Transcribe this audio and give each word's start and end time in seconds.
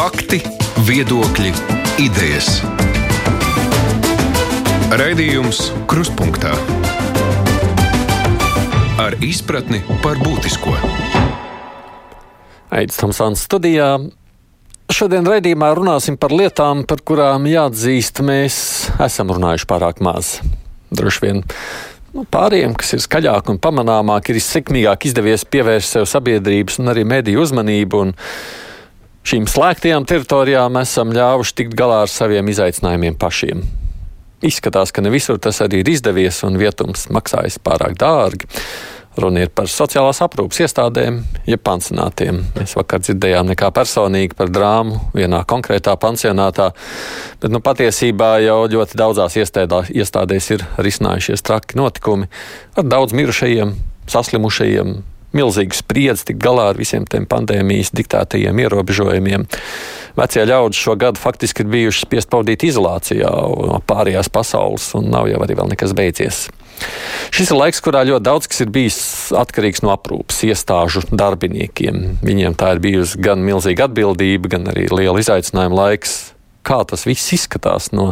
Fakti, 0.00 0.38
viedokļi, 0.88 1.50
idejas. 2.00 2.46
Raidījums 4.96 5.58
Krustpunktā 5.90 6.54
ar 8.96 9.18
izpratni 9.20 9.82
par 10.00 10.16
būtisko. 10.22 10.72
Aizsmeļamies 12.72 12.96
Tomsons 13.02 13.42
studijā. 13.44 13.90
Šodien 14.88 15.28
raidījumā 15.28 15.68
runāsim 15.76 16.16
par 16.16 16.32
lietām, 16.32 16.86
par 16.88 17.04
kurām 17.04 17.44
jāatzīst, 17.50 18.22
mēs 18.24 18.56
esam 19.04 19.34
runājuši 19.36 19.68
pārāk 19.68 20.00
maz. 20.00 20.38
Droši 20.88 21.26
vien 21.26 21.44
nu, 21.44 22.24
pārējiem, 22.24 22.72
kas 22.80 22.96
ir 22.96 23.04
skaļāk 23.04 23.52
un 23.52 23.60
pamanāmāk, 23.60 24.32
ir 24.32 24.40
sekmīgāk 24.48 25.10
izdevies 25.12 25.44
pievērst 25.44 26.00
sev 26.00 26.08
sabiedrības 26.08 26.80
un 26.80 26.94
arī 26.96 27.04
mediju 27.04 27.44
uzmanību. 27.44 28.04
Un 28.08 28.16
šīm 29.26 29.48
slēgtajām 29.50 30.06
teritorijām 30.08 30.78
esam 30.80 31.12
ļāvuši 31.14 31.56
tikt 31.60 31.76
galā 31.78 32.04
ar 32.04 32.12
saviem 32.12 32.48
izaicinājumiem 32.52 33.18
pašiem. 33.20 33.64
Izskatās, 34.46 34.92
ka 34.92 35.04
ne 35.04 35.12
visur 35.12 35.36
tas 35.42 35.60
arī 35.60 35.82
ir 35.82 35.90
izdevies 35.92 36.38
un 36.48 36.56
vietums 36.60 37.10
maksājas 37.12 37.60
pārāk 37.60 37.98
dārgi. 38.00 38.48
Runa 39.20 39.42
ir 39.42 39.50
par 39.52 39.66
sociālās 39.68 40.20
aprūpas 40.22 40.62
iestādēm, 40.64 41.18
jeb 41.50 41.60
pansionātiem. 41.66 42.38
Mēs 42.54 42.76
vakar 42.78 43.02
dzirdējām 43.02 43.50
nekā 43.50 43.68
personīgi 43.74 44.36
par 44.38 44.52
drāmu 44.54 45.00
vienā 45.12 45.42
konkrētā 45.50 45.96
pansionātā, 46.00 46.70
bet 47.42 47.52
nu, 47.52 47.60
patiesībā 47.60 48.36
jau 48.46 48.62
ļoti 48.70 48.96
daudzās 48.96 49.36
iestādā, 49.42 49.82
iestādēs 49.90 50.50
ir 50.54 50.64
risinājušies 50.78 51.42
traki 51.44 51.80
notikumi 51.82 52.30
ar 52.78 52.86
daudz 52.86 53.16
mirušajiem, 53.18 53.74
saslimušajiem, 54.14 54.94
milzīgu 55.36 55.76
spriedzi 55.76 56.30
tikt 56.30 56.42
galā 56.42 56.70
ar 56.72 56.80
visiem 56.80 57.06
tiem 57.08 57.26
pandēmijas 57.30 57.92
diktētajiem 57.96 58.62
ierobežojumiem. 58.64 59.46
Vecie 60.18 60.42
ļaudži 60.48 60.82
šo 60.84 60.96
gadu 60.98 61.20
faktiski 61.22 61.64
ir 61.64 61.70
bijuši 61.70 62.06
spiest 62.06 62.30
pavadīt 62.32 62.66
izolācijā 62.66 63.30
no 63.30 63.78
pārējās 63.86 64.30
pasaules, 64.32 64.90
un 64.98 65.10
nav 65.12 65.30
jau 65.30 65.38
arī 65.44 65.56
vēl 65.58 65.70
nekas 65.72 65.94
beidzies. 65.96 66.48
Šis 67.30 67.52
ir 67.52 67.58
laiks, 67.60 67.82
kurā 67.84 68.02
ļoti 68.08 68.24
daudz 68.26 68.48
kas 68.50 68.62
ir 68.64 68.72
bijis 68.72 68.98
atkarīgs 69.36 69.84
no 69.84 69.92
aprūpes 69.94 70.42
iestāžu 70.48 71.04
darbiniekiem. 71.12 72.20
Viņiem 72.24 72.56
tā 72.58 72.74
ir 72.74 72.82
bijusi 72.82 73.20
gan 73.22 73.44
milzīga 73.44 73.86
atbildība, 73.86 74.54
gan 74.56 74.70
arī 74.72 74.88
liela 74.90 75.20
izaicinājuma 75.20 75.82
laiks. 75.84 76.18
Kā 76.66 76.82
tas 76.88 77.06
viss 77.08 77.32
izskatās 77.36 77.88
no 77.96 78.10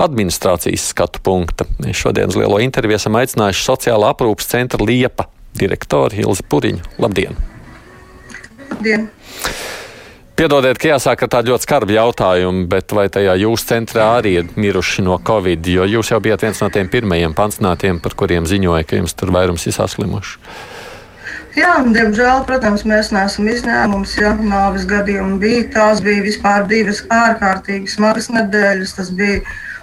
administrācijas 0.00 0.90
skatu 0.92 1.20
punkta? 1.24 1.66
Mēs 1.82 2.04
šodien 2.04 2.32
uz 2.32 2.38
lielo 2.38 2.60
interviju 2.62 3.00
esam 3.00 3.18
aicinājuši 3.20 3.66
sociālā 3.66 4.12
aprūpes 4.14 4.48
centra 4.52 4.80
Liepa 4.84 5.31
direktoru 5.58 6.16
Hilzi 6.16 6.46
Puriņu. 6.48 6.84
Labdien! 7.02 7.38
Labdien! 8.70 9.08
Piedodiet, 10.32 10.78
ka 10.80 10.94
jāsāk 10.94 11.20
ar 11.22 11.28
tādu 11.30 11.52
ļoti 11.52 11.66
skarbu 11.66 11.92
jautājumu, 11.92 12.64
bet 12.72 12.92
vai 12.96 13.04
tajā 13.12 13.34
jūsu 13.42 13.66
centrā 13.68 14.06
arī 14.16 14.32
ir 14.40 14.46
miruši 14.56 15.04
no 15.04 15.18
covid? 15.20 15.68
Jo 15.68 15.84
jūs 15.84 16.08
jau 16.14 16.18
bijat 16.24 16.46
viens 16.46 16.62
no 16.64 16.70
tiem 16.72 16.88
pirmajiem 16.90 17.34
pansionātiem, 17.36 18.00
par 18.00 18.16
kuriem 18.18 18.48
ziņoja, 18.48 18.86
ka 18.88 18.96
jums 18.98 19.12
tur 19.14 19.30
vairums 19.34 19.68
ir 19.68 19.76
saslimuši. 19.76 20.40
Jā, 21.52 21.74
diemžēl, 21.84 22.46
protams, 22.48 22.86
mēs 22.88 23.10
neesam 23.12 23.50
izņēmums. 23.52 24.14
Ja 24.16 24.32
nāves 24.40 24.86
gadījumi 24.88 25.36
bija, 25.42 25.66
tās 25.74 26.00
bija 26.00 26.24
vispār 26.24 26.64
divas 26.70 27.02
ārkārtīgi 27.12 27.92
smagas 27.92 28.30
nedēļas. 28.32 28.96
Tas 28.96 29.12
bija 29.12 29.42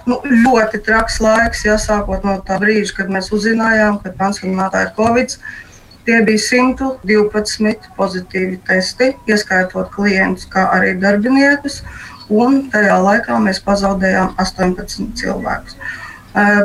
nu, 0.10 0.20
ļoti 0.26 0.82
traks 0.86 1.22
laiks, 1.24 1.64
ja 1.68 1.78
sākot 1.80 2.26
no 2.26 2.40
tā 2.46 2.58
brīža, 2.62 2.98
kad 3.00 3.14
mēs 3.14 3.32
uzzinājām, 3.36 4.02
ka 4.04 4.16
pansionātā 4.18 4.88
ir 4.88 4.96
covid. 4.98 5.38
-19 5.38 5.68
Tie 6.10 6.24
bija 6.26 6.40
112 6.42 7.92
pozitīvi 7.94 8.56
testi, 8.66 9.12
ieskaitot 9.30 9.92
klientus, 9.94 10.48
kā 10.50 10.64
arī 10.74 10.96
darbiniekus. 10.98 11.84
Tajā 12.74 12.96
laikā 13.04 13.38
mēs 13.44 13.60
pazaudējām 13.66 14.36
18 14.42 15.12
cilvēkus. 15.20 15.78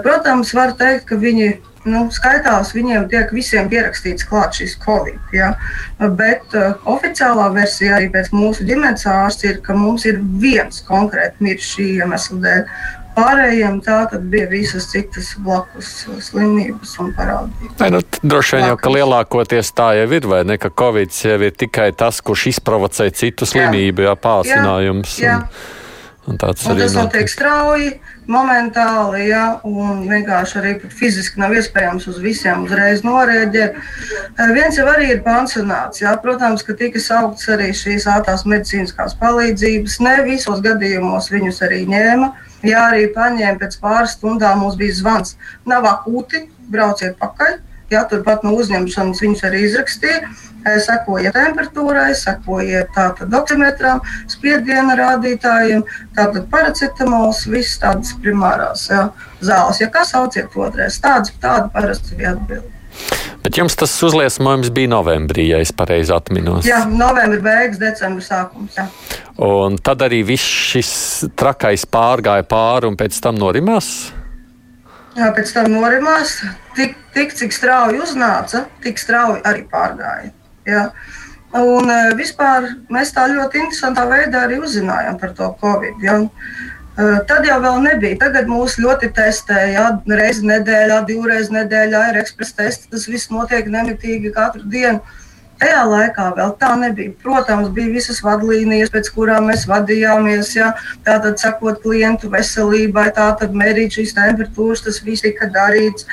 Protams, 0.05 0.53
var 0.57 0.73
teikt, 0.81 1.05
ka 1.11 1.21
viņi 1.21 1.51
nu, 1.89 2.07
skaitās, 2.13 2.73
viņiem 2.77 3.05
tiek 3.13 3.37
visiem 3.37 3.69
pierakstīts 3.69 4.25
klāt 4.29 4.57
šis 4.57 4.79
covid. 4.81 5.21
Ja? 5.37 5.55
Bet 6.01 6.57
uh, 6.57 6.81
oficiālā 6.89 7.51
versija 7.53 7.99
arī 7.99 8.09
pēc 8.13 8.33
mūsu 8.33 8.65
ģimenes 8.69 9.05
ārsta 9.09 9.51
ir, 9.51 9.61
ka 9.65 9.77
mums 9.77 10.09
ir 10.09 10.23
viens 10.41 10.81
konkrēti 10.89 11.45
miris 11.45 11.69
šī 11.75 11.91
iemesla 11.99 12.41
dēļ. 12.47 12.65
Pārējiem 13.15 13.79
tā 13.85 13.99
bija 14.19 14.49
visas 14.51 14.89
citas 14.91 15.35
blakus 15.39 15.93
slimības 16.27 16.97
un 17.03 17.13
parādības. 17.15 17.77
Ai, 17.79 17.93
nu, 17.95 18.01
droši 18.23 18.59
vien 18.59 18.67
jau, 18.73 18.81
ka 18.81 18.91
lielākoties 18.91 19.71
tā 19.77 19.93
jau 20.01 20.09
ir, 20.19 20.27
vai 20.31 20.43
ne, 20.49 20.59
ka 20.59 20.73
Covid 20.75 21.15
jau 21.15 21.39
ir 21.47 21.55
tikai 21.55 21.93
tas, 21.95 22.19
kurš 22.25 22.49
izprovocē 22.57 23.07
citu 23.15 23.47
slimību, 23.47 24.09
jā, 24.09 24.19
pārsinājums. 24.19 25.19
Jā, 25.23 25.39
jā. 25.39 25.39
Un, 26.25 26.39
un 26.41 26.41
un 26.41 26.79
tas 26.81 26.95
notiek 26.97 27.29
strauji, 27.29 27.91
momentāli, 28.33 29.27
jā, 29.29 29.43
un 29.69 30.07
vienkārši 30.09 30.57
arī 30.61 30.71
fiziski 30.89 31.41
nav 31.43 31.53
iespējams 31.59 32.07
uz 32.09 32.21
visiem 32.25 32.65
uzreiz 32.65 33.03
norēģēt. 33.05 33.77
Viens 34.57 34.79
jau 34.81 34.87
arī 34.89 35.11
ir 35.13 35.21
pansionāts, 35.27 36.01
jā, 36.01 36.15
protams, 36.25 36.65
ka 36.65 36.77
tika 36.81 37.03
saukts 37.03 37.51
arī 37.53 37.69
šīs 37.77 38.09
ātrās 38.09 38.47
medicīniskās 38.49 39.19
palīdzības. 39.21 40.01
Ne 40.07 40.17
visos 40.31 40.65
gadījumos 40.65 41.29
viņus 41.35 41.61
arī 41.69 41.85
ņēma. 41.93 42.33
Ja 42.65 42.89
arī 42.91 43.07
paņēma 43.15 43.61
pēc 43.61 43.79
pāris 43.83 44.17
stundām, 44.17 44.63
mums 44.65 44.79
bija 44.81 44.97
zvans, 44.97 45.37
nav 45.69 45.87
akūti, 45.91 46.47
brauciet 46.73 47.19
pakaļ. 47.21 47.61
Ja, 47.93 48.03
turpat 48.09 48.43
no 48.43 48.55
uzņemšanas 48.57 49.21
viņus 49.23 49.45
arī 49.47 49.61
izrakstīja. 49.69 50.33
Sekojiet 50.65 51.37
temperatūrai, 51.37 52.15
sekojiet 52.17 52.97
oksimetram, 53.37 54.01
spiediena 54.33 54.97
rādītājiem, 54.97 55.85
tātad 56.17 56.49
paracetamols, 56.53 57.45
visas 57.53 57.83
tādas 57.83 58.15
primārās 58.25 58.89
ja, 58.89 59.11
zāles. 59.45 59.83
Ja 59.85 59.93
kas 59.93 60.15
sauciet 60.17 60.57
otrais, 60.57 60.97
tādas 61.05 61.37
tāda 61.37 61.69
parasti 61.75 62.17
ir 62.17 62.33
atbilde. 62.33 62.74
Bet 63.45 63.59
jums 63.61 63.77
tas 63.77 63.93
uzliesmojums 64.07 64.71
bija 64.73 64.89
novembrī, 64.89 65.51
ja 65.51 65.59
es 65.61 65.69
pareizi 65.77 66.15
atminos. 66.17 66.65
Jā, 66.65 66.87
novembris 66.89 67.43
beigas, 67.45 67.81
decembris 67.83 68.31
sākums. 68.33 68.79
Jā. 68.79 68.87
Un 69.45 69.77
tad 69.85 70.01
arī 70.07 70.23
viss 70.25 70.49
šis 70.73 70.93
trakais 71.37 71.85
pārgāja 71.85 72.47
pāri 72.49 72.89
un 72.89 72.97
pēc 72.97 73.19
tam 73.21 73.37
norimās. 73.37 73.91
Jā, 75.19 75.29
pēc 75.37 75.53
tam 75.55 75.69
norimās. 75.77 76.39
Tik, 76.79 76.97
tik 77.15 77.37
cik 77.37 77.53
strauji 77.55 78.01
uznāca, 78.03 78.65
tik 78.83 78.99
strauji 78.99 79.45
arī 79.47 79.67
pārgāja. 79.69 80.33
Jā. 80.65 80.89
Un 81.55 81.93
e, 81.93 81.99
vispār 82.19 82.67
mēs 82.91 83.13
tā 83.15 83.29
ļoti 83.31 83.61
interesantā 83.61 84.09
veidā 84.11 84.47
arī 84.49 84.57
uzzinājām 84.65 85.21
par 85.21 85.37
to 85.37 85.53
Covid. 85.61 86.01
Ja? 86.03 86.17
Tad 86.95 87.43
jau 87.43 87.59
nebija. 87.83 88.15
Tagad 88.21 88.47
mūs 88.47 88.77
ļoti 88.79 89.09
testē, 89.17 89.59
ja 89.73 89.89
reizi 90.07 90.47
nedēļā, 90.47 91.01
divreiz 91.09 91.49
nedēļā 91.51 92.03
ir 92.13 92.19
ekspresa 92.21 92.61
tests. 92.61 92.87
Tas 92.93 93.09
viss 93.11 93.33
notiek 93.35 93.67
nemitīgi 93.67 94.31
katru 94.35 94.63
dienu. 94.71 95.01
Tajā 95.59 95.81
laikā 95.87 96.29
vēl 96.37 96.53
tā 96.61 96.71
nebija. 96.79 97.15
Protams, 97.23 97.73
bija 97.75 97.91
visas 97.95 98.21
vadlīnijas, 98.23 98.93
pēc 98.95 99.11
kurām 99.15 99.49
mēs 99.51 99.65
vadījāmies. 99.71 100.53
Ja, 100.55 100.73
tātad, 101.07 101.39
sakot 101.43 101.81
klientu 101.83 102.31
veselībai, 102.31 103.09
tātad 103.17 103.55
mērīt 103.55 103.99
šīs 103.99 104.15
temperatūras, 104.15 104.85
tas 104.87 105.01
viss 105.03 105.25
tika 105.27 105.51
darīts. 105.51 106.07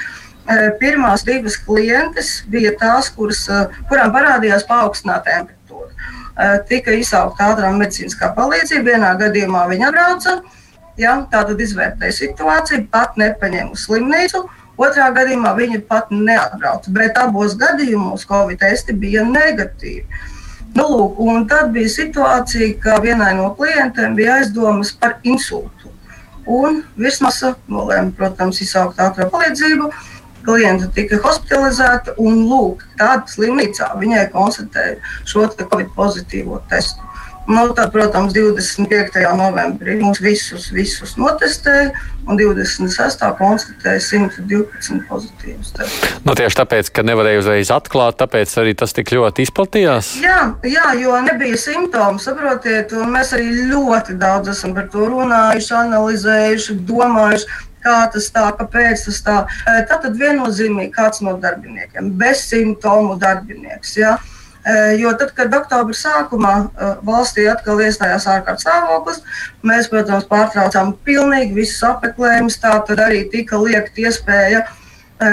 Pirmās 0.81 1.21
divas 1.25 1.59
klientes 1.61 2.39
bija 2.49 2.73
tās, 2.79 3.11
kuras, 3.13 3.43
kurām 3.89 4.13
parādījās 4.15 4.65
paaugstināta 4.69 5.29
temperatūra. 5.29 6.57
Tika 6.69 6.97
izsaukta 6.97 7.51
ātrā 7.51 7.69
medicīniskā 7.77 8.31
palīdzība. 8.37 8.95
Vienā 8.95 9.13
gadījumā 9.21 9.67
viņa 9.69 9.93
brauca 9.93 10.35
Ja, 11.01 11.15
tā 11.31 11.41
tad 11.47 11.61
izvērtēja 11.63 12.13
situāciju, 12.13 12.85
pat 12.93 13.15
nepaņēma 13.17 13.73
uz 13.73 13.87
slimnīcu. 13.87 14.43
Otrā 14.81 15.07
gadījumā 15.13 15.53
viņa 15.57 15.79
pat 15.89 16.11
neatbrauca, 16.13 16.91
bet 16.93 17.17
abos 17.21 17.55
gadījumos 17.59 18.27
Covid 18.29 18.61
testi 18.61 18.93
bija 18.97 19.23
negatīvi. 19.25 20.05
Nu, 20.77 20.85
lūk, 20.87 21.19
tad 21.51 21.73
bija 21.75 21.89
situācija, 21.91 22.77
ka 22.83 22.99
vienai 23.03 23.33
no 23.37 23.49
klientiem 23.57 24.15
bija 24.15 24.37
aizdomas 24.39 24.93
par 24.95 25.17
insultu. 25.27 25.91
Un 26.47 26.81
virsmasa 26.97 27.55
nolēma, 27.69 28.13
protams, 28.17 28.61
izsaukt 28.63 29.01
ātrā 29.01 29.27
palīdzību. 29.33 29.91
Klienta 30.45 30.87
tika 30.95 31.19
hospitalizēta, 31.21 32.15
un 32.21 32.45
lūk, 32.49 32.85
tādā 32.97 33.29
slimnīcā 33.29 33.91
viņai 34.01 34.25
konstatēja 34.33 34.97
šo 35.29 35.45
COVID 35.59 35.93
pozitīvo 35.97 36.61
testu. 36.71 37.10
Nu, 37.51 37.73
tad, 37.75 37.91
protams, 37.91 38.31
25. 38.33 39.19
novembrī 39.35 39.97
mums 39.99 40.21
visus, 40.23 40.69
visus 40.71 41.17
notestēja, 41.19 41.89
un 42.29 42.39
26. 42.39 43.25
konstatēja 43.39 43.99
112 44.05 45.01
pozitīvus. 45.09 45.73
Nu, 46.23 46.35
tieši 46.37 46.59
tāpēc, 46.61 46.91
ka 46.95 47.03
nevarēja 47.03 47.41
uzreiz 47.41 47.73
atklāt, 47.75 48.21
tāpēc 48.21 48.55
arī 48.61 48.75
tas 48.79 48.95
tik 48.95 49.11
ļoti 49.11 49.43
izplatījās? 49.47 50.13
Jā, 50.23 50.39
jā 50.63 50.93
jo 51.01 51.17
nebija 51.27 51.59
simptomu, 51.59 52.23
saprotiet, 52.23 52.95
un 52.95 53.11
mēs 53.17 53.35
arī 53.35 53.67
ļoti 53.73 54.15
daudz 54.21 54.53
esam 54.55 54.77
par 54.77 54.87
to 54.93 55.11
runājuši, 55.11 55.75
analizējuši, 55.83 56.79
domājuši. 56.87 57.67
Kā 57.81 58.03
tas 58.13 58.27
tā, 58.29 58.45
kāpēc 58.59 59.07
tas 59.07 59.23
tā? 59.25 59.37
Tātad 59.89 60.13
viennozīmīgi 60.19 60.93
kāds 60.93 61.23
no 61.25 61.33
darbiniekiem, 61.41 62.11
bez 62.19 62.45
simptomu 62.45 63.15
darbinieks. 63.19 63.95
Ja? 63.97 64.19
Jo 65.01 65.11
tad, 65.17 65.31
kad 65.33 65.53
oktobra 65.57 65.95
sākumā 65.97 66.51
valstī 67.07 67.47
atkal 67.49 67.79
iestājās 67.81 68.27
ārkārtas 68.29 68.67
stāvoklis, 68.67 69.23
mēs, 69.65 69.89
protams, 69.89 70.27
pārtraucām 70.29 70.93
pilnīgi 71.07 71.55
visus 71.55 71.81
apmeklējumus. 71.87 72.59
Tā 72.61 72.75
tad 72.85 73.01
arī 73.01 73.23
tika 73.33 73.57
liekta 73.57 74.05
iespēja 74.05 74.61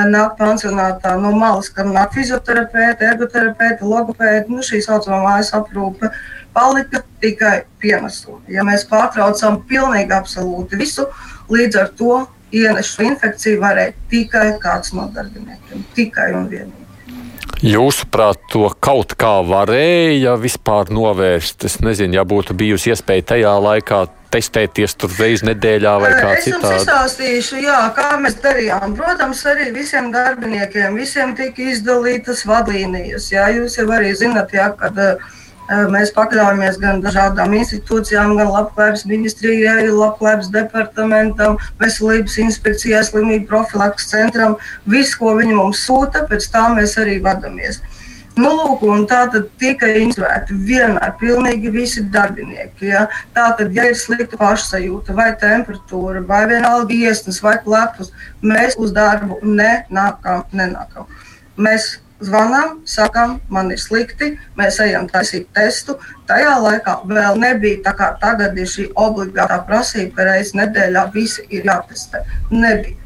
nākt 0.08 0.38
pansionātā 0.40 1.14
no 1.20 1.34
malas, 1.36 1.68
kad 1.72 1.88
nāk 1.88 2.16
fizioterapeiti, 2.16 3.04
ergoterapeiti, 3.08 3.84
logopēdi, 3.88 4.48
nu, 4.52 4.64
šī 4.64 4.80
saucamā 4.84 5.20
mājas 5.24 5.52
aprūpe 5.56 6.10
palika 6.56 7.02
tikai 7.22 7.62
pienesumi. 7.80 8.42
Ja 8.52 8.64
mēs 8.68 8.84
pārtraucam 8.88 9.62
pilnīgi 9.68 10.16
absolūti 10.16 10.80
visu, 10.80 11.08
līdz 11.52 11.80
ar 11.84 11.94
to 12.00 12.18
ienešu 12.52 13.08
infekciju 13.12 13.60
varēja 13.60 13.96
tikai 14.12 14.50
kāds 14.62 14.92
no 14.96 15.08
darbiniekiem. 15.14 15.84
Tikai 15.96 16.32
un 16.36 16.48
vienīgi. 16.52 16.77
Jūsuprāt, 17.58 18.38
to 18.52 18.68
kaut 18.78 19.16
kā 19.18 19.40
varēja 19.42 20.36
vispār 20.38 20.92
novērst? 20.94 21.64
Es 21.66 21.80
nezinu, 21.82 22.14
ja 22.20 22.22
būtu 22.28 22.54
bijusi 22.54 22.92
iespēja 22.92 23.32
tajā 23.34 23.54
laikā 23.64 24.04
testēties 24.30 24.94
tur 25.00 25.10
reizes 25.18 25.42
nedēļā 25.48 25.94
vai 26.02 26.12
kā 26.14 26.36
citādi. 26.44 26.44
Es 26.44 26.52
jums 26.52 26.68
izstāstīšu, 26.76 27.58
jā, 27.64 27.80
kā 27.96 28.12
mēs 28.22 28.38
darījām. 28.44 28.94
Protams, 28.98 29.42
arī 29.50 29.72
visiem 29.74 30.12
darbiniekiem, 30.14 31.00
visiem 31.00 31.34
tika 31.38 31.66
izdalītas 31.72 32.44
vadlīnijas. 32.46 33.30
Jā, 33.32 33.48
jūs 33.56 33.80
jau 33.80 33.88
arī 33.96 34.14
zinat, 34.18 34.54
jā, 34.54 34.70
kad 34.78 35.02
uh, 35.02 35.34
Mēs 35.68 36.14
pakļaujamies 36.16 36.78
gan 36.80 37.02
dažādām 37.04 37.52
institūcijām, 37.58 38.36
gan 38.38 38.48
Labklājības 38.54 39.04
ministrijai, 39.10 39.90
Labklājības 39.92 40.48
departamentam, 40.54 41.58
Veselības 41.82 42.38
inspekcijai, 42.40 43.02
slimību 43.04 43.50
profilaks 43.50 44.08
centram. 44.08 44.56
Visu, 44.88 45.18
ko 45.20 45.34
viņi 45.36 45.58
mums 45.58 45.84
sūta, 45.84 46.24
pēc 46.30 46.48
tā 46.54 46.64
mēs 46.72 46.96
arī 47.02 47.18
vadāmies. 47.24 47.82
Nu, 48.38 48.52
lūk, 48.54 48.84
tā 49.10 49.24
tad 49.32 49.48
tika 49.58 49.88
instruēti 49.98 50.56
vienmēr 50.68 51.16
pilnīgi 51.20 51.72
visi 51.74 52.04
darbinieki. 52.14 52.88
Ja? 52.92 53.04
Tā 53.34 53.50
tad, 53.58 53.72
ja 53.74 53.88
ir 53.90 53.98
slikta 53.98 54.38
pašsajūta, 54.40 55.16
vai 55.18 55.32
temperatūra, 55.40 56.22
vai 56.26 56.44
vienalga 56.54 56.94
iesnas, 56.94 57.42
vai 57.44 57.56
klepus, 57.64 58.12
mēs 58.40 58.78
uz 58.78 58.94
darbu 58.94 59.40
nenākam. 59.42 60.46
nenākam. 60.54 61.10
Mēs 61.58 61.96
zvanām, 62.24 62.78
sakām, 62.88 63.38
man 63.52 63.70
ir 63.74 63.80
slikti, 63.80 64.32
mēs 64.58 64.80
ejam 64.84 65.08
taisīt 65.10 65.48
testu. 65.54 65.98
Tajā 66.28 66.56
laikā 66.62 66.98
vēl 67.08 67.38
nebija 67.40 67.82
tā 67.86 67.94
kā 67.98 68.12
tagad 68.20 68.58
ir 68.58 68.68
šī 68.68 68.88
obligātā 68.98 69.60
prasība, 69.68 70.14
ka 70.16 70.28
reizes 70.30 70.56
nedēļā 70.58 71.08
visi 71.14 71.46
ir 71.48 71.68
jātestē. 71.68 72.24
Nebija. 72.50 72.96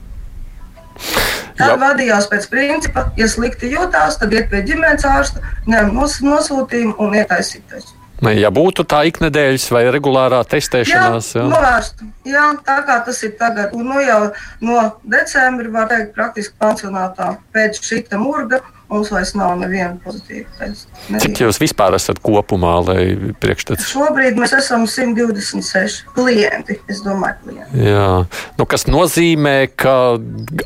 Tā 1.58 1.72
vadījās 1.78 2.28
pēc 2.30 2.46
principa, 2.50 3.08
ja 3.18 3.28
slikti 3.28 3.72
jūtās, 3.72 4.18
tad 4.20 4.32
iet 4.32 4.48
pie 4.50 4.62
ģimenes 4.66 5.04
ārsta, 5.08 5.42
ņem 5.68 5.92
nosūtījumu 5.96 6.96
un 7.02 7.18
ietaisīt 7.20 7.66
testu. 7.70 7.98
Ja 8.22 8.52
būtu 8.54 8.84
tā 8.86 9.00
iknedēļas 9.08 9.64
vai 9.74 9.80
regulārā 9.90 10.44
testēšanās, 10.46 11.32
jā, 11.34 11.42
novērstu. 11.50 12.06
Jā, 12.30 12.44
tā 12.62 12.76
kā 12.86 13.00
tas 13.02 13.18
ir 13.26 13.32
tagad, 13.40 13.74
un 13.74 13.88
nu 13.90 13.98
jau 13.98 14.20
no 14.62 14.84
decembra, 15.02 15.72
var 15.74 15.88
teikt, 15.90 16.12
praktiski 16.14 16.54
pansionātā 16.62 17.32
pēc 17.54 17.82
šī 17.82 18.04
murga 18.22 18.60
Mums 18.92 19.08
vairs 19.08 19.30
nav 19.32 19.54
neviena 19.56 19.94
pozitīva 20.04 20.50
testa. 20.58 21.18
Cik 21.22 21.38
jūs 21.40 21.58
vispār 21.62 21.94
esat 21.96 22.18
kopumā, 22.20 22.74
lai 22.84 23.32
priekšstats? 23.40 23.86
Šobrīd 23.88 24.36
mēs 24.36 24.52
esam 24.58 24.84
126 24.84 26.02
klienti, 26.12 26.76
es 26.92 27.00
domāju, 27.04 27.38
klienti. 27.46 27.86
Jā, 27.88 28.10
nu, 28.58 28.66
kas 28.68 28.84
nozīmē, 28.92 29.56
ka 29.80 29.94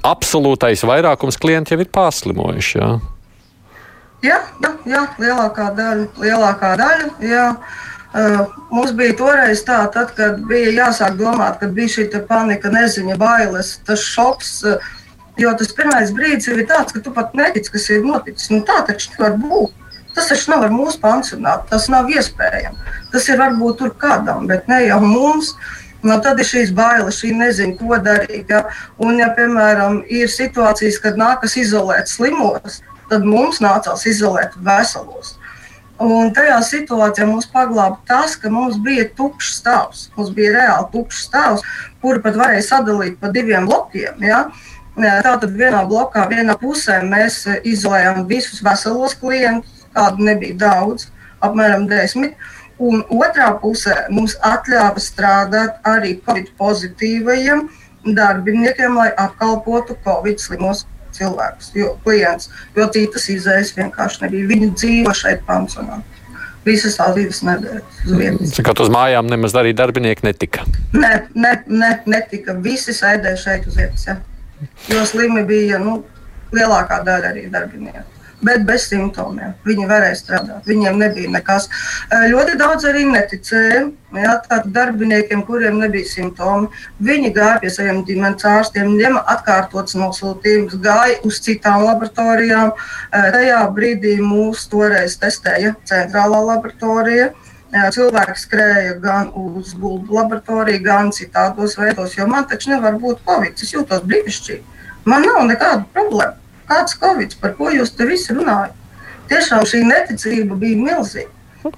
absolūtais 0.02 0.82
vairākums 0.90 1.38
klienti 1.38 1.76
jau 1.76 1.84
ir 1.84 1.92
pārslimojuši, 1.94 2.80
jā? 2.82 2.90
Jā, 4.26 4.42
jā, 4.64 4.74
jā 4.90 5.06
lielākā 5.22 5.70
daļa, 5.78 6.10
lielākā 6.26 6.74
daļa, 6.82 7.10
jā. 7.30 7.48
Uh, 8.16 8.42
mums 8.72 8.94
bija 8.96 9.14
toreiz 9.18 9.62
tā, 9.66 9.84
tad, 9.92 10.14
kad 10.18 10.42
bija 10.50 10.74
jāsāk 10.74 11.18
domāt, 11.20 11.60
kad 11.60 11.74
bija 11.76 11.94
šī 11.98 12.08
panika, 12.26 12.74
neziņa, 12.74 13.18
bailes, 13.20 13.76
tas 13.86 14.02
šoks. 14.02 14.54
Uh, 14.66 14.94
Jo 15.36 15.52
tas 15.58 15.72
pirmais 15.76 16.12
brīdis 16.16 16.48
ir 16.48 16.62
tāds, 16.68 16.94
ka 16.96 17.02
tu 17.04 17.12
pat 17.12 17.34
netici, 17.36 17.72
kas 17.74 17.90
ir 17.92 18.04
noticis. 18.06 18.48
Nu, 18.52 18.62
tā 18.64 18.80
taču 18.88 19.12
nevar 19.12 19.36
būt. 19.40 19.74
Tas 20.16 20.30
taču 20.30 20.48
nav 20.48 20.62
ar 20.64 20.72
mūsu 20.72 20.96
pansionātu, 21.02 21.68
tas 21.68 21.90
nav 21.92 22.08
iespējams. 22.08 22.94
Tas 23.12 23.26
ir 23.28 23.36
varbūt 23.36 23.82
tur 23.82 23.90
kādam, 24.00 24.46
bet 24.48 24.68
ne 24.70 24.80
jau 24.86 25.02
mums. 25.04 25.52
Nu, 26.06 26.16
tad 26.24 26.40
ir 26.40 26.48
šīs 26.48 26.70
bailes, 26.76 27.18
šī 27.20 27.34
nezina, 27.36 27.76
ko 27.76 27.98
darīt. 28.00 28.48
Ja? 28.48 28.62
Un, 29.02 29.18
ja, 29.20 29.28
piemēram, 29.36 30.02
ir 30.08 30.30
situācijas, 30.32 31.00
kad 31.02 31.18
nākas 31.20 31.58
izolēt 31.60 32.08
slimos, 32.08 32.80
tad 33.10 33.26
mums 33.28 33.60
nācās 33.64 34.06
izolēt 34.08 34.56
veselos. 34.64 35.34
Un 36.00 36.32
tajā 36.36 36.56
situācijā 36.64 37.26
mums 37.28 37.48
paglāba 37.52 37.98
tas, 38.08 38.36
ka 38.40 38.52
mums 38.52 38.76
bija 38.84 39.04
tukšs 39.16 39.60
stāvs. 39.60 40.06
Mums 40.16 40.32
bija 40.36 40.54
reāli 40.56 40.90
tukšs 40.94 41.28
stāvs, 41.28 41.64
kuru 42.04 42.24
pat 42.24 42.36
varēja 42.40 42.64
sadalīt 42.70 43.20
pa 43.20 43.32
diviem 43.32 43.68
blokiem. 43.68 44.24
Ja? 44.24 44.46
Uh, 44.46 44.75
Tātad 44.96 45.52
vienā 45.52 45.82
blokā, 45.88 46.24
vienā 46.30 46.56
pusē 46.60 47.02
mēs 47.04 47.42
izolējām 47.68 48.22
visus 48.30 48.62
veselos 48.64 49.16
klientus, 49.20 49.84
kādu 49.96 50.24
nebija 50.24 50.56
daudz, 50.62 51.10
apmēram 51.44 51.84
desmit. 51.90 52.36
Un 52.80 53.02
otrā 53.12 53.50
pusē 53.60 54.06
mums 54.12 54.34
atļāva 54.44 55.00
strādāt 55.00 55.80
arī 55.88 56.16
Covid 56.24 56.50
pozitīvajiem 56.60 57.66
darbiniekiem, 58.16 58.96
lai 58.96 59.10
apkalpotu 59.16 59.96
Covid 60.04 60.40
slimos 60.40 60.84
cilvēkus, 61.16 61.70
jo 61.76 61.94
klients, 62.04 62.50
jo 62.76 62.86
citas 62.92 63.28
izējas 63.32 63.72
vienkārši 63.76 64.26
nebija. 64.26 64.50
Viņi 64.52 64.70
dzīvo 64.76 65.16
šeit 65.16 65.44
pansionā. 65.48 66.02
Visas 66.66 66.96
tās 66.98 67.14
divas 67.14 67.42
nedēļas 67.46 67.98
uz 68.04 68.14
vietas. 68.18 68.56
Kā 68.66 68.72
uz 68.82 68.88
mājām 68.90 69.28
nemaz 69.30 69.54
arī 69.56 69.70
darbinieki 69.76 70.26
netika? 70.26 70.64
Nē, 70.96 71.12
ne, 71.38 71.52
ne, 71.70 71.92
netika. 72.10 72.56
Visi 72.64 72.94
sēdēja 72.96 73.38
šeit 73.44 73.68
uz 73.70 73.78
vietas. 73.78 74.08
Ja. 74.08 74.16
Jo 74.92 75.06
slimi 75.08 75.44
bija 75.46 75.80
nu, 75.82 76.00
lielākā 76.56 77.02
daļa 77.06 77.32
arī 77.32 77.48
darbinieku. 77.52 78.12
Bet 78.44 78.66
bez 78.68 78.84
simptomiem. 78.90 79.54
Viņi 79.64 79.86
varēja 79.88 80.16
strādāt. 80.18 80.66
Viņiem 80.68 80.98
nebija 81.00 81.30
nekas. 81.32 81.70
Ļoti 82.12 82.58
daudz 82.60 82.84
arī 82.84 83.06
neticēja. 83.08 83.86
Jā, 84.16 84.34
tādiem 84.44 84.74
darbiniekiem, 84.76 85.42
kuriem 85.48 85.80
nebija 85.80 86.06
simptomi, 86.08 86.68
viņi 87.04 87.32
gāja 87.36 87.56
pie 87.60 87.72
saviem 87.72 87.98
ģimenes 88.06 88.46
ārstiem, 88.48 88.92
ņēma 88.96 89.24
atkārtotas 89.34 89.96
nosūtījumus, 89.98 90.76
gāja 90.84 91.18
uz 91.26 91.40
citām 91.44 91.82
laboratorijām. 91.84 92.70
Tajā 93.12 93.58
brīdī 93.76 94.14
mūs 94.24 94.68
toreiz 94.72 95.18
testēja 95.20 95.74
centrālā 95.88 96.44
laboratorija. 96.52 97.32
Cilvēki 97.96 98.40
skrēja 98.40 98.96
gan 99.02 99.30
uz 99.34 99.74
gulbu 99.76 100.16
laboratoriju, 100.16 100.82
gan 100.84 101.12
citādos 101.14 101.76
veidos, 101.78 102.16
jo 102.18 102.26
man 102.30 102.46
taču 102.48 102.72
nevar 102.72 102.98
būt 103.00 103.22
covid. 103.26 103.62
Es 103.62 103.74
jūtos 103.74 104.04
brīnišķīgi. 104.06 104.62
Man 105.06 105.26
nav 105.26 105.44
nekāda 105.50 105.84
problēma. 105.94 106.36
Kāds 106.66 106.96
covid, 106.98 107.36
par 107.40 107.54
ko 107.58 107.70
jūs 107.70 107.92
te 107.94 108.06
visi 108.08 108.34
runājat? 108.34 108.74
Tiešām 109.30 109.66
šī 109.66 109.82
neticība 109.86 110.58
bija 110.58 110.78
milzīga. 110.82 111.32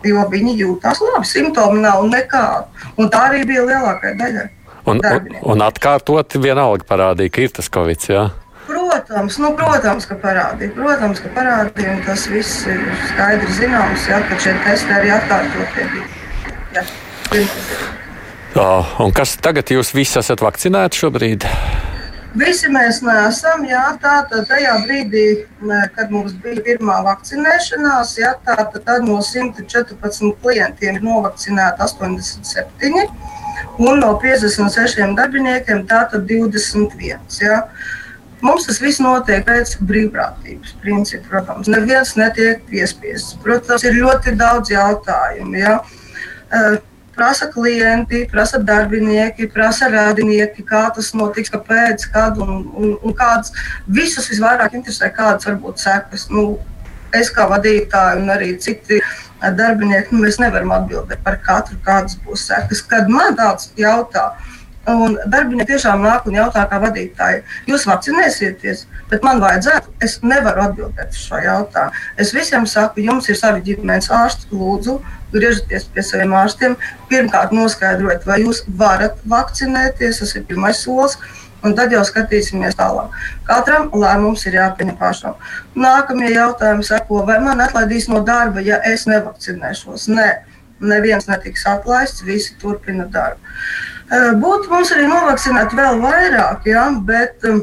Jo 0.04 0.24
viņi 0.28 0.54
jūtas 0.58 1.00
labi, 1.00 1.28
simptomi 1.28 1.80
nav 1.80 2.04
nekādi. 2.08 2.88
Un 3.00 3.08
tā 3.12 3.24
arī 3.30 3.44
bija 3.48 3.64
lielākā 3.68 4.12
daļa. 4.18 4.48
Un, 4.88 5.00
un, 5.04 5.32
un 5.52 5.64
atkārtot 5.64 6.36
vienalga 6.40 6.84
parādīja, 6.88 7.32
ka 7.32 7.44
ir 7.44 7.54
tas 7.58 7.68
covid. 7.72 8.04
Jā? 8.08 8.28
Protams, 8.98 9.36
nu, 9.38 9.52
protams, 9.54 10.06
ka 10.10 10.16
parādīja. 10.18 10.72
Protams, 10.74 11.20
ka 11.22 11.30
parādīja, 11.36 11.92
tas 12.02 12.24
viss 12.26 12.64
ir 12.66 12.80
skaidri 13.12 13.52
zināms, 13.54 14.06
ja, 14.10 14.18
ka 14.26 14.38
šie 14.42 14.54
testi 14.64 14.94
arī 14.96 15.12
atkārtotie 15.14 15.84
bija. 15.92 16.82
Ja, 18.56 18.70
un 19.04 19.14
kas 19.14 19.36
tagad 19.38 19.70
jūs 19.70 19.92
visi 19.94 20.18
esat 20.18 20.42
vakcinēti 20.42 20.98
šobrīd? 20.98 21.46
Visi 22.38 22.72
mēs 22.74 22.98
neesam. 23.06 23.62
Jā, 23.70 23.84
tātad 24.02 24.48
tajā 24.50 24.74
brīdī, 24.82 25.24
kad 25.94 26.10
mums 26.10 26.34
bija 26.42 26.64
pirmā 26.66 26.98
vakcinēšanās, 27.06 28.16
jā, 28.18 28.34
tātad 28.48 28.82
tad 28.82 29.06
no 29.06 29.20
114 29.22 30.34
klientiem 30.42 30.98
ir 30.98 31.06
novakcinēti 31.06 31.86
87, 31.86 33.06
un 33.78 34.02
no 34.02 34.10
56 34.26 35.14
darbiniekiem 35.22 35.86
tātad 35.86 36.26
21. 36.26 37.22
Jā. 37.46 37.62
Mums 38.44 38.68
tas 38.68 38.78
viss 38.78 39.00
notiek 39.02 39.42
pēc 39.46 39.76
brīvprātības 39.88 40.76
principa. 40.82 41.26
Protams, 41.32 41.70
neviens 41.72 42.14
netiek 42.18 42.62
piespiests. 42.68 43.38
Protams, 43.42 43.86
ir 43.86 43.98
ļoti 43.98 44.36
daudz 44.38 44.70
jautājumu. 44.70 45.58
Ja? 45.58 45.80
Uh, 46.48 46.78
prasa 47.18 47.48
klienti, 47.50 48.22
prasa 48.30 48.60
darbinieki, 48.62 49.48
prasa 49.50 49.90
radinieki, 49.90 50.62
kā 50.62 50.84
tas 50.94 51.10
notiks, 51.18 51.50
kāpēc, 51.50 52.06
kad 52.14 52.38
un, 52.38 52.60
un, 52.78 52.92
un 53.02 53.16
kādas. 53.18 53.50
Visus 53.90 54.30
visvairāk 54.30 54.78
interesē, 54.78 55.10
kādas 55.14 55.48
var 55.50 55.58
būt 55.64 55.82
sekas. 55.82 56.28
Nu, 56.30 56.60
es 57.18 57.32
kā 57.34 57.48
vadītāja 57.50 58.20
un 58.20 58.30
arī 58.30 58.52
citi 58.62 59.00
darbinieki, 59.42 60.14
nu, 60.14 60.22
mēs 60.26 60.38
nevaram 60.42 60.76
atbildēt 60.78 61.24
par 61.26 61.40
katru, 61.42 61.78
kādas 61.82 62.14
būs 62.22 62.46
sekas. 62.52 62.84
Kad 62.86 63.10
man 63.10 63.34
tāds 63.38 63.72
jautā, 63.78 64.30
Un 64.88 65.18
darbinieki 65.28 65.74
tiešām 65.74 66.00
nāk 66.04 66.26
un 66.28 66.38
jautā, 66.38 66.62
kā 66.70 66.78
vadītāji, 66.80 67.42
jūs 67.68 67.84
vakcinēsieties, 67.88 68.86
bet 69.10 69.24
man 69.26 69.42
vajadzētu, 69.42 69.92
es 70.04 70.18
nevaru 70.24 70.64
atbildēt 70.64 71.12
uz 71.12 71.24
šo 71.26 71.40
jautājumu. 71.44 72.04
Es 72.16 72.32
visiem 72.36 72.64
saku, 72.66 73.02
jums 73.04 73.28
ir 73.28 73.36
savi 73.36 73.64
ģimenes 73.66 74.08
ārsti, 74.14 74.48
lūdzu, 74.54 74.98
griežieties 75.34 75.88
pie 75.92 76.04
saviem 76.06 76.32
ārstiem. 76.38 76.76
Pirmkārt, 77.10 77.52
noskaidrojiet, 77.56 78.24
vai 78.28 78.40
jūs 78.44 78.62
varat 78.80 79.20
vakcinēties, 79.28 80.22
tas 80.22 80.34
ir 80.38 80.48
pirmais 80.48 80.80
solis. 80.84 81.18
Un 81.66 81.72
tad 81.74 81.90
jau 81.90 82.04
skatīsimies 82.06 82.76
tālāk. 82.78 83.14
Katram 83.48 83.88
lēmums 83.90 84.44
ir 84.46 84.54
jāpieņem 84.60 84.94
pašam. 85.00 85.34
Nākamie 85.74 86.30
jautājumi 86.30 86.86
seko, 86.86 87.24
vai 87.26 87.40
man 87.42 87.58
atlaidīs 87.64 88.06
no 88.06 88.20
darba, 88.22 88.62
ja 88.62 88.78
es 88.86 89.08
nevakcinēšos? 89.10 90.06
Nē, 90.14 90.28
neviens 90.78 91.26
netiks 91.26 91.66
atlaists, 91.66 92.22
visi 92.22 92.54
turpina 92.62 93.08
darbu. 93.10 93.42
Eh, 94.08 94.30
būtu 94.40 94.70
mums 94.72 94.88
arī 94.94 95.04
novakcinēti 95.04 95.76
vēl 95.76 95.98
vairāk, 96.00 96.64
ja, 96.70 96.86
bet 97.04 97.44
um, 97.44 97.60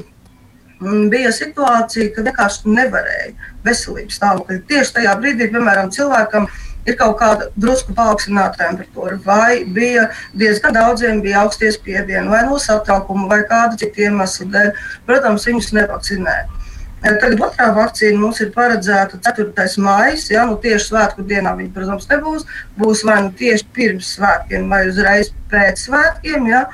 bija 1.09 1.31
situācija, 1.33 2.11
ka 2.13 2.25
vienkārši 2.27 2.69
nevarēja 2.69 3.31
veselības 3.65 4.19
stāvokli. 4.19 4.59
Tieši 4.69 4.93
tajā 4.99 5.15
brīdī, 5.23 5.47
piemēram, 5.55 5.89
cilvēkam 5.95 6.45
ir 6.85 6.97
kaut 6.99 7.17
kāda 7.17 7.47
drusku 7.57 7.95
paaugstināta 7.97 8.61
temperatūra, 8.61 9.17
vai 9.25 9.63
bija 9.65 10.11
diezgan 10.37 10.77
daudziem 10.77 11.23
bija 11.25 11.41
augstie 11.41 11.71
spiedieni, 11.73 12.29
vai 12.29 12.43
no 12.45 12.59
satraukuma, 12.61 13.25
vai 13.31 13.41
kāda 13.49 13.81
cita 13.81 14.05
iemesla 14.05 14.47
dēļ. 14.53 14.71
Protams, 15.09 15.49
viņus 15.49 15.73
nevakcinēja. 15.79 16.54
Tagad 17.05 17.41
otrā 17.45 17.67
vakcīna 17.75 18.17
mums 18.17 18.39
ir 18.41 18.49
paredzēta 18.55 19.19
4. 19.27 19.67
maija. 19.85 20.17
Ja, 20.33 20.47
nu 20.49 20.57
tieši 20.61 20.87
svētku 20.89 21.25
dienā 21.29 21.53
viņa, 21.59 21.73
protams, 21.75 22.09
nebūs. 22.09 22.47
Būs 22.79 23.03
vai 23.05 23.19
nu 23.27 23.31
tieši 23.37 23.67
pirms 23.75 24.15
svētkiem, 24.15 24.65
vai 24.71 24.87
uzreiz 24.89 25.29
pēc 25.51 25.85
svētkiem. 25.85 26.49
Ja. 26.49 26.65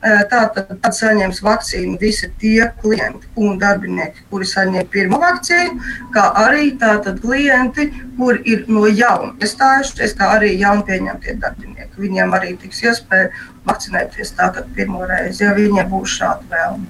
Tātad 0.00 0.70
tad 0.80 0.94
saņems 0.96 1.42
vakcīnu 1.44 1.98
visi 2.00 2.30
tie 2.40 2.70
klienti 2.80 3.28
un 3.36 3.58
darbinieki, 3.60 4.22
kuri 4.30 4.46
saņem 4.48 4.86
pirmo 4.88 5.18
vakcīnu, 5.20 5.90
kā 6.14 6.22
arī 6.40 6.70
tātad 6.80 7.18
klienti, 7.20 7.90
kuri 8.16 8.40
ir 8.48 8.62
no 8.72 8.86
jauna 8.88 9.34
iestājušies, 9.44 10.14
kā 10.16 10.30
arī 10.38 10.54
jauni 10.54 10.86
pieņemtie 10.88 11.36
darbinieki. 11.42 12.00
Viņiem 12.00 12.32
arī 12.38 12.54
tiks 12.62 12.80
iespēja 12.86 13.28
vakcinēties 13.68 14.32
tātad 14.38 14.72
pirmo 14.78 15.04
reizi, 15.10 15.44
ja 15.44 15.52
viņiem 15.58 15.92
būs 15.92 16.16
šāda 16.16 16.48
vēlme. 16.54 16.88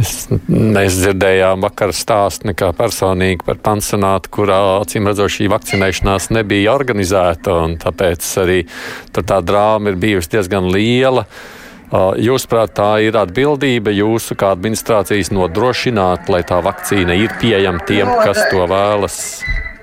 Es, 0.00 0.26
mēs 0.48 0.96
dzirdējām 1.02 1.66
vakar 1.66 1.90
stāstu 1.92 2.54
kā 2.56 2.70
personīgi 2.76 3.44
par 3.44 3.58
pansionātu, 3.60 4.30
kurā 4.32 4.60
acīm 4.78 5.10
redzot 5.10 5.34
šī 5.34 5.50
vakcinēšanās 5.52 6.30
nebija 6.32 6.72
organizēta, 6.72 7.58
un 7.66 7.76
tāpēc 7.82 8.28
arī 8.40 8.62
tā 9.12 9.40
drāma 9.44 9.92
ir 9.92 9.98
bijusi 10.00 10.32
diezgan 10.36 10.70
liela. 10.72 11.26
Jūsuprāt, 11.92 12.72
tā 12.78 12.88
ir 13.04 13.18
atbildība 13.20 13.92
jūsu 13.92 14.32
kā 14.40 14.54
administrācijas 14.56 15.28
nodrošināt, 15.36 16.30
lai 16.32 16.40
tā 16.48 16.62
vakcīna 16.64 17.18
ir 17.20 17.36
pieejama 17.42 17.84
tiem, 17.84 18.08
kas 18.24 18.46
to 18.48 18.64
vēlas? 18.70 19.18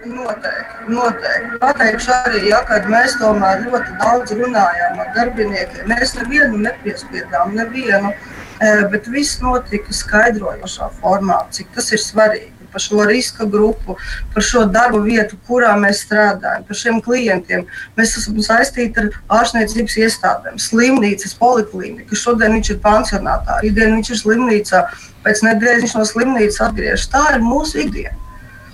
Noteikti, 0.09 0.89
noteikti. 0.89 1.59
Pateikšu 1.61 2.11
arī, 2.15 2.41
ja, 2.49 2.63
kad 2.65 2.89
mēs 2.89 3.13
tomēr 3.21 3.61
ļoti 3.67 3.97
daudz 4.01 4.33
runājām 4.41 5.03
ar 5.03 5.13
darbiniekiem. 5.19 5.85
Mēs 5.91 6.15
nevienu 6.17 6.63
nepiespiedām, 6.65 7.53
nevienu. 7.59 8.15
Eh, 8.59 8.85
bet 8.91 9.07
viss 9.07 9.39
notika 9.39 9.93
skaidrojošā 9.95 10.89
formā, 10.99 11.45
cik 11.55 11.69
tas 11.75 11.91
ir 11.95 12.01
svarīgi 12.03 12.59
par 12.71 12.81
šo 12.83 13.05
riska 13.07 13.45
grupu, 13.45 13.95
par 14.33 14.43
šo 14.43 14.65
darbu 14.69 14.99
vietu, 15.05 15.37
kurā 15.47 15.71
mēs 15.79 16.03
strādājam, 16.05 16.65
par 16.67 16.77
šiem 16.77 16.99
klientiem. 17.01 17.65
Mēs 17.97 18.17
esam 18.19 18.37
saistīti 18.45 19.01
ar 19.01 19.09
ārstniecības 19.39 19.97
iestādēm, 20.03 20.59
slimnīcas, 20.61 21.33
poliklīniku. 21.39 22.19
Šodien 22.19 22.57
viņš 22.57 22.73
ir 22.75 22.81
pansionātā, 22.83 23.59
rītdien 23.63 23.95
viņš 23.97 24.13
ir 24.13 24.21
slimnīcā, 24.23 24.83
pēc 25.25 25.43
nedēļas 25.47 25.85
viņš 25.85 25.95
no 25.97 26.07
slimnīcas 26.11 26.65
atgriežas. 26.67 27.07
Tā 27.13 27.25
ir 27.35 27.45
mūsu 27.45 27.85
ikdiena. 27.85 28.17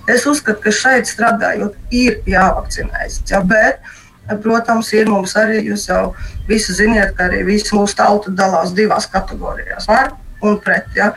Es 0.06 0.26
uzskatu, 0.26 0.60
ka 0.62 0.70
šeit 0.70 1.08
strādājot, 1.10 1.78
ir 1.90 2.20
jāvakcinējas. 2.30 3.22
Ja, 3.30 3.40
bet 3.42 3.80
Protams, 4.42 4.92
ir 4.92 5.10
mums 5.10 5.36
arī, 5.38 5.60
jūs 5.70 5.86
jau 5.90 6.14
visi 6.48 6.74
ziniet, 6.74 7.14
ka 7.16 7.28
arī 7.28 7.44
visa 7.46 7.76
mūsu 7.76 7.94
tauta 7.98 8.32
dalās 8.34 8.74
divās 8.74 9.06
kategorijās- 9.10 9.86
par 9.90 10.16
un 10.42 10.58
pret. 10.58 10.88
Ja. 10.96 11.12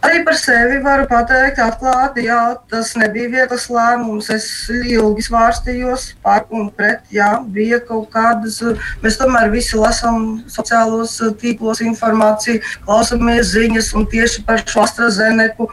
Arī 0.00 0.22
par 0.24 0.36
sevi 0.40 0.78
varu 0.80 1.04
pateikt, 1.04 1.58
atklāti, 1.60 2.22
jā, 2.24 2.56
tas 2.70 2.94
nebija 2.96 3.28
viegls 3.28 3.66
lēmums. 3.68 4.30
Es 4.32 4.46
ilgi 4.70 5.26
svārstījos 5.26 6.14
par 6.24 6.46
un 6.50 6.70
pret. 6.70 7.02
Jā, 7.12 7.44
bija 7.44 7.80
kaut 7.84 8.08
kādas, 8.14 8.62
mēs 9.02 9.18
tomēr 9.20 9.50
visi 9.52 9.76
lasām 9.76 10.40
sociālos 10.48 11.18
tīklos 11.42 11.82
informāciju, 11.84 12.62
klausāmies 12.86 13.52
ziņas 13.52 13.92
un 13.94 14.06
tieši 14.06 14.46
par 14.46 14.64
šo 14.64 14.86
AstraZeneku. 14.86 15.68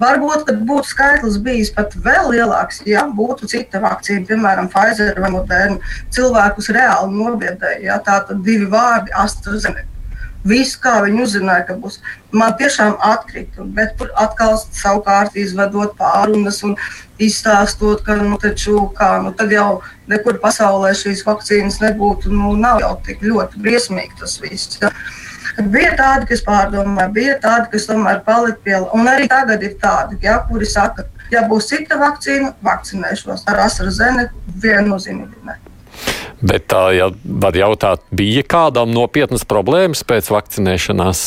Varbūt, 0.00 0.46
kad 0.48 0.62
būtu 0.64 0.88
skaitlis 0.88 1.36
bijis 1.44 1.70
pat 1.76 1.92
vēl 2.06 2.30
lielāks, 2.32 2.80
ja 2.88 3.04
būtu 3.04 3.48
cita 3.50 3.82
vakcīna, 3.82 4.24
piemēram, 4.30 4.70
Pfizer 4.72 5.20
vai 5.20 5.30
Moderna, 5.34 5.94
cilvēkus 6.14 6.72
reāli 6.72 7.18
nobiedēja. 7.18 7.80
Ja, 7.84 8.00
tā 8.04 8.22
tad 8.28 8.40
divi 8.46 8.68
vārdi- 8.72 9.12
AstraZeneca. 9.24 9.90
Viss, 10.40 10.72
kā 10.80 11.02
viņi 11.04 11.20
uzzināja, 11.20 11.66
ka 11.68 11.74
būs. 11.76 11.98
Man 12.32 12.54
tiešām 12.56 12.94
atkrita, 13.04 13.66
bet 13.76 13.98
tur 13.98 14.08
atkal 14.16 14.56
savukārt 14.56 15.36
izvedot 15.36 15.92
pārunas 15.98 16.62
un 16.64 16.76
izstāstot, 17.20 18.00
ka 18.06 18.16
nu, 18.16 18.38
taču, 18.40 18.86
kā, 18.96 19.10
nu, 19.20 19.34
tad 19.36 19.52
jau 19.52 19.82
nekur 20.08 20.40
pasaulē 20.40 20.94
šīs 20.96 21.26
vakcīnas 21.26 21.80
nebūtu. 21.84 22.32
Nu, 22.32 22.54
nav 22.56 22.80
jau 22.80 22.94
tik 23.04 23.20
ļoti 23.20 23.60
briesmīgi 23.60 24.16
tas 24.22 24.38
viss. 24.40 24.80
Ja. 24.80 24.94
Bija 25.72 25.94
tādi, 25.98 26.28
kas 26.30 26.42
pārdomāja, 26.46 27.08
bija 27.14 27.36
tādi, 27.42 27.70
kas 27.72 27.88
tomēr 27.88 28.22
palika 28.26 28.60
pie. 28.64 28.76
Un 28.96 29.08
arī 29.10 29.28
tagad 29.30 29.64
ir 29.66 29.76
tādi, 29.80 30.20
ja, 30.24 30.38
kuri 30.48 30.68
saka, 30.68 31.06
ja 31.32 31.44
būs 31.48 31.70
cita 31.72 31.98
vakcīna, 32.00 32.54
vakcinēšos 32.66 33.44
ar 33.50 33.64
AstraZeneca 33.66 34.56
viennozīmīgi. 34.62 35.42
Ne. 35.48 35.58
Bet 36.40 36.70
tā, 36.72 36.86
ja 36.96 37.10
var 37.24 37.56
jautāt, 37.56 38.06
bija 38.16 38.44
kādam 38.46 38.94
nopietnas 38.94 39.44
problēmas 39.48 40.04
pēc 40.06 40.30
vakcinēšanās? 40.32 41.26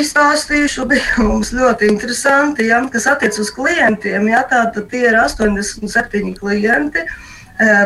Izstāstīšu, 0.00 0.86
bija 0.90 1.22
mums 1.26 1.52
ļoti 1.54 1.90
interesanti, 1.92 2.70
ja, 2.70 2.80
kas 2.92 3.06
attiecas 3.12 3.44
uz 3.44 3.54
klientiem. 3.54 4.30
Ja, 4.32 4.42
tā, 4.48 4.66
tie 4.90 5.08
ir 5.10 5.18
87 5.20 6.34
klienti. 6.38 7.04
Uh, 7.06 7.22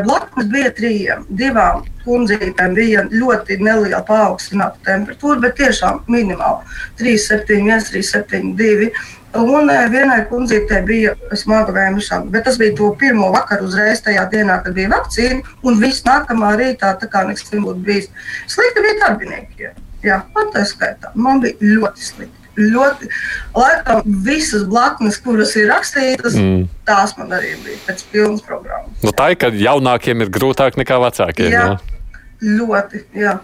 Blakus 0.04 0.48
bija 0.50 0.72
trījiem. 0.74 1.24
Divām 1.38 1.84
kundzītēm 2.04 2.74
bija 2.74 3.04
ļoti 3.12 3.60
neliela 3.62 4.02
paaugstināta 4.06 4.82
temperatūra, 4.88 5.40
bet 5.44 5.56
tiešām 5.60 6.00
minimāla- 6.10 6.64
3,71, 6.98 7.84
3,72. 7.90 8.90
Un 9.38 9.70
vienai 9.92 10.24
kundzītei 10.26 10.80
bija 10.86 11.14
smaga 11.38 11.72
vēmšana, 11.72 12.30
bet 12.30 12.44
tas 12.44 12.58
bija 12.58 12.74
to 12.76 12.90
pirmo 12.98 13.30
vakaru 13.30 13.68
uzreiz 13.68 14.02
tajā 14.02 14.26
dienā, 14.32 14.62
kad 14.64 14.74
bija 14.74 14.90
vakcīna, 14.90 15.44
un 15.62 15.78
viss 15.80 16.02
nākamā 16.02 16.56
rītā 16.58 16.98
tā 16.98 17.06
kā 17.06 17.22
nekas 17.28 17.52
nebūtu 17.52 17.84
bijis. 17.84 18.10
Slikti 18.48 18.82
bija 18.82 18.98
darbiniekiem. 19.06 19.72
Jā, 20.02 20.22
tā 20.34 20.66
skaitā. 20.66 21.14
Man 21.14 21.40
bija 21.40 21.54
ļoti 21.60 22.10
slikti 22.10 22.39
ļoti, 22.59 23.09
laikam, 23.57 24.02
visas 24.26 24.64
blaknes, 24.69 25.21
kuras 25.23 25.54
ir 25.59 25.71
rakstītas, 25.71 26.37
mm. 26.38 26.66
tās 26.88 27.14
man 27.19 27.33
arī 27.38 27.54
bija 27.64 27.78
pēc 27.87 28.04
pilnas 28.12 28.45
programmas. 28.47 28.99
Nu, 29.04 29.14
tā 29.16 29.33
ir, 29.35 29.40
ka 29.40 29.52
jaunākiem 29.54 30.25
ir 30.25 30.33
grūtāk 30.35 30.78
nekā 30.80 31.00
vecākiem. 31.07 31.50
Jā. 31.52 31.64
Jā. 31.71 31.99
Ļoti, 32.40 33.02
jā. 33.21 33.35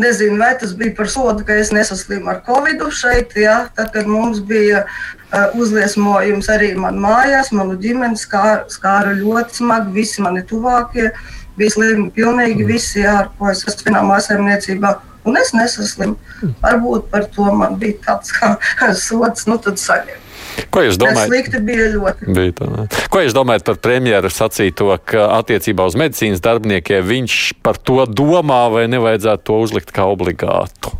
Nezinu, 0.00 0.36
vai 0.40 0.50
tas 0.60 0.74
bija 0.76 0.92
par 0.96 1.08
sodu, 1.08 1.44
ka 1.48 1.54
es 1.56 1.70
nesaslimu 1.72 2.28
ar 2.28 2.42
covid 2.44 2.82
šeit. 2.92 3.32
Jā. 3.40 3.62
Tad, 3.76 3.94
kad 3.94 4.08
mums 4.08 4.42
bija 4.44 4.82
uh, 4.84 5.54
uzliesmojums 5.56 6.50
arī 6.52 6.74
man 6.76 7.00
mājās, 7.00 7.48
manu 7.56 7.78
ģimeni 7.80 8.20
skāra, 8.20 8.66
skāra 8.72 9.14
ļoti 9.16 9.62
smagi, 9.62 9.94
visi 9.96 10.24
mani 10.24 10.44
tuvākie 10.48 11.08
bija 11.56 11.72
slimi, 11.74 12.10
pilnīgi 12.12 12.66
visi, 12.68 13.00
jā, 13.02 13.18
ar 13.24 13.32
ko 13.38 13.50
es 13.52 13.64
esmu 13.66 13.90
vienā 13.90 14.04
mājsaimniecībā 14.08 14.92
un 15.28 15.38
es 15.40 15.52
nesaslimu. 15.56 16.18
Varbūt 16.62 17.08
par 17.12 17.28
to 17.34 17.48
man 17.56 17.78
bija 17.80 17.98
tāds 18.08 18.34
kā 18.38 18.92
sots, 18.98 19.48
nu 19.50 19.58
tad 19.62 19.80
saņemt. 19.82 20.28
Ko 20.72 20.82
jūs 20.84 20.98
domājat? 21.00 21.30
Slikti 21.30 21.60
bija 21.64 21.86
ļoti. 21.94 22.28
Bija 22.36 22.54
tā, 22.58 22.86
Ko 23.12 23.22
jūs 23.24 23.36
domājat 23.36 23.64
par 23.68 23.78
premjeru 23.84 24.28
sacīto, 24.32 24.90
ka 25.08 25.30
attiecībā 25.38 25.86
uz 25.88 25.96
medicīnas 25.98 26.42
darbiniekiem 26.44 27.06
viņš 27.08 27.36
par 27.64 27.80
to 27.80 28.04
domā 28.08 28.66
vai 28.72 28.84
nevajadzētu 28.92 29.48
to 29.48 29.60
uzlikt 29.64 29.94
kā 29.96 30.04
obligātu? 30.12 30.92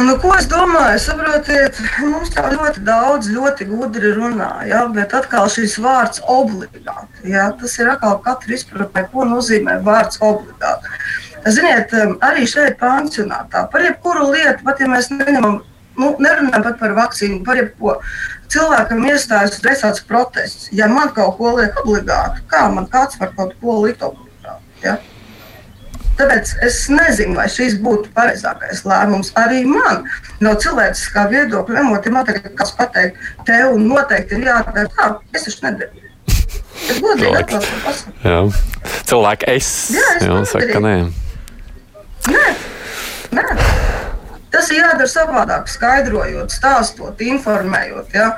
Nu, 0.00 0.14
ko 0.20 0.30
es 0.32 0.46
domāju? 0.48 1.00
Saprotiet, 1.02 1.76
mums 2.00 2.30
tā 2.32 2.46
ļoti 2.54 2.82
daudz, 2.86 3.28
ļoti 3.34 3.66
gudri 3.68 4.12
runā, 4.16 4.48
ja? 4.68 4.84
bet 4.94 5.12
atkal 5.16 5.48
šis 5.52 5.76
vārds 5.82 6.22
obligāti. 6.30 7.26
Ja? 7.28 7.50
Tas 7.60 7.76
ir 7.76 7.90
atkal 7.92 8.16
katra 8.24 8.56
izpratne, 8.56 9.04
ko 9.12 9.26
nozīmē 9.28 9.76
vārds 9.84 10.22
obligāti. 10.24 10.94
Ziniet, 11.52 11.92
arī 12.24 12.46
šeit 12.48 12.78
pansionātā 12.80 13.66
par 13.72 13.84
jebkuru 13.84 14.30
lietu, 14.32 14.64
pat 14.64 14.80
ja 14.80 14.88
mēs 14.88 15.10
neņemam, 15.12 15.60
nu, 16.00 16.10
nerunājam 16.20 16.64
pat 16.68 16.80
par 16.80 16.96
vakcīnu, 16.96 17.42
par 17.44 17.60
jebko. 17.60 17.98
Cilvēkam 18.50 19.04
iestājas 19.10 19.58
uzreiz 19.58 19.84
tāds 19.84 20.04
protests. 20.08 20.68
Ja 20.76 20.88
man 20.90 21.12
kaut 21.16 21.36
ko 21.38 21.56
liek 21.60 21.76
obligāti, 21.84 22.44
kā 22.50 22.66
man 22.72 22.88
kāds 22.92 23.20
var 23.20 23.34
kaut 23.36 23.56
ko 23.60 23.82
likt 23.84 24.04
obligāti? 24.06 24.84
Ja? 24.84 24.96
Tāpēc 26.20 26.50
es 26.66 26.82
nezinu, 26.92 27.32
vai 27.38 27.46
šis 27.48 27.78
būtu 27.80 28.10
pareizākais 28.12 28.82
lēmums. 28.84 29.30
Arī 29.40 29.62
man 29.64 30.02
no 30.44 30.52
cilvēciskā 30.60 31.24
viedokļa 31.30 31.84
man 31.88 32.26
tagad 32.28 32.50
kāds 32.58 32.74
pateikt, 32.76 33.16
tev 33.48 33.78
noteikti 33.80 34.36
ir 34.36 34.50
jādara 34.50 34.84
tā, 34.92 35.06
es 35.32 35.48
taču 35.48 35.64
nedaru. 35.64 36.06
Atklātu 36.90 37.80
pasauli. 37.86 38.60
Cilvēki 39.08 39.48
es. 39.54 39.70
Jā, 39.96 40.06
es 40.18 40.26
jā, 40.28 40.36
saka, 40.52 40.68
ka 40.74 40.82
nē. 40.84 40.94
Nē, 42.28 42.46
nē. 43.38 43.46
Tas 44.52 44.68
ir 44.74 44.82
jādara 44.82 45.08
savādāk, 45.08 45.72
skaidrojot, 45.72 46.52
stāstot, 46.52 47.24
informējot. 47.24 48.12
Ja? 48.16 48.34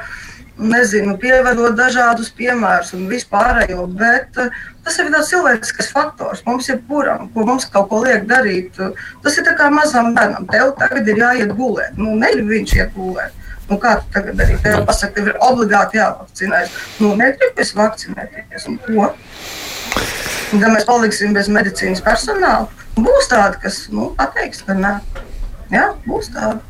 Nezinu, 0.61 1.15
pievedot 1.17 1.73
dažādus 1.79 2.29
piemērus 2.37 2.93
un 2.93 3.07
vispārējo, 3.09 3.87
bet 3.97 4.37
uh, 4.37 4.51
tas 4.85 4.99
ir 5.01 5.09
tāds 5.15 5.31
cilvēcisks 5.33 5.89
faktors. 5.95 6.43
Mums 6.47 6.69
ir 6.69 6.83
puram, 6.89 7.31
ko 7.33 7.47
mums 7.49 7.65
kaut 7.73 7.89
ko 7.89 8.03
liek 8.05 8.27
darīt. 8.29 8.77
Tas 9.25 9.39
ir 9.41 9.49
kā 9.59 9.71
mazam 9.73 10.13
bērnam. 10.17 10.45
Tev 10.53 10.75
tagad 10.81 11.09
ir 11.09 11.23
jāiet 11.25 11.55
gulēt. 11.57 11.97
Nu, 11.97 12.13
negrib 12.21 12.53
viņš 12.53 12.75
iet 12.77 12.93
gulēt. 12.97 13.39
Nu, 13.71 13.79
kā 13.81 13.95
tu 14.03 14.13
tagad 14.13 14.37
dari? 14.37 14.59
Tev 14.61 14.83
pasaka, 14.89 15.15
tev 15.17 15.31
ir 15.33 15.39
obligāti 15.41 16.01
jāvakcinējas. 16.01 16.75
Nu, 17.01 17.15
negrib 17.17 17.63
es 17.63 17.73
vakcinēties. 17.79 18.69
Un 18.69 18.77
ko? 18.85 19.09
Un, 20.53 20.61
ja 20.61 20.69
mēs 20.69 20.85
paliksim 20.85 21.33
bez 21.33 21.49
medicīnas 21.49 22.05
personāla, 22.05 22.69
būs 22.99 23.31
tādi, 23.33 23.63
kas 23.63 23.87
nu, 23.95 24.11
pateiks, 24.19 24.61
ka 24.67 24.77
nē. 24.77 24.99
Jā, 25.73 25.87
būs 26.05 26.29
tādi. 26.35 26.61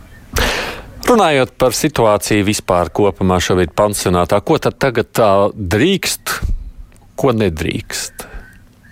Runājot 1.03 1.57
par 1.59 1.75
situāciju 1.77 2.47
vispār 2.47 2.91
kopumā 2.95 3.41
šobrīd 3.43 3.75
pansionātā, 3.77 4.39
ko 4.41 4.59
tad 4.63 4.79
tagad 4.81 5.11
tā 5.13 5.31
drīkst, 5.53 6.37
ko 7.19 7.35
nedrīkst? 7.37 8.32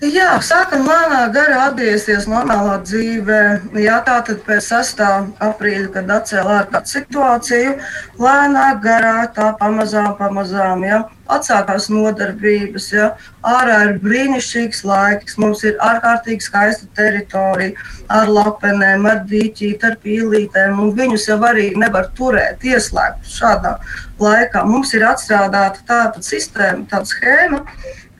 Jā, 0.00 0.38
sākam 0.40 0.86
lēnām 0.88 1.28
garā 1.34 1.66
atgriezties 1.66 2.24
normālā 2.24 2.78
dzīvē. 2.88 3.40
Jā, 3.84 3.98
tā 4.06 4.14
tad 4.24 4.38
pēc 4.46 4.70
6. 4.70 5.02
aprīļa, 5.44 5.90
kad 5.92 6.12
atcēla 6.14 6.54
ārkārtas 6.62 6.94
situāciju, 6.96 7.74
lēnām 8.16 8.80
garā 8.80 9.26
tā 9.36 9.50
pamazām, 9.60 10.14
pamazām. 10.16 10.86
Jā. 10.88 11.02
Atsākās 11.30 11.90
nodarbības, 11.92 12.88
ja 12.96 13.10
ārā 13.44 13.76
ir 13.90 14.00
brīnišķīgs 14.00 14.80
laiks, 14.88 15.36
mums 15.38 15.66
ir 15.68 15.76
ārkārtīgi 15.84 16.48
skaista 16.48 16.88
teritorija 16.96 17.76
ar 18.08 18.32
lapenēm, 18.32 19.04
ar 19.04 19.20
dīķīti, 19.28 19.84
ar 19.84 20.00
pīlītēm, 20.00 20.80
un 20.80 20.96
viņus 20.96 21.28
jau 21.28 21.42
arī 21.52 21.74
nevar 21.76 22.08
turēt 22.16 22.64
ieslēgtus 22.64 23.36
šādā 23.36 23.76
laikā. 24.18 24.64
Mums 24.64 24.96
ir 24.96 25.04
atstrādāta 25.12 25.84
tāda 25.92 26.24
sistēma, 26.24 26.88
tāda 26.88 27.12
schēma, 27.12 27.66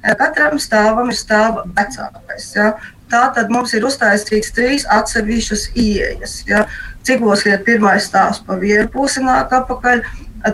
Katram 0.01 0.57
stāvam 0.61 1.11
ir 1.13 1.17
stāva 1.19 1.67
vecākais. 1.77 2.47
Ja? 2.57 2.71
Tā 3.11 3.25
tad 3.37 3.51
mums 3.53 3.75
ir 3.77 3.85
uztaisīts 3.85 4.55
trīs 4.57 4.87
atsevišķas 4.89 5.67
ieejas. 5.75 6.39
Ja? 6.49 6.65
Cikos 7.05 7.45
iet 7.49 7.67
pirmais 7.67 8.07
stāvs 8.09 8.41
pa 8.47 8.57
vienu 8.61 8.89
pusi 8.93 9.21
nāk 9.25 9.53
apakaļ, 9.57 10.05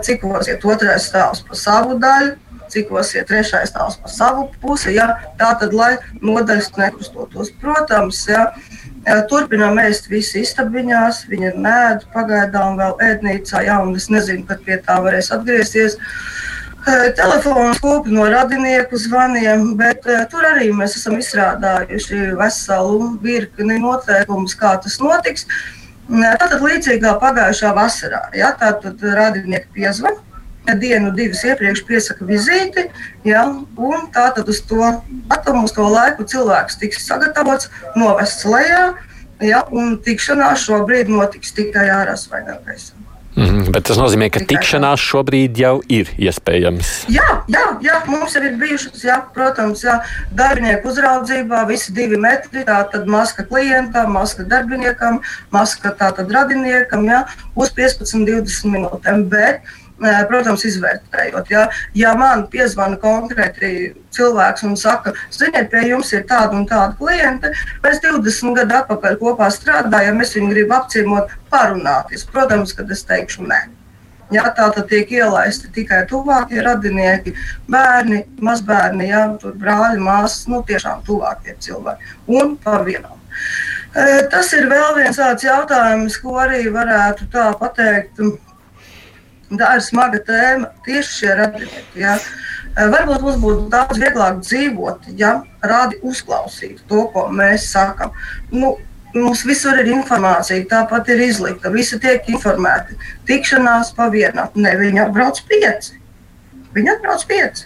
cikos 0.02 0.50
iet 0.50 0.66
otrais 0.66 1.06
stāvs 1.10 1.44
pa 1.46 1.58
savu 1.58 1.98
daļu, 2.02 2.34
cikos 2.72 3.12
iet 3.14 3.28
trešais 3.30 3.70
stāvs 3.70 4.00
pa 4.02 4.10
savu 4.10 4.48
pusi. 4.62 4.96
Ja? 4.98 5.12
Tā 5.38 5.52
tad, 5.60 5.76
lai 5.76 5.94
nodaļas 6.22 6.72
nekrustotos, 6.80 7.54
protams, 7.62 8.24
ja? 8.30 8.50
Turpinām 9.30 9.78
ēst 9.78 10.08
visi 10.10 10.40
istabiņās, 10.42 11.28
viņi 11.30 11.52
ir 11.52 11.58
nēdi 11.62 12.08
pagaidām 12.10 12.74
vēl 12.80 12.96
ēdnīcā, 13.06 13.60
ja, 13.68 13.76
un 13.78 13.94
es 13.94 14.08
nezinu, 14.10 14.42
kad 14.48 14.64
pie 14.66 14.80
tā 14.82 14.96
varēs 15.04 15.30
atgriezties. 15.36 15.94
Uh, 15.94 16.55
Telefons 16.86 17.80
kopi 17.82 18.12
no 18.14 18.28
radinieku 18.30 18.98
zvaniem, 19.00 19.72
bet 19.78 20.04
tur 20.30 20.44
arī 20.46 20.68
mēs 20.70 20.94
esam 21.00 21.16
izstrādājuši 21.18 22.36
veselu 22.38 23.08
virkni 23.22 23.80
noteikumus, 23.82 24.54
kā 24.58 24.76
tas 24.82 25.00
notiks. 25.02 25.48
Tātad 26.06 26.62
līdzīgā 26.62 27.16
pagājušā 27.18 27.72
vasarā, 27.74 28.20
ja, 28.38 28.52
tātad 28.60 29.02
radinieki 29.02 29.66
piezvan, 29.74 30.20
dienu, 30.78 31.10
divas 31.14 31.42
iepriekš 31.46 31.82
piesaka 31.88 32.26
vizīti, 32.28 32.86
ja, 33.26 33.42
un 33.74 34.06
tātad 34.14 34.46
uz 34.46 34.60
to 34.70 34.92
datumu, 35.26 35.64
uz 35.66 35.74
to 35.74 35.86
laiku 35.90 36.26
cilvēks 36.26 36.78
tiks 36.78 37.02
sagatavots, 37.06 37.66
novests 37.98 38.46
lejā, 38.46 38.84
ja, 39.42 39.64
un 39.74 39.98
tikšanās 40.06 40.68
šobrīd 40.68 41.10
notiks 41.10 41.50
tikai 41.58 41.88
ārā 41.90 42.14
svaigākais. 42.14 42.92
Mm, 43.36 43.66
bet 43.68 43.84
tas 43.84 43.98
nozīmē, 44.00 44.30
ka 44.32 44.40
tikšanās 44.48 45.02
šobrīd 45.04 45.58
jau 45.60 45.74
ir 45.92 46.08
iespējams. 46.16 46.92
Jā, 47.12 47.26
jā, 47.52 47.64
jā 47.84 47.98
mums 48.08 48.32
ir 48.38 48.46
bijušas, 48.56 49.02
jā, 49.04 49.18
protams, 49.34 49.82
jā, 49.84 49.98
darbinieku 50.38 50.88
uzraudzībā 50.88 51.66
visi 51.68 51.92
divi 51.96 52.16
metri. 52.20 52.64
Tā 52.64 52.78
tad 52.92 53.04
maska 53.12 53.44
klientam, 53.44 54.14
maska 54.16 54.46
darbiniekam, 54.48 55.20
maska 55.52 55.92
tātad 56.00 56.32
radiniekam, 56.32 57.04
jā, 57.12 57.26
uz 57.60 57.74
15-20 57.76 58.72
minūtēm. 58.72 59.26
Bet, 59.28 59.68
protams, 60.28 60.64
izvērtējot. 60.68 61.50
Ja, 61.50 61.66
ja 61.96 62.14
man 62.18 62.46
piezvana 62.52 62.98
konkrēti 63.00 63.94
cilvēks 64.16 64.66
un 64.68 64.76
saka, 64.80 65.14
ziniet, 65.32 65.70
pie 65.72 65.86
jums 65.90 66.12
ir 66.12 66.26
tāda 66.28 66.56
un 66.56 66.66
tāda 66.68 66.96
klienta, 66.98 67.52
mēs 67.84 68.02
20 68.04 68.56
gadu 68.60 68.78
atpakaļ 68.82 69.16
kopā 69.20 69.48
strādājam, 69.52 70.20
es 70.20 70.36
viņu 70.36 70.52
gribu 70.52 70.76
apciemot, 70.76 71.32
parunāties. 71.52 72.26
Protams, 72.32 72.76
kad 72.76 72.90
es 72.92 73.04
teikšu 73.08 73.46
nē. 73.48 73.66
Jā, 74.34 74.42
tā 74.56 74.64
tad 74.74 74.88
tiek 74.90 75.10
ielaisti 75.14 75.68
tikai 75.70 76.00
tuvākie 76.10 76.58
radinieki, 76.66 77.36
bērni, 77.70 78.24
mazbērni, 78.42 79.06
jā, 79.12 79.20
brāļi, 79.44 80.00
māsas, 80.02 80.48
nu 80.50 80.64
tiešām 80.66 81.04
tuvākie 81.06 81.54
cilvēki 81.62 82.16
un 82.34 82.56
pa 82.58 82.80
vienam. 82.82 83.20
Tas 84.32 84.50
ir 84.52 84.66
vēl 84.68 84.96
viens 84.98 85.16
tāds 85.16 85.46
jautājums, 85.46 86.18
ko 86.20 86.34
arī 86.42 86.66
varētu 86.74 87.30
tā 87.32 87.46
pateikt 87.60 88.18
Tā 89.46 89.76
ir 89.78 89.84
smaga 89.84 90.18
tēma 90.26 90.72
tieši 90.86 91.12
šie 91.20 91.34
radinieki. 91.38 92.00
Ja. 92.02 92.16
Varbūt 92.76 93.22
mums 93.24 93.38
būtu 93.40 93.68
daudz 93.72 94.00
vieglāk 94.02 94.42
dzīvot, 94.42 95.06
ja 95.16 95.38
rādi 95.64 95.96
uzklausītu 96.04 96.82
to, 96.90 97.06
ko 97.14 97.22
mēs 97.32 97.70
sakām. 97.72 98.10
Nu, 98.52 98.74
mums 99.14 99.44
visur 99.48 99.78
ir 99.80 99.88
informācija, 99.94 100.66
tāpat 100.68 101.08
ir 101.14 101.22
izlikta. 101.28 101.72
Visi 101.72 101.96
tiek 102.02 102.26
informēti. 102.28 102.98
Tikšanās 103.28 103.94
pa 103.96 104.10
vienam. 104.12 104.50
Ne, 104.58 104.74
viņi 104.76 105.06
atbrauc 105.06 105.40
pieci. 105.48 105.96
Viņi 106.76 106.92
atbrauc 106.98 107.24
pieci. 107.30 107.64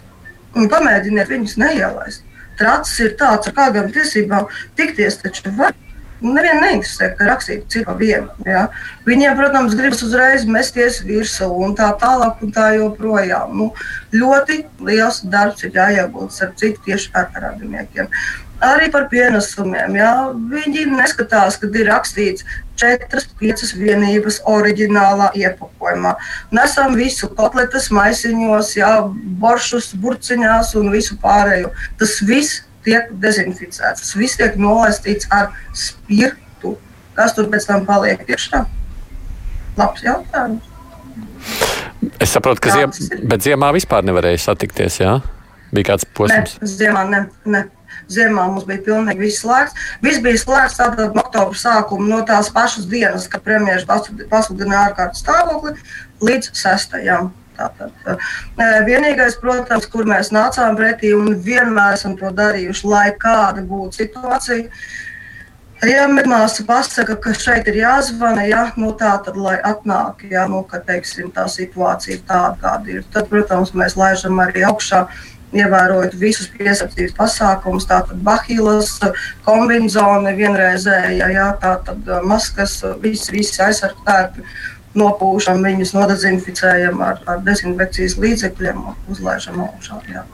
Un 0.55 0.71
pamēģiniet 0.71 1.33
viņus 1.33 1.57
neielaist. 1.59 2.27
Tracis 2.61 3.01
ir 3.03 3.17
tāds, 3.19 3.49
ar 3.49 3.57
kādām 3.57 3.91
tiesībām 3.95 4.51
tikties 4.79 5.19
taču 5.25 5.51
var. 5.57 5.75
Nevienu 6.21 6.61
neinteresē, 6.61 7.11
ka 7.17 7.29
rakstītu 7.31 7.71
citu 7.73 7.95
vienu. 8.01 8.29
Ja? 8.47 8.67
Viņiem, 9.09 9.39
protams, 9.39 9.77
gribas 9.79 10.03
uzreiz 10.05 10.45
mesties 10.45 11.01
virsū 11.07 11.49
un 11.65 11.75
tā 11.79 11.89
tālāk 12.01 12.45
un 12.45 12.53
tā 12.53 12.71
joprojām. 12.77 13.57
Nu, 13.57 13.71
ļoti 14.13 14.63
liels 14.85 15.23
darbs 15.33 15.65
ir 15.65 15.75
jāiegūt 15.77 16.39
ar 16.45 16.55
citu 16.61 16.85
tieši 16.87 17.13
ar 17.17 17.31
radiniekiem. 17.35 18.11
Arī 18.61 18.91
par 18.93 19.07
pienesumiem. 19.09 19.95
Ja? 19.97 20.13
Viņi 20.53 20.85
neskatās, 20.93 21.57
kad 21.63 21.77
ir 21.81 21.89
rakstīts 21.89 22.45
četras, 22.81 23.25
piecas 23.41 23.73
vienības 23.77 24.43
oriģinālā 24.49 25.31
iepakojumā. 25.41 26.15
Nesam 26.53 26.97
visu 26.99 27.31
kotletes 27.37 27.89
maisiņos, 27.95 28.75
ja, 28.77 28.91
boršus, 29.41 29.95
burciņās 30.01 30.75
un 30.81 30.93
visu 30.93 31.17
pārējo. 31.25 31.73
Tas 32.01 32.19
viss 32.29 32.61
tiek 32.91 33.11
dezinficēts. 33.23 34.03
Tas 34.03 34.15
viss 34.19 34.39
tiek 34.41 34.59
nolaistīts 34.61 35.31
ar 35.35 35.53
spirtu. 35.77 36.77
Kas 37.15 37.37
tur 37.37 37.51
pēc 37.53 37.67
tam 37.71 37.87
paliek 37.89 38.23
iekšā? 38.27 38.65
Labs 39.79 40.05
jautājums. 40.05 40.67
Es 42.21 42.33
saprotu, 42.33 42.63
ka 42.65 42.73
ziem, 42.75 42.93
ziemā 43.41 43.71
vispār 43.77 44.05
nevarēja 44.07 44.41
satikties. 44.49 45.01
Jā? 45.03 45.21
Bija 45.71 45.93
kāds 45.93 46.07
posms? 46.17 46.57
Ne, 46.61 46.71
ziemā 46.71 47.05
ne. 47.11 47.27
ne. 47.49 47.67
Ziemā 48.11 48.49
mums 48.51 48.65
bija 48.67 48.83
pilnīgi 48.83 49.23
viss 49.23 49.43
slēgts. 49.45 49.77
Viss 50.03 50.23
bija 50.25 50.39
slēgts 50.41 50.81
tātad 50.81 51.15
no 51.15 51.23
oktobra 51.23 51.59
sākuma, 51.59 52.09
no 52.11 52.19
tās 52.27 52.51
pašas 52.55 52.89
dienas, 52.91 53.29
kad 53.31 53.45
premjerministrs 53.47 54.27
pasludināja 54.33 54.89
ārkārtas 54.89 55.23
stāvokli, 55.23 55.77
līdz 56.27 56.51
6. 56.59 56.97
Tātad, 57.61 58.25
vienīgais, 58.87 59.37
protams, 59.43 59.87
kur 59.93 60.09
mēs 60.09 60.33
nācām 60.33 60.79
pretī 60.79 61.13
un 61.17 61.35
vienmēr 61.45 61.99
esam 61.99 62.17
to 62.17 62.33
darījuši, 62.33 62.89
lai 62.89 63.07
kāda 63.21 63.65
būtu 63.69 64.01
situācija. 64.01 64.69
Ja 65.89 66.05
māsa 66.13 66.65
pasaka, 66.69 67.17
ka 67.17 67.33
šeit 67.33 67.69
ir 67.73 67.79
jāzvana, 67.81 68.43
ja, 68.45 68.67
nu 68.77 68.93
tā 69.01 69.15
tad, 69.25 69.37
lai 69.41 69.57
atnāk, 69.65 70.27
ja, 70.29 70.45
nu, 70.49 70.61
ka, 70.69 70.81
teiksim, 70.85 71.31
tā 71.33 71.47
situācija 71.49 72.19
ir 72.19 72.25
tāda, 72.29 72.57
kāda 72.61 72.97
ir, 72.99 73.07
tad, 73.13 73.31
protams, 73.33 73.73
mēs 73.73 73.97
laižam 73.97 74.43
arī 74.45 74.67
augšā, 74.69 75.07
ievērojot 75.57 76.13
visus 76.21 76.51
piesardzības 76.53 77.17
pasākumus, 77.17 77.89
tātad 77.91 78.21
bahilas, 78.27 78.93
kombinzoni 79.47 80.37
vienreizēja, 80.39 81.31
ja, 81.33 81.49
tātad 81.63 82.13
maskas, 82.29 82.77
visi, 83.03 83.33
visi 83.35 83.65
aizsargtērpi 83.65 84.45
nopūšam 84.99 85.63
viņus, 85.65 85.95
nodezinficējam 85.95 87.01
ar, 87.05 87.23
ar 87.31 87.41
dezinfekcijas 87.47 88.19
līdzekļiem 88.21 88.85
un 88.91 89.01
uzlaižam 89.13 89.63
augšā. 89.69 90.01
Jā. 90.11 90.25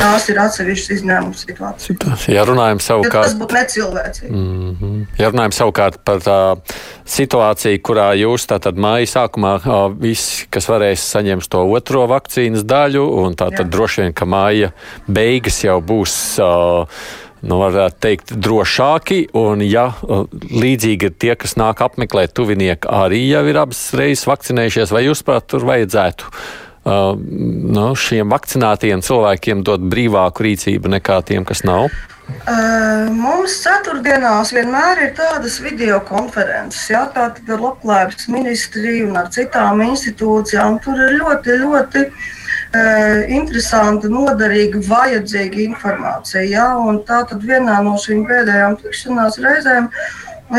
tās 0.00 0.28
ir 0.32 0.38
atsevišķas 0.40 0.92
izņēmuma 0.96 1.36
situācijas. 1.36 2.26
Ja 2.32 2.44
runājam 2.48 2.80
savukārt, 2.80 3.28
tas 3.28 3.36
būtu 3.36 3.56
necilvēcīgi. 3.58 4.30
Mm 4.32 4.76
-hmm. 4.80 5.00
ja 5.20 5.30
runājam 5.30 5.54
savukārt 5.58 5.98
par 6.04 6.22
tā 6.24 6.38
situāciju, 7.04 7.82
kurā 7.84 8.08
jūs 8.16 8.46
tātad 8.48 8.80
māja 8.80 9.06
sākumā 9.14 9.54
visi, 10.00 10.46
kas 10.50 10.68
varēs 10.72 11.04
saņems 11.14 11.48
to 11.48 11.64
otro 11.68 12.06
vakcīnas 12.06 12.64
daļu, 12.64 13.04
un 13.24 13.36
tātad 13.36 13.66
Jā. 13.66 13.72
droši 13.76 14.02
vien, 14.02 14.14
ka 14.14 14.24
māja 14.24 14.72
beigas 15.06 15.64
jau 15.64 15.80
būs. 15.80 16.16
Uh, 16.40 16.88
nu, 17.42 17.58
varētu 17.60 18.00
teikt, 18.02 18.32
drošāki. 18.36 19.22
Un, 19.38 19.64
ja 19.64 19.90
līdzīgi 20.04 21.10
ir 21.10 21.18
tie, 21.20 21.34
kas 21.38 21.56
nāk 21.60 21.82
apmeklēt 21.84 22.34
tuvinieku, 22.36 22.90
arī 22.92 23.24
jau 23.30 23.44
ir 23.50 23.60
abas 23.62 23.82
reizes 23.96 24.28
vakcinējušies, 24.30 24.94
vai 24.94 25.06
jūs 25.06 25.24
prāt, 25.26 25.48
tur 25.50 25.66
vajadzētu 25.68 26.30
uh, 26.30 27.12
nu, 27.16 27.90
šiem 27.96 28.32
vakcinētiem 28.32 29.04
cilvēkiem 29.06 29.64
dot 29.66 29.84
brīvāku 29.92 30.48
rīcību 30.48 30.96
nekā 30.98 31.20
tiem, 31.30 31.46
kas 31.48 31.64
nav? 31.68 31.90
Uh, 32.30 33.08
mums 33.10 33.56
ceturtdienās 33.64 34.52
vienmēr 34.54 35.00
ir 35.08 35.14
tādas 35.16 35.56
video 35.64 35.98
konferences, 36.06 36.84
jā, 36.92 37.02
tātad 37.10 37.48
ar 37.50 37.64
labklājības 37.64 38.28
ministriju 38.30 39.08
un 39.08 39.18
ar 39.18 39.32
citām 39.34 39.82
institūcijām. 39.88 40.78
Tur 40.84 41.00
ir 41.08 41.16
ļoti, 41.18 41.56
ļoti 41.64 42.04
uh, 42.06 42.28
interesanta, 43.34 44.08
noderīga, 44.12 44.80
vajadzīga 44.86 45.62
informācija. 45.66 46.70
Un 46.86 47.02
tā 47.08 47.24
tad 47.30 47.44
vienā 47.46 47.80
no 47.86 47.96
šīm 47.98 48.24
pēdējām 48.28 48.78
tikšanās 48.82 49.38
reizēm 49.42 49.90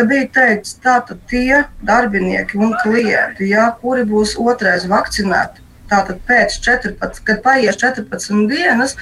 bija 0.08 0.28
teikts, 0.36 0.78
tātad 0.84 1.19
tie 1.28 1.65
darbinieki 1.84 2.60
un 2.60 2.76
klienti, 2.84 3.50
jā, 3.52 3.65
kuri 3.82 4.06
būs 4.08 4.38
otrais 4.39 4.86
vakcinēti, 4.88 5.62
Tātad 5.91 6.21
pēc 6.24 6.56
14, 6.63 7.19
kad 7.28 7.41
paies 7.43 7.76
14 7.80 8.45
dienas, 8.47 8.93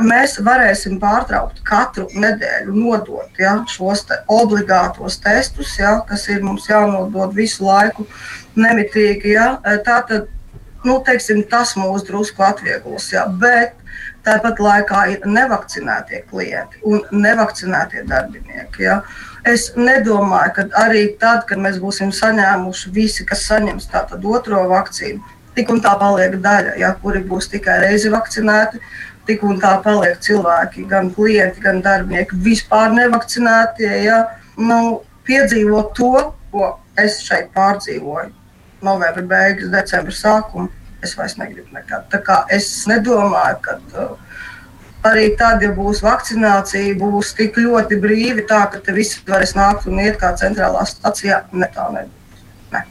mēs 0.00 0.38
varēsim 0.44 0.96
pārtraukt 1.00 1.60
katru 1.66 2.06
nedēļu, 2.16 2.72
nodot 2.72 3.40
ja, 3.40 3.58
šos 3.68 4.06
te 4.08 4.18
obligātos 4.32 5.18
testus, 5.24 5.74
ja, 5.80 5.98
kas 6.08 6.24
ir 6.32 6.40
mums 6.44 6.68
jānodod 6.70 7.36
visu 7.36 7.68
laiku 7.68 8.06
nemitīgi. 8.56 9.34
Ja. 9.36 9.50
Tātad, 9.84 10.30
nu, 10.86 11.00
teiksim, 11.06 11.42
tas 11.50 11.74
mūs 11.78 12.06
drusku 12.06 12.44
atvieglos. 12.46 13.10
Ja, 13.12 13.26
bet 13.26 13.74
tāpat 14.26 14.60
laikā 14.62 15.02
ir 15.12 15.26
nevakcinētie 15.28 16.24
klienti 16.30 16.82
un 16.86 17.02
nevakcinētie 17.14 18.04
darbinieki. 18.10 18.86
Ja. 18.86 19.00
Es 19.46 19.68
nedomāju, 19.78 20.52
ka 20.56 20.66
arī 20.82 21.04
tad, 21.20 21.44
kad 21.46 21.60
mēs 21.62 21.78
būsim 21.82 22.10
saņēmuši 22.14 22.92
visi, 22.94 23.26
kas 23.28 23.44
saņems 23.46 23.86
tātad 23.92 24.24
otro 24.26 24.64
vakcīnu, 24.72 25.22
tik 25.54 25.70
un 25.72 25.82
tā 25.84 25.94
paliek 26.00 26.34
daļa, 26.42 26.74
ja, 26.80 26.94
kuri 27.02 27.22
būs 27.26 27.50
tikai 27.52 27.78
reizi 27.84 28.10
vakcinēti. 28.12 28.82
Tik 29.26 29.40
un 29.42 29.56
tā 29.58 29.72
paliek 29.82 30.20
cilvēki, 30.22 30.84
gan 30.86 31.08
klienti, 31.14 31.58
gan 31.62 31.80
darbinieki, 31.82 32.36
vispār 32.44 32.92
nevakcinētie. 32.94 33.88
Ja, 34.04 34.20
nu, 34.58 35.00
piedzīvot 35.26 35.94
to, 35.98 36.12
ko 36.52 36.68
es 36.98 37.18
šeit 37.26 37.50
pārdzīvoju, 37.56 38.30
novembra 38.86 39.24
beigas, 39.26 39.72
decembra 39.72 40.14
sākuma, 40.14 40.70
es 41.04 41.16
vairs 41.18 41.36
negribu 41.40 41.76
nekad. 41.76 42.06
Tā 42.12 42.20
kā 42.24 42.42
es 42.52 42.68
nedomāju, 42.90 43.58
ka 43.64 43.78
uh, 43.78 44.36
arī 45.06 45.30
tad, 45.38 45.64
ja 45.64 45.72
būs 45.76 46.02
vakcinācija, 46.04 46.98
būs 47.00 47.34
tik 47.38 47.58
ļoti 47.62 48.00
brīvi, 48.02 48.46
tā 48.48 48.64
ka 48.72 48.82
te 48.82 48.94
visi 48.96 49.22
varēs 49.28 49.56
nākt 49.58 49.88
un 49.90 50.00
iet 50.04 50.20
kā 50.22 50.34
centrālā 50.38 50.84
stacijā. 50.88 51.44
Ne 51.52 51.70
tā 51.74 51.88
nebūs. 51.94 52.46
Ne. 52.72 52.86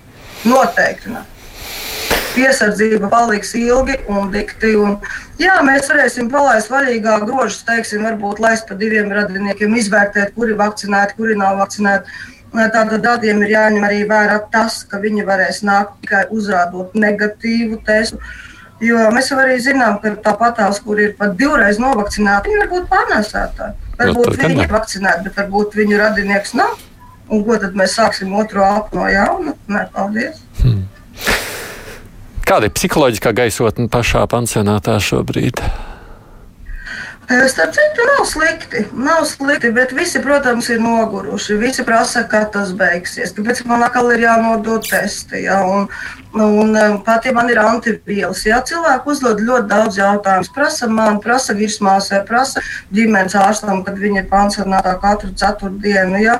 Noteikti 0.49 1.15
ne 1.15 1.25
piesardzība 2.35 3.09
paliks 3.11 3.53
ilgi 3.57 3.97
un 4.11 4.29
dikti. 4.33 4.73
Un, 4.79 4.97
jā, 5.41 5.55
mēs 5.65 5.89
varēsim 5.91 6.29
palaist 6.31 6.71
vaļīgā 6.73 7.19
grožus, 7.25 7.63
teiksim, 7.67 8.05
varbūt 8.07 8.41
laist 8.43 8.67
pa 8.69 8.77
diviem 8.79 9.11
radiniekiem, 9.15 9.75
izvērtēt, 9.79 10.35
kuri 10.35 10.57
vakcinēti, 10.59 11.17
kuri 11.19 11.37
nav 11.39 11.61
vakcinēti. 11.63 12.23
Tātad 12.55 13.01
tādiem 13.03 13.43
ir 13.43 13.53
jāņem 13.55 13.83
arī 13.83 14.03
vērā 14.09 14.39
tas, 14.51 14.81
ka 14.87 14.99
viņi 15.03 15.25
varēs 15.27 15.61
nākt 15.67 15.97
tikai 16.03 16.25
uzrādot 16.31 16.95
negatīvu 16.95 17.81
testu. 17.87 18.19
Jo 18.83 19.05
mēs 19.15 19.29
jau 19.31 19.39
arī 19.39 19.55
zinām, 19.63 20.01
ka 20.03 20.11
tāpat 20.23 20.57
tās, 20.59 20.81
kur 20.83 20.99
ir 20.99 21.13
pat 21.19 21.37
divreiz 21.39 21.79
novakcināti, 21.79 22.51
viņi 22.51 22.61
var 22.63 22.71
būt 22.73 22.89
pārnēsētāji. 22.91 23.77
Varbūt 23.99 24.31
no, 24.31 24.35
viņi 24.41 24.65
ir 24.65 24.73
vakcinēti, 24.73 25.23
bet 25.27 25.39
varbūt 25.39 25.77
viņu 25.79 26.01
radinieks 26.01 26.55
nav. 26.59 26.75
Un 27.31 27.41
ko 27.47 27.55
tad 27.57 27.77
mēs 27.79 27.95
sāksim 27.97 28.35
otro 28.37 28.65
apu 28.67 28.99
no 28.99 29.07
jauna? 29.09 29.55
Nē, 29.71 29.87
paldies! 29.95 30.43
Hmm. 30.59 30.83
Kāda 32.45 32.67
ir 32.67 32.75
psiholoģiskā 32.75 33.31
gaisotne 33.33 33.87
pašā 33.89 34.27
pansionātā 34.29 34.99
šobrīd? 35.01 35.63
Starp 37.25 37.73
citu, 37.73 38.01
nav 38.17 38.25
slikti. 38.25 38.85
Nav 38.93 39.25
slikti, 39.25 39.71
bet 39.71 39.91
visi, 39.91 40.19
protams, 40.21 40.69
ir 40.69 40.81
noguruši. 40.81 41.55
Visi 41.57 41.83
prasa, 41.83 42.21
kad 42.29 42.51
tas 42.53 42.73
beigsies. 42.77 43.33
Kāpēc 43.33 43.63
man 43.65 43.81
atkal 43.85 44.11
ir 44.13 44.21
jānodod 44.27 44.85
testi? 44.85 45.41
Ja? 45.47 45.57
Un, 45.65 45.87
un 46.37 46.99
pat 47.05 47.25
ja 47.25 47.33
man 47.33 47.49
ir 47.49 47.61
antivielas, 47.63 48.43
ja 48.45 48.61
cilvēki 48.61 49.09
uzdod 49.15 49.41
ļoti 49.41 49.69
daudz 49.73 49.97
jautājumu, 49.97 50.53
prasa 50.53 50.89
man, 50.91 51.17
prasa 51.23 51.57
virsmāsai, 51.57 52.21
prasa 52.29 52.61
ģimenes 52.93 53.37
ārstam, 53.41 53.81
kad 53.87 53.97
viņi 53.97 54.21
ir 54.21 54.29
pansionātā 54.29 54.93
katru 55.01 55.33
ceturtdienu. 55.33 56.21
Ja? 56.21 56.39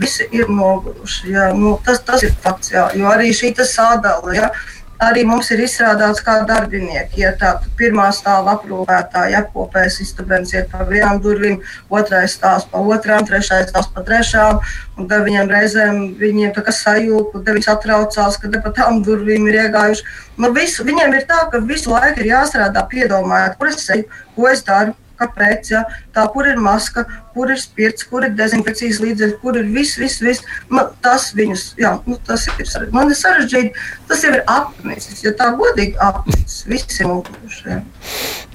Visi 0.00 0.24
ir 0.32 0.48
noguruši. 0.48 1.34
Ja? 1.36 1.50
Nu, 1.52 1.76
tas, 1.84 2.00
tas 2.08 2.24
ir 2.24 2.32
fakts, 2.40 2.72
ja? 2.72 2.88
jo 2.96 3.12
arī 3.12 3.34
šī 3.36 3.52
sadala. 3.68 4.52
Arī 5.02 5.24
mums 5.26 5.48
ir 5.50 5.60
izstrādāts 5.64 6.22
kā 6.22 6.36
darbinieki. 6.46 7.22
Ja 7.24 7.32
tā 7.38 7.56
pirmā 7.78 8.04
stāva 8.14 8.54
aprūpētāja 8.54 9.40
apkopēs 9.42 9.98
istabens 10.04 10.52
iet 10.54 10.68
pa 10.70 10.86
vienām 10.86 11.18
durvīm, 11.24 11.58
otrais 11.90 12.36
stāvs 12.38 12.68
pa 12.70 12.78
otrām, 12.94 13.26
trešais 13.26 13.72
stāvs 13.72 13.90
pa 13.94 14.04
trešām, 14.06 14.60
un 14.98 15.10
tad 15.10 15.26
viņiem 15.26 15.50
reizēm 15.50 16.00
viņiem 16.20 16.54
tā 16.54 16.62
kā 16.68 16.74
sajūta, 16.76 17.40
tad 17.40 17.58
viņi 17.58 17.66
satraucās, 17.66 18.38
ka 18.38 18.52
pa 18.62 18.74
tām 18.78 19.02
durvīm 19.02 19.50
ir 19.50 19.58
iegājuši. 19.64 20.06
Nu, 20.38 20.52
visu, 20.54 20.86
viņiem 20.86 21.18
ir 21.18 21.26
tā, 21.26 21.48
ka 21.50 21.58
visu 21.66 21.90
laiku 21.90 22.22
ir 22.22 22.30
jāstrādā 22.36 22.86
piedomājot, 22.94 23.58
kur 23.58 23.72
es 23.72 23.90
eju, 23.96 24.06
ko 24.36 24.52
es 24.52 24.62
daru, 24.68 24.94
kāpēc, 25.22 25.72
ja, 25.72 25.84
tā, 26.14 26.26
kur 26.34 26.50
ir 26.50 26.60
maska, 26.60 27.06
kur 27.32 27.50
ir 27.52 27.60
spirts, 27.60 28.04
kur 28.10 28.26
ir 28.26 28.34
dezinfekcijas 28.36 29.00
līdzekļi, 29.02 29.38
kur 29.42 29.58
ir 29.60 29.68
viss, 29.72 29.98
viss, 30.00 30.22
viss. 30.24 30.46
Man, 30.72 30.92
tas 31.04 31.30
viņus, 31.38 31.66
jā, 31.80 31.94
nu, 32.08 32.18
tas 32.28 32.46
ir. 32.50 32.88
Man 32.94 33.12
ir 33.12 33.18
sarežģīti, 33.18 33.86
tas 34.10 34.24
jau 34.26 34.34
ir 34.36 34.44
apnicis, 34.50 35.22
ja 35.24 35.34
tā 35.38 35.52
godīgi 35.58 35.96
apnicis, 36.02 36.62
visi 36.68 37.02
ir 37.02 37.12
mūkuši. 37.12 37.78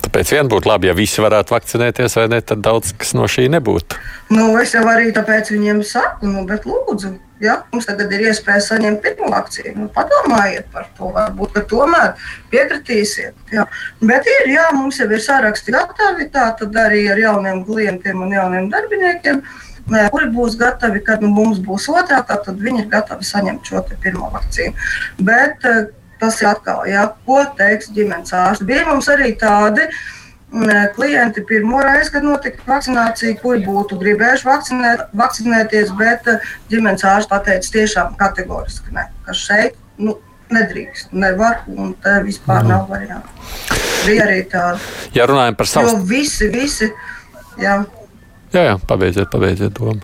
Tāpēc 0.07 0.33
vien 0.35 0.49
būtu 0.51 0.69
labi, 0.69 0.91
ja 0.91 0.95
visi 0.97 1.23
varētu 1.23 1.55
vakcinēties, 1.55 2.19
vai 2.19 2.27
ne, 2.31 2.41
tad 2.45 2.61
daudz 2.65 2.93
kas 2.99 3.15
no 3.17 3.27
šī 3.31 3.49
nebūtu. 3.57 3.97
Nu, 4.31 4.51
es 4.61 4.75
jau 4.75 4.85
arī 4.87 5.11
tāpēc 5.15 5.51
viņiem 5.55 5.81
saku, 5.87 6.29
nu, 6.31 6.45
bet 6.47 6.67
lūdzu, 6.69 7.15
Ja? 7.43 7.59
Mums 7.71 7.87
tagad 7.89 8.11
ir 8.15 8.25
iespēja 8.29 8.63
saņemt 8.65 9.03
pirmo 9.03 9.29
vakcīnu. 9.33 9.75
Nu, 9.83 9.89
padomājiet 9.93 10.69
par 10.73 10.89
to. 10.97 11.11
Varbūt 11.15 11.59
tomēr 11.71 12.15
piekritīsiet. 12.53 13.37
Ja? 13.53 13.67
Bet 14.01 14.27
ir, 14.31 14.49
jā, 14.55 14.67
mums 14.75 14.99
jau 15.01 15.09
ir 15.11 15.23
saraksti 15.23 15.75
gatavi. 15.75 16.29
Tā 16.33 16.49
tad 16.59 16.81
arī 16.87 17.05
ar 17.13 17.21
jauniem 17.21 17.63
klientiem 17.67 18.25
un 18.25 18.35
jauniem 18.35 18.69
darbiniekiem. 18.73 19.43
Kuri 19.87 20.27
būs 20.35 20.57
gatavi, 20.59 20.99
kad 21.05 21.21
nu, 21.23 21.29
mums 21.31 21.61
būs 21.63 21.85
otrā, 21.93 22.19
tad 22.27 22.49
viņi 22.59 22.83
ir 22.83 22.89
gatavi 22.91 23.23
saņemt 23.23 23.69
šo 23.69 23.85
pirmo 24.03 24.27
vakcīnu. 24.33 24.75
Bet 25.23 25.63
tas 26.19 26.41
ir 26.41 26.49
atkal, 26.49 26.81
jā, 26.89 27.05
ko 27.23 27.43
teiks 27.55 27.93
ģimenes 27.95 28.33
ārsts. 28.35 28.65
Bija 28.67 28.83
mums 28.89 29.07
arī 29.13 29.29
tādi, 29.39 29.85
uh, 29.85 30.16
klienti 30.95 31.43
pirmo 31.47 31.81
reizi, 31.83 32.11
kad 32.11 32.23
notika 32.23 32.63
vakcinācija, 32.67 33.35
kuri 33.41 33.65
būtu 33.65 33.97
gribējuši 33.99 34.47
vakcinēt, 34.47 35.03
vakcinēties, 35.17 35.91
bet 35.99 36.27
eh, 36.31 36.47
ģimenes 36.71 37.03
ārsts 37.03 37.29
pateica 37.31 37.73
tiešām 37.75 38.15
kategoriski, 38.19 38.93
ne, 38.95 39.07
ka 39.25 39.35
šeit 39.35 39.75
nu, 39.99 40.17
nedrīkst, 40.53 41.11
nevar 41.11 41.65
un 41.67 41.93
te 42.03 42.15
vispār 42.23 42.63
mm. 42.63 42.71
nav 42.71 42.87
variantu. 42.91 43.27
Bija 44.07 44.27
arī 44.27 44.41
tāda. 44.47 44.79
Ja 45.15 45.27
runājam 45.27 45.57
par 45.59 45.67
savu. 45.67 45.91
Jo 45.91 46.03
visi, 46.07 46.47
visi, 46.53 46.91
jā. 47.59 47.81
Jā, 48.53 48.61
jā, 48.69 48.77
pabeidziet, 48.87 49.27
pabeidziet 49.33 49.75
domu. 49.75 49.99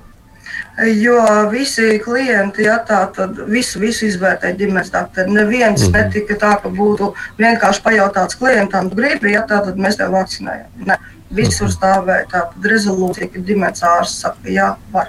Jo 1.03 1.19
visi 1.51 1.99
klienti, 2.01 2.63
ja 2.65 2.79
tā 2.87 3.03
tad 3.13 3.37
visu, 3.49 3.79
visu 3.79 4.07
izvērtē 4.07 4.55
ģimenes 4.57 4.89
doktori. 4.93 5.31
Neviens 5.31 5.81
mm 5.81 5.93
-hmm. 5.93 5.97
netika 5.97 6.33
tā, 6.33 6.53
ka 6.61 6.69
būtu 6.69 7.13
vienkārši 7.37 7.81
pajautāts 7.83 8.37
klientam, 8.37 8.89
gribi, 8.89 9.33
ja 9.33 9.41
tā 9.41 9.61
tad 9.65 9.77
mēs 9.77 9.97
tev 9.97 10.11
vakcinējam. 10.11 10.69
Ne. 10.85 10.97
Visur 11.33 11.67
mhm. 11.67 11.75
stāvēja 11.75 12.25
tāda 12.31 12.69
rezolūcija, 12.69 13.27
ka 13.33 13.39
ģimenes 13.39 13.83
ārsts 13.83 14.21
saka, 14.21 14.49
jā, 14.49 14.75
var. 14.91 15.07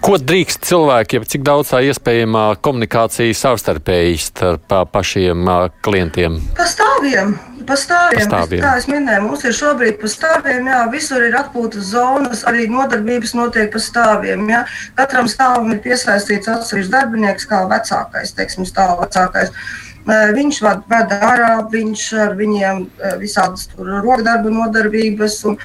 Ko 0.00 0.16
drīkst 0.18 0.64
cilvēki, 0.64 1.16
ja 1.16 1.24
cik 1.24 1.42
daudz 1.42 1.70
tā 1.70 1.82
iespējamā 1.84 2.56
komunikācija 2.60 3.34
savstarpēji 3.34 4.18
starp 4.18 4.72
pašiem 4.92 5.44
klientiem? 5.82 6.40
Pa 6.56 6.64
stāviem. 6.64 7.49
Pa 7.66 7.76
stāviem, 7.76 8.24
pastāviem. 8.24 8.62
Kā 8.64 8.70
es 8.80 8.86
minēju, 8.88 9.22
mums 9.26 9.42
ir 9.44 9.52
šobrīd 9.56 9.98
pa 10.00 10.08
stāviem, 10.08 10.70
jā, 10.70 10.80
visur 10.92 11.26
ir 11.26 11.36
atpūtas 11.36 11.90
zonas, 11.92 12.46
arī 12.48 12.66
nodarbības 12.72 13.34
notiek 13.36 13.68
pa 13.72 13.82
stāviem. 13.82 14.46
Jā. 14.48 14.64
Katram 14.96 15.28
stāvam 15.28 15.68
ir 15.74 15.82
piesaistīts 15.84 16.48
atsevišķs 16.48 16.90
darbinieks, 16.94 17.46
kā 17.50 17.66
vecākais, 17.70 18.32
teiksim, 18.38 18.64
stāv 18.68 19.02
vecākais. 19.04 19.52
Viņš 20.10 20.62
vada 20.64 21.18
ārā, 21.28 21.50
viņš 21.70 22.02
ar 22.24 22.32
viņiem 22.38 22.86
visādas 23.20 23.68
rokdarbu 23.76 24.48
nodarbības, 24.54 25.36
un 25.50 25.58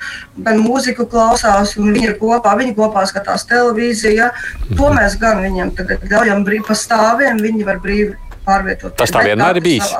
gan 0.43 0.59
mūziku 0.59 1.07
klausās, 1.09 1.77
un 1.79 1.93
viņi 1.95 2.09
ir 2.11 2.17
kopā, 2.19 2.57
viņi 2.59 2.75
kopā 2.75 3.05
skatās 3.07 3.47
televīziju. 3.49 4.17
Ja? 4.19 4.33
To 4.75 4.91
mēs 4.93 5.15
gan 5.21 5.39
viņiem 5.41 5.71
tagad 5.79 6.03
ļaujam 6.11 6.43
brīvi 6.45 6.67
pa 6.67 6.75
stāviem, 6.77 7.39
viņi 7.41 7.65
var 7.65 7.79
brīvi 7.81 8.11
pārvietoties. 8.45 8.97
Tas 9.01 9.13
tā 9.13 9.25
vienmēr 9.27 9.59
ir 9.59 9.65
bijis. 9.65 9.93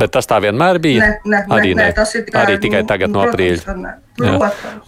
Bet 0.00 0.14
tas 0.14 0.28
tā 0.30 0.40
vienmēr 0.44 0.80
bija. 0.82 1.02
Ne, 1.02 1.34
ne, 1.34 1.42
arī, 1.58 1.74
ne, 1.74 1.88
ne, 1.88 1.92
tas 1.96 2.14
ir 2.18 2.26
tikai, 2.26 2.46
arī 2.46 2.58
tikai 2.62 2.82
tagad 2.88 3.12
nu, 3.12 3.20
no 3.20 3.28
aprīļa. 3.28 3.98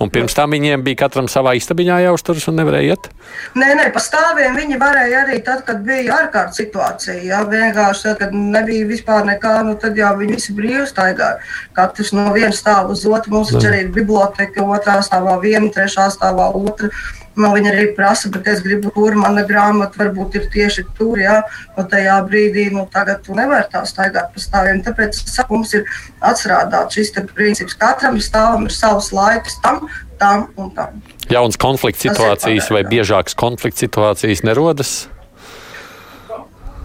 Un 0.05 0.11
pirms 0.12 0.35
tam 0.37 0.53
viņiem 0.53 0.83
bija 0.85 1.00
katram 1.05 1.29
savā 1.33 1.55
istabiņā 1.57 2.03
jāuzturas 2.05 2.44
un 2.50 2.59
nevarēja 2.61 2.94
iet. 2.94 3.09
Nē, 3.57 3.70
nē, 3.79 3.87
pa 3.94 4.03
stāviem 4.05 4.59
viņi 4.59 4.79
varēja 4.81 5.22
arī 5.24 5.38
tad, 5.46 5.64
kad 5.64 5.81
bija 5.87 6.18
ārkārtas 6.18 6.61
situācija. 6.61 7.16
Jā, 7.24 7.40
vienkārši 7.48 8.05
tad, 8.11 8.20
kad 8.20 8.37
nebija 8.37 8.87
vispār 8.90 9.24
nekā, 9.31 9.57
nu 9.64 9.79
tad 9.81 9.96
jau 9.98 10.12
viņi 10.20 10.37
visi 10.37 10.57
brīvi 10.57 10.85
staigāja. 10.90 11.40
Katrs 11.77 12.12
no 12.16 12.29
viena 12.37 12.53
stāva 12.55 12.92
uz 12.92 13.07
otru. 13.09 13.38
Mums 13.38 13.55
taču 13.55 13.72
arī 13.72 13.87
biblioteka, 13.96 14.66
otrā 14.77 15.00
stāvā 15.07 15.38
viena, 15.42 15.72
trešā 15.72 16.11
stāvā 16.12 16.53
otra. 16.53 16.92
Man 17.35 17.55
viņa 17.57 17.70
arī 17.73 17.87
prasa, 17.97 18.29
bet 18.31 18.47
es 18.51 18.61
gribu, 18.62 18.92
kur 18.94 19.16
mana 19.18 19.42
grāmata 19.47 19.99
varbūt 19.99 20.37
ir 20.38 20.44
tieši 20.53 20.85
tur. 20.99 21.18
Jā, 21.18 21.40
no 21.75 21.83
tajā 21.90 22.20
brīdī, 22.29 22.68
nu, 22.75 22.85
tagad 22.92 23.25
tu 23.27 23.35
nevari 23.35 23.66
tā 23.73 23.83
staigāt 23.88 24.31
pa 24.35 24.42
stāviem. 24.42 24.83
Tāpēc 24.87 25.18
saku, 25.18 25.59
mums 25.59 25.75
ir 25.75 25.88
atstrādāts 26.23 26.94
šis 26.94 27.11
princips. 27.35 27.75
Katram 27.81 28.20
stāvam 28.23 28.68
ir 28.68 28.77
savs 28.77 29.11
laiks 29.14 29.59
tam, 29.64 29.88
tam 30.20 30.47
un 30.55 30.70
tam. 30.77 31.03
Jauns 31.33 31.59
konflikts 31.59 32.07
situācijas 32.07 32.70
vai 32.70 32.85
biežākas 32.87 33.35
konflikts 33.35 33.83
situācijas 33.83 34.44
nerodas? 34.47 34.94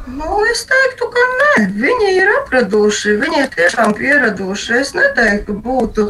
Nu, 0.09 0.41
es 0.49 0.65
teiktu, 0.65 1.05
ka 1.13 1.23
nē, 1.39 1.53
viņi 1.77 2.09
ir 2.17 2.29
apraduši, 2.39 3.15
viņi 3.21 3.43
ir 3.43 3.49
tiešām 3.53 3.93
pieraduši. 3.99 4.79
Es 4.81 4.95
neteiktu, 4.97 5.53
ka 5.53 5.61
būtu 5.67 6.07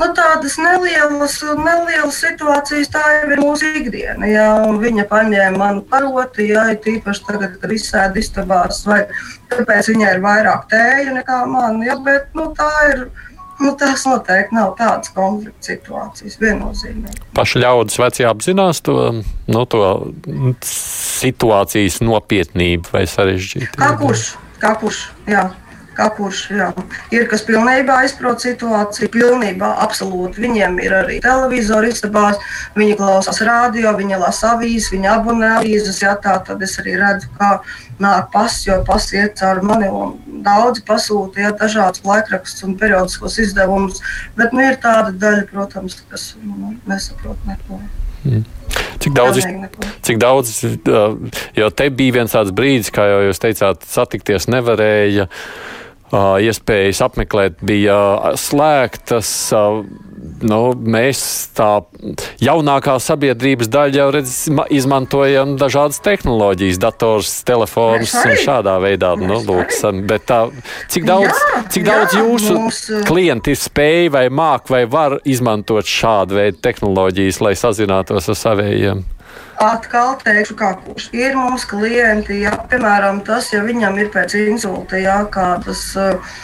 nu, 0.00 0.08
tādas 0.16 0.56
nelielas, 0.60 1.38
nelielas 1.58 2.20
situācijas, 2.22 2.90
tā 2.92 3.02
jau 3.16 3.32
ir 3.34 3.42
mūsu 3.42 3.72
ikdiena. 3.80 4.28
Jā, 4.28 4.46
viņa 4.82 5.06
paņēma 5.10 5.58
manu 5.60 5.84
karoti, 5.90 6.48
jā, 6.52 6.68
tīpaši 6.84 7.26
tagad, 7.28 7.58
kad 7.62 7.74
izsēda 7.74 8.22
istabās, 8.22 8.84
vai 8.88 9.04
kāpēc 9.52 9.92
viņai 9.92 10.14
ir 10.16 10.24
vairāk 10.24 10.66
tēja 10.72 11.18
nekā 11.18 11.42
man, 11.50 11.82
jā, 11.86 11.98
bet 12.04 12.32
nu, 12.38 12.50
tā 12.58 12.72
ir. 12.94 13.06
Nu, 13.62 13.76
tas 13.78 14.00
noteikti 14.08 14.56
nav 14.56 14.72
tādas 14.74 15.12
konflikta 15.14 15.68
situācijas, 15.68 16.34
viennozīmīgi. 16.40 17.20
Paši 17.36 17.60
ļaudis 17.62 18.00
veci 18.00 18.24
apzinās 18.26 18.80
to, 18.82 18.96
nu, 19.22 19.62
to 19.70 19.82
situācijas 20.66 22.00
nopietnību 22.02 22.90
vai 22.90 23.04
sarežģītību. 23.06 23.78
Kā 23.78 23.92
kurš? 24.00 24.24
Kā 24.64 24.72
kurš? 24.80 25.04
Jā. 25.30 25.44
Kā 25.96 26.08
kurš 26.16 26.42
jā. 26.56 26.68
ir, 27.14 27.26
kas 27.30 27.44
pilnībā 27.46 27.98
izprot 28.06 28.42
situāciju, 28.44 29.10
pilnībā, 29.12 29.74
absolūti. 29.84 30.42
Viņiem 30.44 30.78
ir 30.84 30.96
arī 31.02 31.18
televizori 31.24 31.92
istabās, 31.92 32.40
viņi 32.78 32.98
klausās 33.00 33.42
radio, 33.46 33.92
viņi 33.98 34.20
lasa 34.22 34.54
avīzes, 34.56 34.92
viņi 34.94 35.10
abonē 35.12 35.50
avīzes. 35.58 36.02
Jā, 36.04 36.14
tā 36.22 36.38
tad 36.46 36.62
es 36.64 36.78
arī 36.82 36.96
redzu, 37.00 37.30
kā 37.38 37.52
nāk 38.02 38.30
pasis, 38.32 38.66
jo 38.68 38.78
pasis 38.88 39.16
iet 39.18 39.36
cauri 39.40 39.66
mani. 39.68 39.90
Daudzi 40.42 40.82
pasūta 40.88 41.44
ja, 41.44 41.52
dažādus 41.54 42.02
laikrakstus 42.06 42.64
un 42.66 42.78
periodiskos 42.80 43.38
izdevumus, 43.42 44.02
bet 44.38 44.56
nu, 44.56 44.64
ir 44.64 44.80
tāda 44.82 45.12
daļa, 45.12 45.46
protams, 45.52 46.00
kas 46.10 46.32
nu, 46.42 46.74
nesaprot 46.90 47.38
neko. 47.46 47.78
Mm. 48.24 48.42
Cik 49.02 49.14
daudz, 49.16 49.42
cik 50.06 50.18
daudz, 50.22 50.52
jo 51.58 51.68
te 51.74 51.88
bija 51.90 52.18
viens 52.20 52.34
tāds 52.34 52.52
brīdis, 52.54 52.92
kā 52.94 53.08
jau 53.10 53.20
jūs 53.26 53.42
teicāt, 53.42 53.86
satikties 53.88 54.46
nevarēja. 54.52 55.26
Iespējas 56.12 57.00
apmeklēt 57.06 57.62
bija 57.64 57.96
slēgtas. 58.36 59.30
Nu, 60.42 60.58
mēs 60.76 61.22
tā 61.56 61.70
jaunākā 62.42 62.98
sabiedrības 63.02 63.70
daļa 63.72 63.98
jau 63.98 64.08
redz, 64.14 64.34
izmantojam 64.74 65.54
dažādas 65.58 66.02
tehnoloģijas, 66.04 66.80
dators, 66.82 67.32
telefons 67.48 68.12
un 68.20 68.36
šādā 68.42 68.76
veidā. 68.82 69.14
Nu, 69.18 69.40
lūk, 69.40 69.72
bet 70.10 70.28
tā, 70.28 70.42
cik 70.92 71.08
daudz, 71.08 71.32
jā, 71.32 71.62
cik 71.74 71.88
daudz 71.88 72.14
jā, 72.14 72.26
jūsu 72.26 72.58
mums... 72.58 72.82
klienti 73.08 73.56
spēj 73.58 74.12
vai 74.12 74.26
māk 74.28 74.68
vai 74.72 74.84
var 74.90 75.16
izmantot 75.24 75.88
šādu 75.88 76.38
veidu 76.42 76.60
tehnoloģijas, 76.68 77.40
lai 77.42 77.56
sazinātos 77.58 78.28
ar 78.28 78.40
savējiem? 78.44 79.02
Atkal 79.62 80.16
teikšu, 80.18 80.56
kā 80.58 80.72
kurš 80.80 81.04
ir 81.14 81.36
mums 81.38 81.62
klienti, 81.70 82.40
ja, 82.42 82.50
piemēram, 82.70 83.20
tas, 83.26 83.52
ja 83.52 83.60
viņam 83.62 83.98
ir 84.00 84.08
pēc 84.10 84.34
insulta 84.40 84.98
ja, 84.98 85.20
kādas 85.30 85.84
uh, 86.00 86.40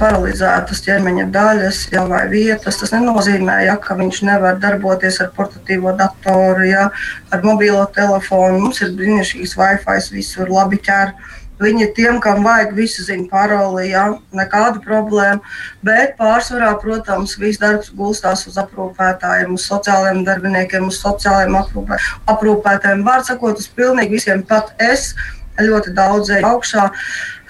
paralizētas 0.00 0.80
ķermeņa 0.86 1.28
daļas 1.34 1.82
ja, 1.92 2.02
vai 2.10 2.24
vietas, 2.32 2.80
tas 2.80 2.94
nenozīmē, 2.96 3.60
ja, 3.68 3.76
ka 3.78 3.94
viņš 4.00 4.22
nevar 4.26 4.58
darboties 4.62 5.20
ar 5.22 5.30
portatīvo 5.36 5.92
datoru, 6.00 6.64
ja, 6.66 6.88
ar 7.30 7.44
mobilo 7.46 7.84
telefonu. 7.94 8.64
Mums 8.64 8.82
ir 8.82 8.96
brīnišķīgs 8.98 9.54
Wi-Fi, 9.60 10.00
visur 10.16 10.50
labi 10.50 10.80
ķer. 10.88 11.14
Viņi 11.58 11.88
tiem, 11.96 12.20
kam 12.22 12.44
vajag, 12.46 12.74
visi 12.76 13.02
zina 13.02 13.26
paroli, 13.30 13.88
ja, 13.90 14.04
nekāda 14.36 14.78
problēma. 14.84 15.40
Bet 15.86 16.14
pārsvarā, 16.20 16.74
protams, 16.82 17.34
viss 17.40 17.58
darbs 17.62 17.90
gulstās 17.98 18.46
uz 18.50 18.58
aprūpētājiem, 18.62 19.56
uz 19.58 19.66
sociālajiem 19.66 20.22
darbiniekiem, 20.28 20.86
uz 20.92 21.00
sociālajiem 21.02 21.58
aprūpē, 21.58 21.98
aprūpētājiem. 22.34 23.02
Vārds 23.06 23.32
sakot, 23.32 23.58
uz 23.58 23.66
pilnīgi 23.74 24.18
visiem, 24.20 24.44
pat 24.46 24.70
es 24.78 25.12
ļoti 25.58 25.94
daudz 25.96 26.30
eju 26.36 26.46
augšā. 26.46 26.84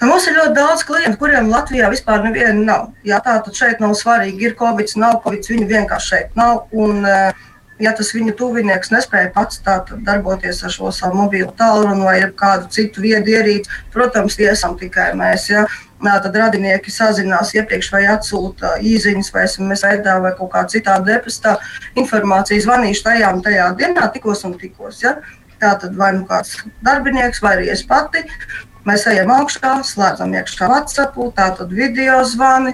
Mums 0.01 0.25
ir 0.29 0.37
ļoti 0.39 0.55
daudz 0.55 0.85
klientu, 0.87 1.19
kuriem 1.21 1.51
Latvijā 1.51 1.89
vispār 1.91 2.23
neviena 2.23 2.55
nav. 2.57 2.87
Jā, 3.05 3.19
tā 3.25 3.35
tad 3.45 3.57
šeit 3.57 3.83
nav 3.83 3.93
svarīgi, 3.99 4.47
ir 4.47 4.57
covid, 4.57 4.89
nav 4.97 5.19
covid, 5.25 5.45
viņu 5.51 5.67
vienkārši 5.69 6.13
šeit 6.15 6.39
nav. 6.39 6.63
Un, 6.71 7.03
uh, 7.03 7.48
ja 7.79 7.93
tas 7.95 8.11
viņa 8.15 8.35
tuvinieks 8.39 8.91
nespēja 8.93 9.31
pats 9.35 9.61
darboties 9.63 10.63
ar 10.63 10.73
šo 10.73 10.91
savu 10.95 11.21
mobilo 11.23 11.51
tālruni 11.57 12.05
vai 12.05 12.17
kādu 12.41 12.69
citu 12.75 13.03
viedu 13.05 13.33
ierīci, 13.35 13.71
protams, 13.93 14.37
iesam 14.39 14.77
tikai 14.79 15.11
mēs. 15.19 15.49
Ja? 15.51 15.65
Tad 15.99 16.35
radinieki 16.35 16.91
sazinās 16.95 17.51
iepriekš 17.57 17.89
vai 17.91 18.05
atsūta 18.13 18.77
īsiņas 18.87 19.33
vai 19.35 19.43
SMS 19.47 19.83
veidā 19.87 20.15
vai 20.23 20.31
kaut 20.37 20.53
kā 20.53 20.63
citādi 20.71 21.11
depestā 21.11 21.57
informāciju, 21.99 22.63
zvanīšu 22.63 23.03
tajā 23.09 23.33
un 23.35 23.43
tajā 23.43 23.67
dienā, 23.79 24.07
tikos 24.13 24.45
un 24.47 24.55
tikos. 24.59 25.03
Ja? 25.03 25.17
Tā 25.59 25.73
tad 25.81 25.97
vai 25.99 26.13
nu 26.15 26.23
kāds 26.27 26.55
darbinieks, 26.87 27.43
vai 27.43 27.57
arī 27.57 27.71
es 27.73 27.83
pati. 27.83 28.23
Mēs 28.87 29.03
ejam 29.11 29.31
augšā, 29.35 29.73
slēdzam 29.83 30.31
iekšā 30.39 30.69
WhatsApp, 30.71 31.19
tā 31.35 31.49
tad 31.57 31.73
video 31.75 32.21
zvani, 32.23 32.71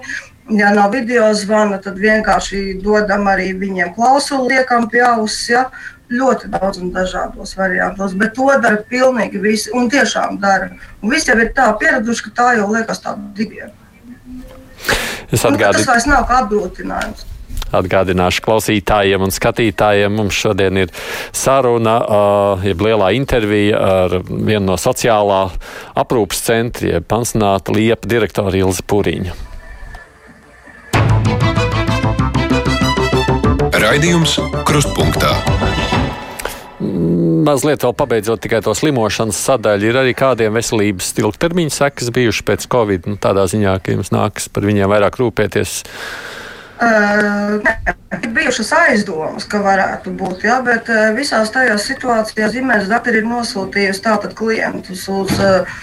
Ja 0.50 0.74
nav 0.74 0.92
video 0.94 1.32
zvana, 1.34 1.80
tad 1.82 1.98
vienkārši 1.98 2.76
dodam 2.84 3.26
arī 3.32 3.50
viņiem 3.58 3.96
klausuli, 3.96 4.54
liekam 4.54 4.86
pie 4.90 5.02
auss. 5.08 5.48
Ja? 5.50 5.66
Ļoti 6.06 6.52
daudz 6.54 6.78
un 6.84 6.92
dažādos 6.94 7.56
variantos, 7.58 8.14
bet 8.14 8.36
to 8.38 8.52
dara 8.62 8.78
pilnīgi 8.92 9.42
visi. 9.42 9.72
Un 9.74 9.90
tiešām 9.90 10.38
dara. 10.42 10.70
Un 11.02 11.10
visi 11.10 11.32
jau 11.32 11.40
ir 11.42 11.50
tā 11.58 11.72
pieraduši, 11.80 12.28
ka 12.28 12.34
tā 12.42 12.50
jau 12.60 12.68
liekas 12.70 13.02
tāda 13.02 13.26
diviena. 13.34 13.74
Es 15.34 15.42
atgādinu, 15.42 15.80
nu, 15.80 15.80
tas 15.82 15.90
vairs 15.90 16.06
nav 16.12 16.28
kā 16.30 16.44
apgrūtinājums. 16.44 17.26
Atgādināšu 17.76 18.46
klausītājiem 18.46 19.26
un 19.26 19.34
skatītājiem, 19.34 20.14
mums 20.14 20.38
šodien 20.38 20.78
ir 20.84 20.94
saruna, 21.34 21.98
uh, 22.06 22.68
jeb 22.70 22.86
lielā 22.86 23.10
intervija 23.18 23.82
ar 23.82 24.20
vienu 24.30 24.68
no 24.70 24.78
sociālā 24.78 25.42
aprūpas 25.98 26.46
centriem, 26.46 27.02
pansionāta 27.02 27.74
Liepa 27.74 28.14
direktoru 28.14 28.62
Ilzi 28.62 28.86
Puriņu. 28.86 29.55
Raidījums 33.86 34.40
Krustpunktā. 34.66 35.30
Mazliet 37.46 37.84
vēl 37.86 37.92
pabeidzot 37.94 38.42
tikai 38.42 38.58
to 38.66 38.72
slimošanas 38.74 39.38
sadaļu, 39.46 39.92
ir 39.92 40.00
arī 40.00 40.16
kādiem 40.18 40.56
veselības 40.58 41.12
ilgtermiņa 41.22 41.74
sekas 41.76 42.10
bijušas 42.16 42.48
pēc 42.48 42.66
Covid. 42.74 43.06
Nu, 43.12 43.20
tādā 43.22 43.44
ziņā, 43.52 43.76
ka 43.86 43.94
jums 43.94 44.10
nākas 44.16 44.48
par 44.50 44.66
viņiem 44.66 44.90
vairāk 44.90 45.20
rūpēties. 45.22 45.76
Uh, 46.82 47.62
ir 48.18 48.32
bijušas 48.34 48.74
aizdomas, 48.80 49.46
ka 49.52 49.62
varētu 49.62 50.16
būt, 50.18 50.48
ja, 50.50 50.58
bet 50.66 50.90
uh, 50.90 51.12
visās 51.14 51.54
tajās 51.54 51.86
situācijās 51.86 52.58
ģimenes 52.58 52.90
doktori 52.90 53.22
ir 53.22 53.30
nosūtījusi 53.30 54.04
tātad 54.08 54.34
klientus 54.40 55.06
uz 55.14 55.36
uh, 55.38 55.78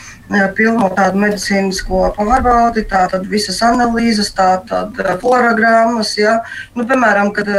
pilnu 0.59 0.91
tādu 0.99 1.23
medicīnisko 1.23 2.03
pārbaudi, 2.19 2.83
tātad 2.91 3.31
visas 3.31 3.63
analīzes, 3.63 4.35
tātad 4.35 4.99
florogrammas. 5.23 6.17
Ja? 6.19 6.41
Nu, 6.75 6.83
piemēram, 6.89 7.31
kad 7.39 7.55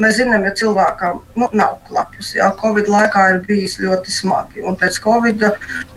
mēs 0.00 0.16
zinām, 0.20 0.44
ja 0.46 0.52
cilvēkam 0.56 1.20
nu, 1.36 1.48
nav 1.56 1.76
klapjas, 1.88 2.32
ja 2.36 2.50
Covid 2.60 2.88
laikā 2.92 3.26
ir 3.34 3.40
bijis 3.46 3.78
ļoti 3.82 4.14
smagi, 4.14 4.64
un 4.64 4.76
pēc 4.80 4.98
Covid 5.04 5.44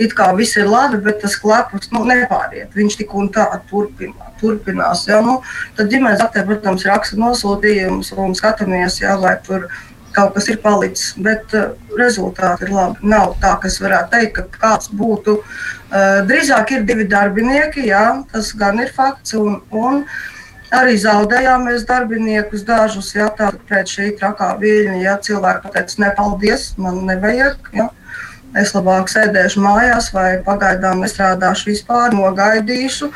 it 0.04 0.16
kā 0.18 0.32
viss 0.36 0.58
ir 0.60 0.70
labi, 0.70 1.00
bet 1.06 1.22
tas 1.24 1.38
klapjas 1.40 1.92
nu, 1.96 2.04
nepāriet. 2.10 2.74
Viņš 2.76 3.00
tik 3.02 3.16
un 3.16 3.32
tā 3.34 3.48
turpinā, 3.70 4.32
turpinās. 4.42 5.06
Ja? 5.10 5.22
Nu, 5.26 5.40
tad 5.78 5.92
ģimenes 5.94 6.24
aktē, 6.26 6.46
protams, 6.48 6.88
raksta 6.90 7.20
nosūtījumus 7.22 8.14
un 8.20 8.36
skatāmies, 8.38 9.00
ja, 9.04 9.16
vai 9.22 9.38
tur 9.46 9.70
kaut 10.16 10.36
kas 10.36 10.48
ir 10.48 10.62
palicis, 10.64 11.10
bet 11.20 11.52
uh, 11.58 11.74
rezultāti 12.00 12.68
ir 12.68 12.72
labi. 12.76 13.10
Nav 13.12 13.36
tā, 13.42 13.56
ka 13.60 13.68
es 13.68 13.82
varētu 13.84 14.14
teikt, 14.14 14.38
ka 14.38 14.62
kāds 14.62 14.92
būtu. 14.96 15.42
Uh, 15.42 16.22
drīzāk 16.30 16.72
ir 16.76 16.86
divi 16.88 17.08
darbinieki, 17.12 17.90
jā, 17.90 18.06
tas 18.32 18.54
gan 18.56 18.80
ir 18.84 18.94
fakts. 18.96 19.36
Un, 19.40 19.60
un 19.76 20.06
arī 20.80 20.96
zaudējām 21.02 21.68
mēs 21.70 21.86
darbiniekus 21.90 22.66
dažus, 22.68 23.14
jā, 23.16 23.30
tātad 23.38 23.64
pēc 23.70 23.96
šī 23.98 24.10
trakā 24.20 24.52
viļņa, 24.62 25.00
ja 25.04 25.16
cilvēki 25.28 25.64
pateica, 25.66 26.02
nepaldies, 26.06 26.68
man 26.82 27.02
nevajag. 27.10 27.72
Jā. 27.76 27.90
Es 28.56 28.72
labāk 28.76 29.10
sēdēšu 29.12 29.64
mājās 29.64 30.14
vai 30.16 30.30
pagaidām 30.46 31.04
nestrādāšu 31.04 31.74
vispār, 31.74 32.16
nogaidīšu. 32.16 33.12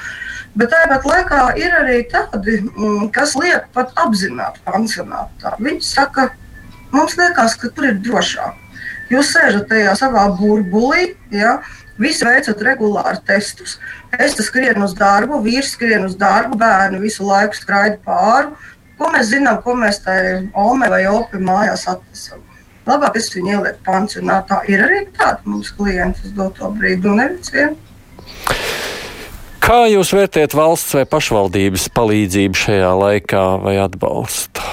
Bet 0.59 0.73
tāpat 0.73 1.05
laikā 1.07 1.41
ir 1.61 1.75
arī 1.77 2.01
tādi, 2.11 2.59
mm, 2.65 3.07
kas 3.15 3.37
liek 3.39 3.69
pat 3.75 3.93
apzināti 4.03 4.59
pansionātā. 4.65 5.55
Viņi 5.61 5.85
saka, 5.85 6.31
Mums 6.91 7.15
liekas, 7.17 7.55
ka 7.59 7.69
tur 7.69 7.91
ir 7.91 7.99
drošāk. 8.01 8.57
Jūs 9.09 9.31
sēžat 9.33 9.69
tajā 9.71 9.95
savā 9.97 10.27
burbulī, 10.37 11.13
ja, 11.33 11.57
visi 12.01 12.25
veicat 12.27 12.61
regulāri 12.65 13.21
testus. 13.27 13.77
Es 14.13 14.37
skrienu 14.37 14.85
uz 14.85 14.93
darbu, 14.97 15.41
vīrs 15.45 15.73
skrien 15.73 16.05
uz 16.05 16.17
darbu, 16.19 16.59
bērni 16.61 17.01
visu 17.01 17.25
laiku 17.25 17.57
skraida 17.57 17.97
pāri. 18.05 18.53
Ko 18.99 19.09
mēs 19.13 19.31
zinām, 19.31 19.61
ko 19.63 19.73
mēs 19.79 20.01
tajā 20.03 20.41
OME 20.59 20.89
vai 20.91 21.05
OPE 21.07 21.39
mājās 21.41 21.87
atnesam? 21.87 22.43
Labāk 22.89 23.19
es 23.19 23.29
viņu 23.33 23.53
ielieku 23.53 23.83
pansionātā. 23.85 24.63
Ir 24.71 24.83
arī 24.83 25.03
tādi 25.15 25.53
mums 25.53 25.71
klienti 25.77 26.25
uz 26.25 26.35
doto 26.35 26.71
brīdi, 26.73 27.07
un 27.09 27.21
nevis 27.21 27.53
vien. 27.53 27.77
Kā 29.63 29.83
jūs 29.91 30.13
vērtējat 30.15 30.55
valsts 30.57 30.95
vai 30.97 31.05
pašvaldības 31.09 31.89
palīdzību 31.93 32.57
šajā 32.57 32.93
laikā 33.03 33.45
vai 33.61 33.75
atbalstu? 33.83 34.65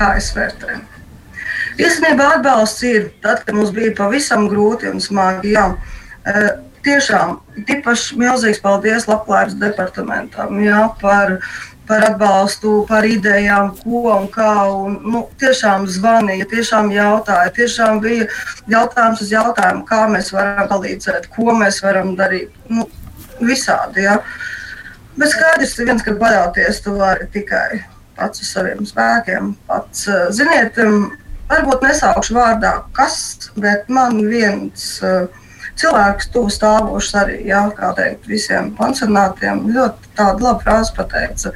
Kā 0.00 0.14
es 0.20 0.32
vērtēju. 0.36 0.80
Īstenībā 1.80 2.34
atbalsts 2.36 2.82
ir 2.88 3.10
tad, 3.24 3.44
kad 3.46 3.56
mums 3.56 3.72
bija 3.76 3.94
pavisam 3.96 4.48
grūti 4.50 4.90
un 4.90 5.00
smagi. 5.00 5.54
Jā. 5.54 5.66
E, 6.28 6.48
tiešām, 6.84 7.38
tīpaši 7.68 8.16
milzīgs 8.20 8.62
paldies 8.64 9.06
Labklājības 9.08 9.58
departamentam 9.60 10.60
jā, 10.64 10.82
par, 11.00 11.36
par 11.88 12.06
atbalstu, 12.10 12.74
par 12.88 13.08
idejām, 13.08 13.74
ko 13.80 14.02
un 14.16 14.28
kā. 14.32 14.52
Un, 14.72 14.98
nu, 15.14 15.24
tiešām 15.40 15.86
zvanīja, 15.88 16.48
tiešām 16.52 16.92
jautāja, 16.96 17.54
tiešām 17.56 18.02
bija 18.04 18.28
jautājums 18.72 19.24
uz 19.24 19.32
jautājumu, 19.32 19.86
kā 19.88 20.02
mēs 20.12 20.32
varam 20.36 20.68
palīdzēt, 20.72 21.30
ko 21.36 21.56
mēs 21.60 21.80
varam 21.84 22.16
darīt. 22.18 22.56
Nu, 22.72 22.88
visādi. 23.40 24.04
Jā. 24.04 24.20
Bet 25.16 25.32
skaidrs 25.32 25.78
ir 25.78 25.88
viens, 25.88 26.04
ka 26.04 26.16
paļauties 26.20 26.84
tu 26.84 26.96
vari 27.00 27.28
tikai 27.32 27.80
pats 28.20 28.44
uz 28.44 28.52
saviem 28.54 28.86
spēkiem. 28.86 29.54
Pats, 29.68 30.06
eh, 30.08 30.26
ziniet, 30.36 30.78
varbūt 31.50 31.84
nesaukšu 31.86 32.36
vārdā, 32.36 32.74
kas, 32.96 33.50
bet 33.56 33.88
man 33.88 34.20
viens 34.28 34.88
eh, 35.02 35.26
cilvēks, 35.80 36.30
tuvu 36.34 36.52
stāvošs 36.52 37.14
arī, 37.22 37.38
jā, 37.48 37.62
kā 37.76 37.92
teikt, 37.96 38.28
visiem 38.30 38.72
pansionātiem, 38.78 39.64
ļoti 39.74 40.12
tādu 40.18 40.46
labu 40.46 40.64
frāzi 40.66 40.94
pateica. 40.96 41.54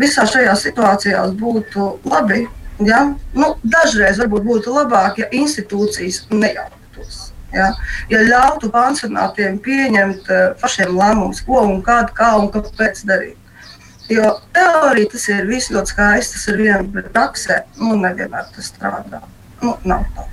Visā 0.00 0.26
šajā 0.26 0.56
situācijā 0.58 1.22
būtu 1.38 1.90
labi, 2.10 2.48
ja 2.82 3.04
nu, 3.38 3.52
dažreiz 3.62 4.18
varbūt 4.22 4.48
būtu 4.48 4.74
labāk, 4.74 5.22
ja 5.22 5.30
institūcijas 5.30 6.24
nejauktos. 6.34 7.30
Ja, 7.54 7.68
ja 8.10 8.24
ļautu 8.26 8.72
pansionātiem 8.74 9.60
pieņemt 9.62 10.26
uh, 10.26 10.46
pašiem 10.58 10.96
lēmumus, 10.98 11.44
ko 11.46 11.62
un 11.62 11.84
kādu, 11.86 12.10
kā 12.16 12.32
un 12.40 12.50
kāpēc 12.50 13.04
darīt. 13.06 13.38
Jo 14.12 14.34
teorija 14.52 15.08
tas 15.14 15.26
ir 15.32 15.46
viss 15.48 15.72
ļoti 15.72 15.94
skaisti, 15.94 16.36
tas 16.36 16.48
ir 16.52 16.60
viena, 16.60 16.84
bet 16.96 17.08
praksē 17.14 17.62
nu, 17.80 17.94
nevienmēr 18.02 18.50
tas 18.52 18.68
strādā. 18.68 19.22
Nu, 19.62 19.76
nav 19.88 20.04
tā. 20.16 20.26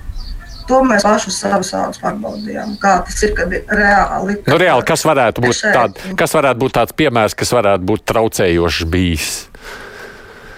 To 0.68 0.78
mēs 0.86 1.04
paši 1.04 1.32
savus 1.34 1.72
ādus 1.74 2.00
pārbaudījām. 2.02 2.76
Kā 2.80 2.98
tas 3.06 3.16
ir, 3.26 3.32
kad 3.36 3.52
ir 3.52 3.64
reāli. 3.66 4.36
Nu, 4.46 4.58
reāli 4.60 4.86
kas, 4.88 5.02
varētu 5.08 5.42
būt 5.44 5.62
tād, 5.64 6.02
kas 6.18 6.36
varētu 6.36 6.62
būt 6.62 6.76
tāds 6.78 6.96
piemērs, 7.00 7.36
kas 7.38 7.54
varētu 7.56 7.88
būt 7.88 8.04
traucējošs 8.12 8.84
bijis? 8.92 9.32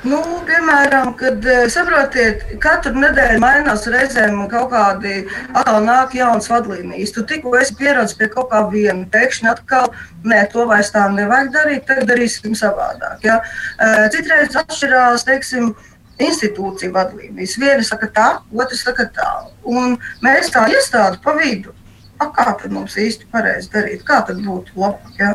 Nu, 0.04 0.18
piemēram, 0.44 1.14
kad 1.16 1.46
eh, 1.48 1.62
saprotiet, 1.72 2.42
katru 2.60 2.92
nedēļu 3.00 3.40
mainās 3.40 3.86
reizēm 3.88 4.42
kaut 4.52 4.68
kādi 4.74 5.22
atkal 5.56 5.78
nāk 5.86 6.12
jauns 6.18 6.50
vadlīnijas. 6.52 7.14
Tu 7.16 7.24
tikko 7.30 7.54
esi 7.56 7.76
pieradis 7.78 8.12
pie 8.18 8.28
kaut 8.32 8.50
kā 8.50 8.60
viena, 8.68 9.06
pēkšņi 9.14 9.48
atkal, 9.54 9.88
nē, 10.28 10.42
to 10.52 10.66
vairs 10.68 10.92
tā 10.92 11.06
nevajag 11.14 11.54
darīt, 11.56 11.86
tad 11.88 12.04
darīsim 12.10 12.52
savādāk. 12.58 13.24
Ja? 13.24 13.38
Eh, 13.80 14.04
citreiz 14.12 14.60
atšķirās, 14.60 15.24
teiksim, 15.30 15.72
institūcija 16.20 16.92
vadlīnijas. 16.92 17.56
Viena 17.64 17.88
saka 17.88 18.12
tā, 18.12 18.28
otrs 18.52 18.84
saka 18.84 19.08
tā. 19.08 19.32
Un 19.64 19.96
mēs 20.24 20.52
kā 20.52 20.68
iestāde 20.68 21.22
pa 21.24 21.32
vidu, 21.40 21.72
a, 22.20 22.28
kā 22.28 22.50
tad 22.60 22.76
mums 22.76 23.00
īsti 23.00 23.32
pareizi 23.32 23.72
darīt, 23.72 24.04
kā 24.04 24.20
tad 24.28 24.44
būtu 24.44 24.76
labāk, 24.76 25.16
ja? 25.16 25.32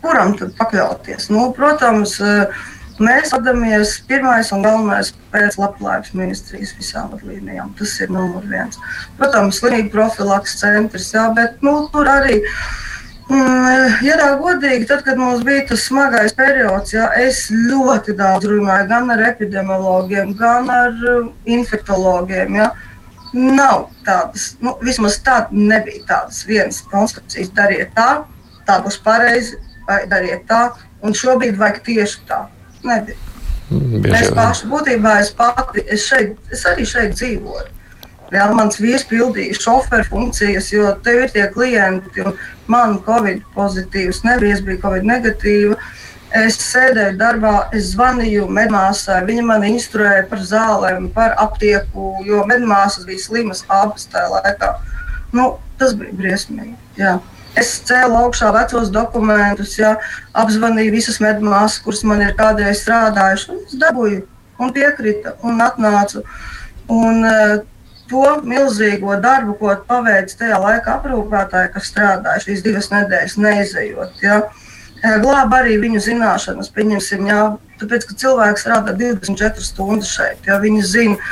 kuram 0.00 0.32
tad 0.40 0.56
pakļauties? 0.56 1.28
Nu, 1.28 1.50
protams, 1.52 2.16
uh, 2.24 2.62
Mēs 3.00 3.30
vadāmies 3.32 3.94
pirmais 4.04 4.50
un 4.52 4.60
galvenais 4.60 5.14
pēc 5.32 5.54
labklājības 5.56 6.12
ministrijas 6.18 6.74
visām 6.76 7.08
vadlīnijām. 7.14 7.70
Tas 7.78 7.94
ir 8.04 8.12
numurs 8.12 8.50
viens. 8.50 8.76
Protams, 9.16 9.56
slimību 9.56 9.88
profilaks 9.94 10.58
centrs, 10.60 11.06
jā, 11.14 11.22
bet 11.36 11.64
nu, 11.64 11.78
tur 11.94 12.10
arī. 12.12 12.42
Mm, 13.30 13.96
ja 14.04 14.18
tā 14.20 14.28
godīgi, 14.42 14.84
tad, 14.90 15.04
kad 15.06 15.16
mums 15.16 15.46
bija 15.46 15.64
tas 15.70 15.86
smagais 15.88 16.36
periods, 16.36 16.92
jā, 16.92 17.06
es 17.22 17.44
ļoti 17.54 18.18
daudz 18.18 18.50
runāju 18.50 18.90
gan 18.92 19.08
ar 19.14 19.24
epidemiologiem, 19.30 20.36
gan 20.36 20.68
ar 20.74 20.92
uh, 21.14 21.32
infektologiem. 21.48 22.60
Jā. 22.60 22.68
Nav 23.32 23.88
tādas, 24.04 24.56
nu, 24.60 24.76
vismaz 24.84 25.22
tādas 25.24 25.56
nebija 25.56 26.04
tādas 26.08 26.44
vienas 26.44 26.84
konstrukcijas. 26.92 27.54
Dariet 27.56 27.96
tā, 27.96 28.10
tā 28.68 28.80
būs 28.84 29.00
pareizi, 29.00 29.56
vai 29.88 30.02
dariet 30.10 30.44
tā, 30.50 30.66
un 31.00 31.16
šobrīd 31.16 31.56
vajag 31.56 31.84
tieši 31.86 32.26
tā. 32.28 32.44
Nebija. 32.86 33.18
Es 34.18 34.32
pašu 34.34 34.66
būtībā 34.70 35.20
es 35.22 35.30
pati, 35.36 35.84
es, 35.86 36.08
šeit, 36.10 36.34
es 36.50 36.64
arī 36.66 36.86
šeit 36.88 37.14
dzīvoju. 37.14 37.68
Jā, 38.30 38.44
mans 38.54 38.78
vīrs 38.78 39.04
pildīja 39.10 39.56
šoferu 39.58 40.06
funkcijas, 40.06 40.68
jo 40.70 40.92
tev 41.04 41.24
ir 41.24 41.32
tie 41.34 41.48
klienti, 41.50 42.22
un 42.22 42.36
man 42.70 43.00
Covid 43.06 43.42
pozitīvs 43.56 44.22
nebija, 44.26 44.58
es 44.58 44.62
biju 44.66 44.82
Covid 44.84 45.06
negatīva. 45.06 45.78
Es 46.40 46.60
sēdēju 46.62 47.16
darbā, 47.18 47.54
es 47.74 47.88
zvanīju 47.96 48.44
medmāsai, 48.54 49.24
viņa 49.26 49.46
man 49.48 49.66
instruēja 49.66 50.28
par 50.30 50.44
zālēm, 50.46 51.08
par 51.14 51.34
aptieku, 51.42 52.12
jo 52.26 52.44
medmāsas 52.46 53.06
bija 53.08 53.22
slimas 53.24 53.64
abas 53.66 54.06
tajā 54.12 54.28
laikā. 54.36 54.70
Nu, 55.34 55.56
tas 55.78 55.96
bija 55.98 56.14
briesmīgi. 56.22 56.76
Jā. 57.02 57.16
Es 57.58 57.72
cēlu 57.88 58.14
augšā 58.20 58.52
vecos 58.54 58.92
dokumentus, 58.94 59.74
ja, 59.78 59.96
apzvanīju 60.38 60.94
visas 60.94 61.18
medmāsas, 61.22 61.80
kuras 61.82 62.04
man 62.06 62.22
ir 62.22 62.36
kādreiz 62.38 62.84
strādājušas. 62.84 63.66
Es 63.66 63.80
dabūju 63.80 64.22
un 64.60 64.72
piekrita 64.76 65.34
un 65.42 65.58
atnācu. 65.64 66.22
Un, 66.90 67.24
uh, 67.26 67.58
to 68.10 68.24
milzīgo 68.46 69.14
darbu, 69.22 69.54
ko 69.60 69.74
paveic 69.86 70.32
tajā 70.38 70.58
laikā 70.60 70.96
aprūpētāji, 70.98 71.72
kas 71.74 71.90
strādāja 71.92 72.44
šīs 72.46 72.64
divas 72.66 72.90
nedēļas, 72.92 73.36
neizejot. 73.44 74.24
Ja. 74.24 74.40
E, 75.00 75.14
glāba 75.22 75.62
arī 75.62 75.78
viņu 75.80 76.02
zināšanas, 76.04 76.72
pieņemsim, 76.74 77.28
jā, 77.30 77.44
tāpēc, 77.80 78.08
ka 78.08 78.18
cilvēks 78.24 78.66
strādā 78.66 78.96
24 78.98 79.64
stundas 79.64 80.10
šeit. 80.16 80.42
Ja. 80.48 80.58
Viņi 80.62 80.82
zina, 80.84 81.30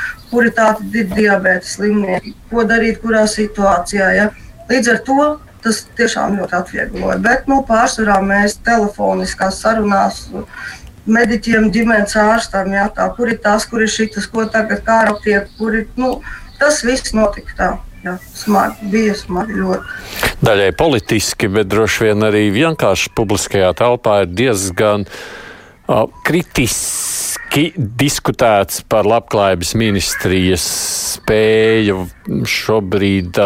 tādi 0.55 1.03
ir 1.03 1.11
diabetes 1.11 1.75
slimnieki, 1.75 2.33
ko 2.49 2.65
darīt, 2.69 3.01
kurā 3.03 3.25
situācijā. 3.29 4.09
Ja. 4.15 4.29
Līdz 4.71 4.93
ar 4.95 5.03
to 5.05 5.29
tas 5.63 5.83
tiešām 5.97 6.37
ļoti 6.39 6.57
atviegloja. 6.59 7.17
Bet 7.23 7.49
nu, 7.51 7.61
pārsvarā 7.67 8.19
mēs 8.25 8.59
telefoniskās 8.65 9.61
sarunās. 9.63 10.25
Mediķiem, 11.09 11.71
ģimenes 11.73 12.13
ārstam, 12.21 12.69
jā, 12.75 12.85
tā, 12.93 13.07
kur 13.17 13.31
ir 13.31 13.39
tas, 13.41 13.63
kur 13.65 13.81
ir 13.81 13.89
šis, 13.89 14.27
ko 14.29 14.43
tagad 14.51 14.83
kā 14.85 14.99
aptiek, 15.09 15.47
kur 15.57 15.77
ir. 15.79 15.87
Nu, 15.97 16.19
tas 16.61 16.83
viss 16.85 17.15
notika 17.17 17.55
tā. 17.57 17.69
Jā, 17.99 18.13
smagi, 18.31 18.85
bija 18.93 19.15
smagi 19.17 19.57
ļoti. 19.59 19.95
Daļai 20.45 20.69
politiski, 20.79 21.49
bet 21.51 21.67
droši 21.67 22.05
vien 22.05 22.23
arī 22.23 22.45
vienkārši 22.55 23.11
publiskajā 23.17 23.73
telpā 23.75 24.21
ir 24.23 24.29
diezgan 24.31 25.03
uh, 25.03 26.05
kritiski 27.49 27.73
diskutēts 27.99 28.83
par 28.89 29.07
labklājības 29.09 29.73
ministrijas 29.75 30.63
spēju 31.15 32.07
šobrīd, 32.45 33.39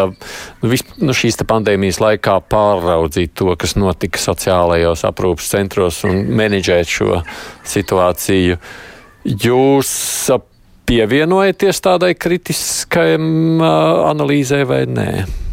nu, 0.62 0.68
vis, 0.70 0.84
nu, 1.00 1.12
šīs 1.16 1.40
pandēmijas 1.48 2.00
laikā 2.00 2.38
pāraudzīt 2.50 3.34
to, 3.34 3.54
kas 3.56 3.76
notika 3.76 4.18
sociālajos 4.18 5.04
aprūpas 5.08 5.50
centros 5.50 6.04
un 6.04 6.24
menedžēt 6.36 6.86
šo 6.88 7.22
situāciju. 7.64 8.58
Jūs 9.24 9.94
pievienojaties 10.84 11.80
tādai 11.80 12.14
kritiskai 12.14 13.14
analīzē 13.16 14.64
vai 14.68 14.84
nē? 14.86 15.43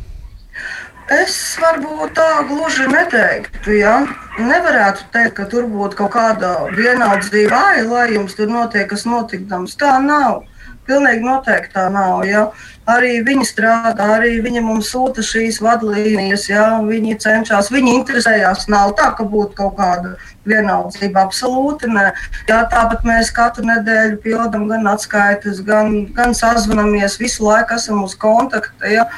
Es 1.12 1.34
varbūt 1.60 2.14
tā 2.16 2.46
gluži 2.48 2.86
neteiktu. 2.88 3.74
Ja? 3.76 3.98
Nevarētu 4.40 5.10
teikt, 5.12 5.34
ka 5.42 5.48
tur 5.52 5.66
būtu 5.68 5.98
kaut 6.00 6.14
kāda 6.14 6.54
vienaldzība, 6.72 7.58
ai, 7.74 7.82
lai 7.84 8.06
jums 8.14 8.38
tur 8.38 8.48
notiek 8.48 8.88
kas 8.88 9.04
notikdams. 9.04 9.76
Tā 9.82 9.98
nav. 10.00 10.46
Pilnīgi 10.88 11.26
noteikti 11.26 11.76
tā 11.76 11.90
nav. 11.92 12.24
Ja? 12.26 12.46
Arī 12.90 13.18
viņi 13.28 13.44
strādā, 13.50 14.08
arī 14.16 14.38
viņi 14.46 14.64
mums 14.64 14.94
sūta 14.94 15.26
šīs 15.26 15.60
vadlīnijas, 15.62 16.48
ja? 16.48 16.64
viņi 16.88 17.20
cenšas, 17.26 17.74
viņi 17.76 17.98
interesējās. 17.98 18.70
Nav 18.72 18.96
tā, 19.02 19.12
ka 19.18 19.28
būtu 19.28 19.58
kaut 19.60 19.76
kāda 19.82 20.16
vienaldzība. 20.48 21.28
Absolūti 21.28 21.92
nē. 21.92 22.08
Jā, 22.48 22.64
tāpat 22.72 23.04
mēs 23.04 23.34
katru 23.36 23.68
nedēļu 23.68 24.24
pildām 24.24 24.72
gan 24.72 24.88
atskaites, 24.96 25.60
gan, 25.68 26.06
gan 26.16 26.32
sazvanamies, 26.40 27.20
visu 27.20 27.50
laiku 27.52 27.76
esam 27.76 28.00
uz 28.08 28.16
kontakta. 28.16 28.96
Ja? 28.96 29.10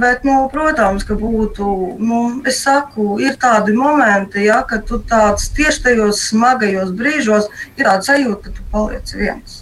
Bet, 0.00 0.22
nu, 0.24 0.36
protams, 0.52 1.04
ka 1.04 1.14
būtu, 1.20 1.64
nu, 2.00 2.20
es 2.48 2.62
saku, 2.64 3.18
ir 3.20 3.34
tādi 3.40 3.74
momenti, 3.76 4.46
ja, 4.46 4.62
kad 4.68 4.86
tu 4.88 5.02
tāds 5.10 5.50
tieši 5.56 5.84
tajos 5.84 6.22
smagajos 6.30 6.94
brīžos 6.96 7.50
ir 7.74 7.84
tāds 7.84 8.08
sajūta, 8.08 8.48
ka 8.48 8.56
tu 8.56 8.70
paliec 8.72 9.12
viens 9.20 9.60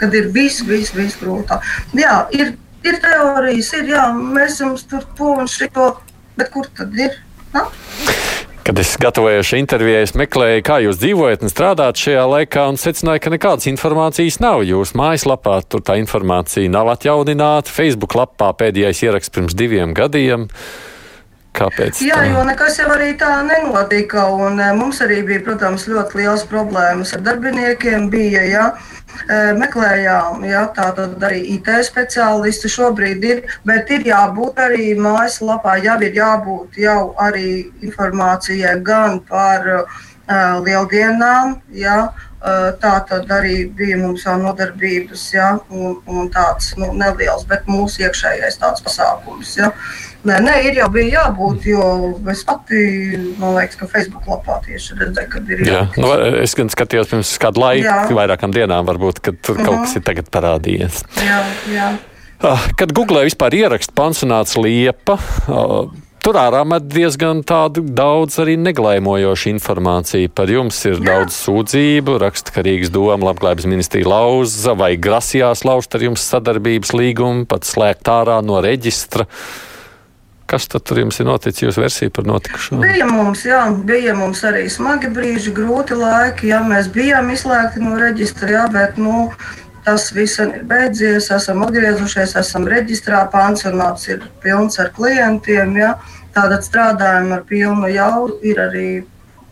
kad 0.00 0.14
ir 0.16 0.30
viss, 0.32 0.64
viss, 0.64 0.94
viss 0.96 1.18
grūtāk. 1.20 1.66
Jā, 1.98 2.14
ir, 2.36 2.54
ir 2.86 3.00
teorijas, 3.02 3.72
ir, 3.76 3.90
jā, 3.92 4.06
mēs 4.16 4.60
jums 4.62 4.86
tur 4.88 5.04
to 5.18 5.34
un 5.42 5.50
šito, 5.50 5.92
bet 6.40 6.52
kur 6.54 6.70
tad 6.76 6.96
ir? 6.96 7.20
Na? 7.52 7.66
Kad 8.60 8.78
es 8.78 8.90
gatavojos 9.00 9.48
šai 9.48 9.62
intervijai, 9.62 10.02
es 10.04 10.12
meklēju, 10.18 10.60
kā 10.66 10.76
jūs 10.84 10.98
dzīvojat 11.00 11.46
un 11.46 11.52
strādājat 11.52 12.02
šajā 12.02 12.26
laikā, 12.28 12.66
un 12.68 12.76
secināju, 12.80 13.22
ka 13.24 13.32
nekādas 13.32 13.68
informācijas 13.70 14.36
nav. 14.44 14.60
Jūsu 14.68 14.98
mājaslapā 15.00 15.56
tur 15.64 15.80
tā 15.86 15.96
informācija 15.96 16.68
nav 16.68 16.92
atjaunināta. 16.92 17.72
Facebook 17.72 18.18
lapā 18.20 18.52
pēdējais 18.60 19.00
ieraksts 19.06 19.32
pirms 19.32 19.56
diviem 19.56 19.96
gadiem. 19.96 20.44
Kāpēc? 21.56 22.02
Jā, 22.04 22.20
tā? 22.20 22.28
jo 22.30 22.44
nekas 22.46 22.76
jau 22.78 22.90
arī 22.94 23.14
tā 23.18 23.32
nenotika. 23.48 24.28
Un, 24.36 24.60
mums 24.78 25.00
arī 25.02 25.22
bija, 25.26 25.40
protams, 25.48 25.88
ļoti 25.90 26.20
liels 26.20 26.44
problēmas 26.50 27.16
ar 27.16 27.24
darbiniekiem. 27.26 28.06
Bija, 28.12 28.44
ja, 28.46 28.66
meklējām, 29.60 30.44
tātad 30.76 31.22
arī 31.26 31.42
IT 31.54 31.68
speciālisti 31.86 32.70
šobrīd 32.72 33.26
ir, 33.26 33.42
bet 33.66 33.90
ir 33.94 34.06
jābūt 34.08 34.58
arī 34.62 34.92
mājaslapā, 34.98 35.76
jau 35.84 35.98
ir 36.02 36.16
jābūt 36.16 36.80
jau 36.82 37.14
arī 37.20 37.70
informācijai 37.84 38.74
gan 38.84 39.20
par 39.28 39.68
uh, 39.70 40.00
lieldienām, 40.64 41.60
uh, 42.08 42.70
tā 42.80 42.94
tad 43.08 43.30
arī 43.30 43.64
bija 43.76 43.98
mums 44.00 44.24
jau 44.24 44.36
nodarbības, 44.40 45.26
ja, 45.34 45.50
un, 45.70 45.98
un 46.06 46.30
tāds 46.32 46.74
nu, 46.80 46.92
neliels, 46.96 47.44
bet 47.48 47.68
mūsu 47.68 48.06
iekšējais 48.06 48.60
tāds 48.62 48.84
pasākums. 48.86 49.56
Ja. 49.60 49.72
Nē, 50.20 50.36
nē, 50.44 50.54
ir 50.68 50.76
jau 50.82 50.88
bija 50.92 51.22
jābūt, 51.22 51.64
jo 51.70 51.84
es 52.28 52.42
pati, 52.44 52.80
man 53.40 53.54
liekas, 53.56 53.78
ka 53.80 53.88
Facebook 53.88 54.26
lapā 54.28 54.58
tieši 54.66 54.98
redzēju, 54.98 55.30
kad 55.32 55.48
ir 55.48 55.62
jābūt. 55.64 55.96
Jā, 55.96 56.02
nu, 56.04 56.10
es 56.42 56.56
gan 56.58 56.72
skatījos 56.72 57.08
pirms 57.14 57.32
kādu 57.40 57.62
laiku, 57.62 57.88
jā. 57.88 58.02
vairākām 58.18 58.52
dienām, 58.52 58.84
varbūt, 58.90 59.22
kad 59.24 59.40
tur 59.40 59.56
uh 59.56 59.62
-huh. 59.62 59.70
kaut 59.70 59.78
mhm. 59.78 59.88
kas 59.88 59.96
ir 59.96 60.04
tagad 60.10 60.28
parādījies. 60.36 61.00
Jā, 61.24 61.40
jā. 61.72 61.88
Ah, 62.40 62.68
kad 62.76 62.92
Google 62.92 63.24
vispār 63.24 63.54
ieraksta 63.54 63.92
pansionāts 63.96 64.56
liepa, 64.60 65.18
ah, 65.48 65.88
Tur 66.20 66.36
ārā 66.36 66.66
met 66.68 66.84
diezgan 66.92 67.38
daudz 67.40 68.34
arī 68.42 68.58
neglēmojošu 68.60 69.54
informāciju. 69.54 70.28
Par 70.36 70.50
jums 70.52 70.76
ir 70.84 70.98
Jā. 70.98 71.04
daudz 71.06 71.32
sūdzību, 71.46 72.18
raksta, 72.20 72.52
ka 72.52 72.60
Rīgas 72.60 72.92
doma 72.92 73.30
labklājības 73.30 73.64
ministrija 73.64 74.10
lauza 74.12 74.74
vai 74.76 74.98
grasījās 75.00 75.64
lauzt 75.64 75.96
ar 75.96 76.04
jums 76.04 76.26
sadarbības 76.28 76.92
līgumu, 76.92 77.46
pat 77.48 77.64
slēgt 77.64 78.12
ārā 78.12 78.36
no 78.44 78.60
reģistra. 78.60 79.24
Kas 80.50 80.66
tad 80.66 80.82
tur 80.82 80.98
jums 80.98 81.20
ir 81.22 81.28
noticis, 81.28 81.62
jūsu 81.62 81.82
versija 81.84 82.12
par 82.14 82.26
notikušo? 82.26 82.80
Bija 82.82 83.06
mums, 83.06 83.44
jā, 83.46 83.60
bija 83.86 84.16
mums 84.18 84.42
arī 84.48 84.64
smagi 84.72 85.10
brīži, 85.14 85.52
grūti 85.54 85.98
laiki, 85.98 86.48
jā, 86.50 86.58
mēs 86.66 86.88
bijām 86.90 87.30
izslēgti 87.30 87.82
no 87.84 87.94
reģistra, 88.00 88.48
jā, 88.56 88.64
bet, 88.74 88.98
nu, 88.98 89.28
tas 89.86 90.08
viss 90.16 90.42
ir 90.42 90.64
beidzies, 90.66 91.30
esam 91.36 91.62
atgriezušies, 91.66 92.34
esam 92.42 92.66
reģistrā, 92.70 93.22
pansionāts 93.30 94.08
ir 94.10 94.26
pilns 94.42 94.80
ar 94.82 94.90
klientiem, 94.96 95.76
jā, 95.78 95.92
tātad 96.34 96.66
strādājam 96.66 97.30
ar 97.38 97.46
pilnu 97.46 97.92
jaudu, 97.94 98.40
ir 98.42 98.58
arī, 98.66 98.88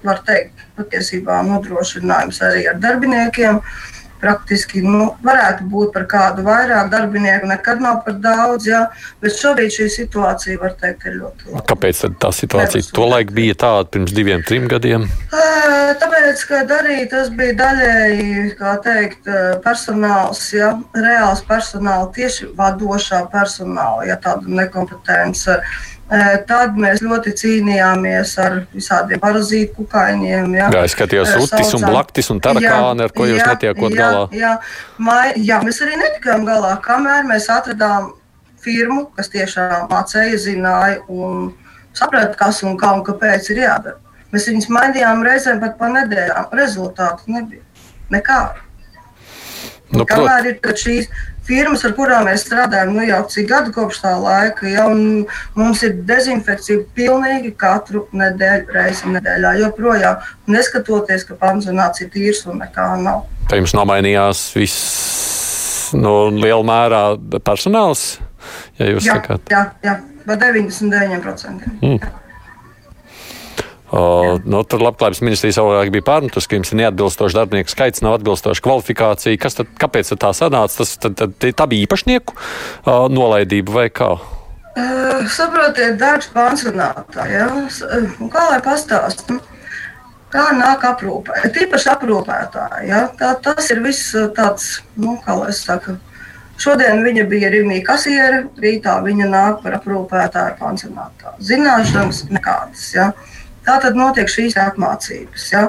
var 0.03 0.25
teikt, 0.27 0.67
patiesībā 0.79 1.39
nodrošinājums 1.47 2.43
arī 2.51 2.67
ar 2.73 2.83
darbiniekiem. 2.83 3.63
Uh, 3.63 3.98
praktiski 4.21 4.83
nu, 4.85 5.11
varētu 5.25 5.67
būt 5.71 5.93
par 5.95 6.07
kādu 6.11 6.45
vairāk 6.47 6.91
darbinieku, 6.93 7.49
nekad 7.51 7.83
nav 7.83 8.03
par 8.07 8.19
daudz. 8.23 8.69
Jā, 8.69 8.85
bet 9.23 9.37
šobrīd 9.39 9.75
šī 9.75 9.89
situācija, 9.95 10.59
var 10.63 10.75
teikt, 10.81 11.07
ir 11.09 11.19
ļoti 11.23 11.53
laba. 11.53 11.65
Kāpēc 11.71 12.05
tā 12.23 12.33
situācija 12.35 12.91
tolaik 12.95 13.33
bija 13.37 13.57
tāda 13.59 13.89
pirms 13.95 14.15
diviem, 14.17 14.45
trim 14.47 14.69
gadiem? 14.71 15.09
Tāpēc, 15.99 16.45
ka 16.49 16.63
arī 16.79 17.01
tas 17.11 17.31
bija 17.35 17.57
daļēji, 17.59 18.57
teikt, 18.85 19.29
personāls, 19.65 20.43
ja, 20.55 20.73
reāls 20.97 21.45
personāls, 21.49 22.13
tieši 22.17 22.51
vadošā 22.59 23.25
personāla, 23.33 24.07
ja 24.09 24.19
tāda 24.23 24.59
nekompetence 24.61 25.59
Tad 26.49 26.77
mēs 26.81 27.03
ļoti 27.05 27.35
cīnījāmies 27.37 28.31
ar 28.41 28.55
visādiem 28.73 29.21
parazītu 29.21 29.75
kukaiņiem. 29.77 30.55
Jā, 30.57 30.69
jā 30.73 30.85
es 30.89 30.95
skatījos 30.97 31.35
utis 31.43 31.75
un 31.77 31.85
blaktis 31.85 32.31
un 32.33 32.41
tarakāni, 32.41 33.05
ar 33.05 33.13
ko 33.13 33.27
jūs 33.29 33.43
jā, 33.43 33.49
netiekot 33.53 33.93
jā, 33.93 33.99
galā. 33.99 34.23
Jā, 34.33 34.55
mai, 34.97 35.35
jā, 35.37 35.61
mēs 35.67 35.83
arī 35.85 35.99
netikām 36.01 36.49
galā, 36.49 36.79
kamēr 36.85 37.29
mēs 37.29 37.51
atradām 37.53 38.15
firmu, 38.65 39.11
kas 39.19 39.29
tiešām 39.35 39.91
mācīja, 39.93 40.41
zināja 40.47 41.03
un 41.13 41.51
saprata, 41.93 42.33
kas 42.41 42.63
un 42.65 42.81
kā 42.81 42.95
un 42.97 43.05
kāpēc 43.05 43.53
ir 43.53 43.67
jādara. 43.67 44.01
Mēs 44.33 44.49
viņus 44.49 44.69
mainījām 44.73 45.23
reizēm 45.25 45.61
pat 45.61 45.77
pa 45.77 45.89
nedēļām. 45.93 46.49
Rezultātu 46.57 47.33
nebija. 47.33 47.65
Nekāda. 48.13 48.65
Nu, 49.93 50.05
Kamēr 50.09 50.51
ir 50.51 50.75
šīs 50.77 51.09
firmas, 51.49 51.85
ar 51.87 51.95
kurām 51.97 52.29
mēs 52.29 52.45
strādājam, 52.47 52.93
nu 52.97 53.07
jau 53.09 53.23
cik 53.33 53.49
gadu 53.51 53.73
kopš 53.75 54.03
tā 54.05 54.13
laika, 54.21 54.69
jau 54.71 54.89
mums 55.57 55.83
ir 55.87 55.97
dezinfekcija 56.09 56.85
pilnīgi 56.97 57.55
katru 57.59 58.07
nedēļu, 58.17 58.69
reizi 58.77 59.11
nedēļā. 59.15 59.57
Joprojām 59.63 60.23
neskatoties, 60.51 61.27
ka 61.29 61.39
pansionāts 61.41 62.05
ir 62.05 62.13
tīrs 62.15 62.45
un 62.49 62.61
nekā 62.63 62.91
nav. 63.03 63.25
Tā 63.49 63.61
jums 63.61 63.75
nomainījās 63.77 64.45
viss 64.57 65.93
no 65.97 66.29
nu, 66.29 66.43
liela 66.45 66.65
mērā 66.69 67.03
personāls, 67.45 68.19
ja 68.81 68.93
jūs 68.93 69.09
jā, 69.09 69.19
sakāt? 69.19 69.53
Jā, 69.53 69.65
jā, 69.85 69.99
par 70.29 70.41
99%. 70.43 71.77
Mm. 71.81 72.01
Jā. 72.03 72.28
Uh, 73.89 74.35
nu, 74.45 74.61
tur 74.69 74.83
labklājības 74.85 75.23
ministrija 75.25 75.55
savulaik 75.57 75.89
bija 75.95 76.05
pārmetus, 76.05 76.45
ka 76.45 76.59
jums 76.59 76.75
ir 76.75 76.77
neatbilstošs 76.83 77.37
darbinieku 77.39 77.73
skaits, 77.73 78.03
nav 78.05 78.19
atbilstoša 78.19 78.61
kvalifikācija. 78.67 79.39
Kas 79.41 79.57
tad, 79.57 79.71
kāpēc 79.81 80.11
tad 80.13 80.21
tā 80.27 80.33
sanāca? 80.37 80.83
Tas, 80.83 80.91
tad, 81.01 81.15
tad, 81.17 81.33
tā 81.41 81.67
bija 81.71 81.87
īpašnieku 81.87 82.35
uh, 82.37 83.07
nolaidība 83.09 83.73
vai 83.79 83.87
kā? 83.89 84.11
Uh, 84.77 85.23
saprotiet, 85.33 85.97
darbs 86.03 86.29
pansionātā. 86.35 87.25
Ja? 87.33 87.47
Kā 88.35 88.43
lai 88.51 88.59
pastāstītu? 88.67 89.39
Kā 90.29 90.51
nāk 90.53 90.85
aprūpē, 90.85 91.49
tīpaši 91.57 91.89
aprūpētāji. 91.95 92.91
Ja? 92.91 93.07
Tā, 93.17 93.33
tas 93.41 93.73
ir 93.73 93.81
viss 93.87 94.13
tāds, 94.37 94.83
nu, 95.01 95.17
kā 95.25 95.39
lai 95.41 95.49
es 95.55 95.63
saku. 95.65 95.97
Šodien 96.61 97.01
viņa 97.07 97.25
bija 97.31 97.49
Rīgā 97.55 97.81
kasiere, 97.87 98.45
rītā 98.61 98.99
viņa 99.01 99.33
nāk 99.33 99.65
par 99.65 99.79
aprūpētāju 99.79 100.59
pansionātā. 100.61 101.33
Zināšanas 101.41 102.27
nekādas. 102.29 102.85
Ja? 102.93 103.11
Uh, 103.15 103.38
Tā 103.69 103.77
tad 103.85 103.99
notiek 103.99 104.31
šīs 104.33 104.57
apmācības. 104.63 105.49
Ja. 105.53 105.67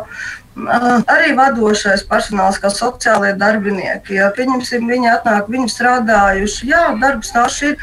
Arī 0.59 1.33
vadošais 1.37 2.05
personāls, 2.07 2.59
kā 2.59 2.71
sociālai 2.71 3.33
darbinieki, 3.39 4.17
ja 4.17 4.29
pieņemsim, 4.35 4.87
viņi 4.91 5.11
atnāk, 5.13 5.51
viņi 5.51 5.71
strādājuši, 5.71 6.67
jā, 6.71 6.81
darbs 6.99 7.31
tās 7.35 7.59
ir, 7.67 7.77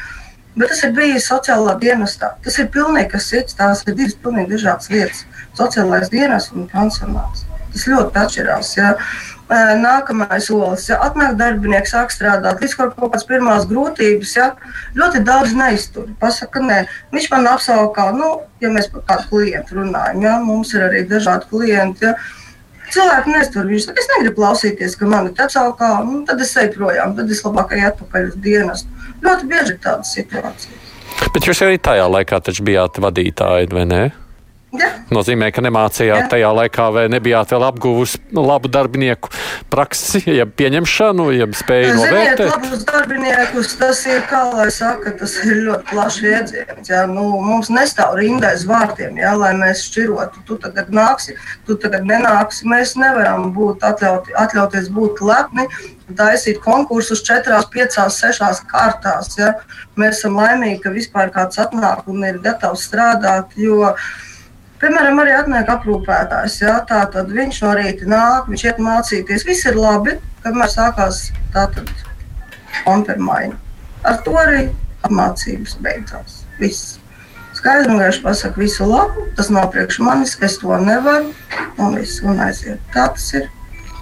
bet 0.56 0.72
tas 0.72 0.82
ir 0.84 0.92
bijis 0.96 1.28
sociālā 1.30 1.76
dienestā. 1.80 2.34
Tas 2.44 2.58
ir 2.60 2.68
pilnīgi 2.74 3.12
kas 3.14 3.30
cits, 3.32 3.56
tās 3.60 3.84
ir 3.86 3.96
divas 3.96 4.16
pilnīgi 4.24 4.56
dažādas 4.56 4.92
lietas- 4.92 5.24
sociālais 5.60 6.12
dienas 6.12 6.50
un 6.52 6.68
pensionārs. 6.72 7.46
Tas 7.72 7.88
ļoti 7.92 8.22
atšķirās. 8.24 8.76
Ja 8.76 8.94
nākamais 9.48 10.48
solis. 10.48 10.88
Ja 10.90 10.98
atnāk 11.06 11.36
darbinieks, 11.38 11.92
sāk 11.94 12.10
strādāt, 12.14 12.62
līdz 12.62 12.74
kaut 12.78 12.96
kādas 12.98 13.26
pirmās 13.28 13.66
grūtības, 13.70 14.32
ja 14.36 14.48
ļoti 14.98 15.22
daudz 15.26 15.54
neiztur. 15.54 16.08
Pasaka, 16.20 16.60
nē, 16.60 16.80
viņš 17.14 17.30
man 17.30 17.46
apsaukā, 17.52 18.10
nu, 18.16 18.32
ja 18.60 18.72
mēs 18.74 18.90
par 18.90 19.06
kādu 19.06 19.28
klientu 19.30 19.78
runājam, 19.78 20.22
ja 20.22 20.40
mums 20.42 20.74
ir 20.74 20.88
arī 20.88 21.06
dažādi 21.06 21.48
klienti. 21.52 22.10
Ja, 22.10 22.16
Cilvēki 22.86 23.32
neiztur. 23.34 23.64
Viņš 23.66 23.88
saka, 23.88 23.98
es 23.98 24.10
negribu 24.12 24.36
klausīties, 24.38 24.92
ka 24.98 25.08
man 25.10 25.30
ir 25.32 25.40
apsaukā, 25.42 25.88
nu, 26.06 26.20
tad 26.28 26.42
es 26.44 26.52
eju 26.54 26.70
projām, 26.76 27.16
tad 27.18 27.32
es 27.34 27.40
labāk 27.42 27.74
eju 27.74 27.88
atpakaļ 27.88 28.28
uz 28.28 28.36
dienestu. 28.44 29.08
Ļoti 29.24 29.48
bieži 29.50 29.74
ir 29.74 29.80
tādas 29.82 30.12
situācijas. 30.14 30.92
Bet 31.34 31.48
jūs 31.48 31.62
arī 31.66 31.80
tajā 31.82 32.06
laikā 32.06 32.38
bijāt 32.62 33.00
vadītāji, 33.02 33.72
vai 33.74 33.84
ne? 33.90 34.02
Ja. 34.76 34.90
Nozīmē, 35.14 35.48
ka 35.54 35.62
nemācījāt 35.64 36.24
Jā. 36.24 36.28
tajā 36.32 36.50
laikā, 36.56 36.86
vai 36.92 37.04
nebijāt 37.12 37.52
vēl 37.54 37.64
apguvusi 37.68 38.18
labu 38.34 38.68
darbinieku 38.72 39.30
praksi, 39.72 40.22
jeb 40.38 40.52
pieņemšanu, 40.58 41.28
jeb 41.36 41.54
spēju 41.56 41.92
Ziniet, 41.92 42.00
novērtēt. 42.00 42.50
labus 42.50 42.84
darbiniekus 42.88 43.74
tas 43.80 44.02
ir, 44.10 44.22
kā 44.30 44.42
lai 44.52 44.68
saka, 44.74 45.12
tas 45.20 45.36
ir 45.44 45.62
ļoti 45.68 45.90
plašs 45.92 46.20
jēdziens. 46.26 46.90
Jā. 46.90 47.04
Nu, 47.10 47.26
mums 47.44 47.70
nestāv 47.72 48.16
rinda 48.18 48.52
aiz 48.54 48.66
vārtiem, 48.68 49.18
jā, 49.22 49.34
lai 49.38 49.52
mēs 49.58 49.86
šķirotu. 49.88 50.44
Tu 50.48 50.58
tagad 50.62 50.90
nāksi, 50.94 51.36
tu 51.66 51.78
tagad 51.80 52.06
nenāksi. 52.08 52.66
Mēs 52.70 52.96
nevaram 53.00 53.50
būt 53.56 53.86
atļauti, 53.86 54.34
atļauties 54.36 54.90
būt 54.94 55.22
lepni, 55.24 55.68
taisīt 56.18 56.60
konkursus 56.62 57.22
četrās, 57.26 57.66
piecās, 57.72 58.20
sešās 58.20 58.62
kārtās. 58.70 59.32
Jā. 59.38 59.54
Mēs 59.98 60.20
esam 60.20 60.36
laimīgi, 60.38 60.82
ka 60.84 60.92
vispār 60.94 61.32
kāds 61.34 61.58
atnāk 61.62 62.06
un 62.10 62.24
ir 62.28 62.38
gatavs 62.44 62.84
strādāt, 62.86 63.56
jo 63.56 63.94
Piemēram, 64.80 65.20
arī 65.22 65.32
atnāk 65.32 65.70
aprūpētājs. 65.72 66.58
Jā, 66.60 66.74
tā 66.88 67.00
tad 67.12 67.30
viņš 67.32 67.62
no 67.64 67.72
rīta 67.78 68.08
nāk, 68.12 68.50
viņš 68.50 68.64
iet 68.66 68.82
mācīties. 68.84 69.46
Viss 69.48 69.68
ir 69.70 69.78
labi, 69.80 70.18
kamēr 70.44 70.72
sākās 70.72 71.30
tā 71.54 71.64
tad 71.72 71.88
konfermaiņa. 72.84 73.56
Ar 74.06 74.20
to 74.26 74.36
arī 74.36 74.66
apmācības 75.06 75.78
beidzās. 75.82 76.42
Viss. 76.60 76.98
Skaidri 77.56 77.94
un 77.94 78.02
gaiši 78.02 78.20
pasakā, 78.20 78.60
visu 78.60 78.84
labu, 78.84 79.24
tas 79.38 79.48
nav 79.48 79.70
priekš 79.72 80.02
manis, 80.04 80.36
es 80.44 80.58
to 80.60 80.76
nevaru, 80.76 81.32
un 81.80 81.96
viss, 81.96 82.20
un 82.20 82.42
aiziet. 82.44 82.82
Tā 82.92 83.08
tas 83.16 83.30
ir. 83.38 83.48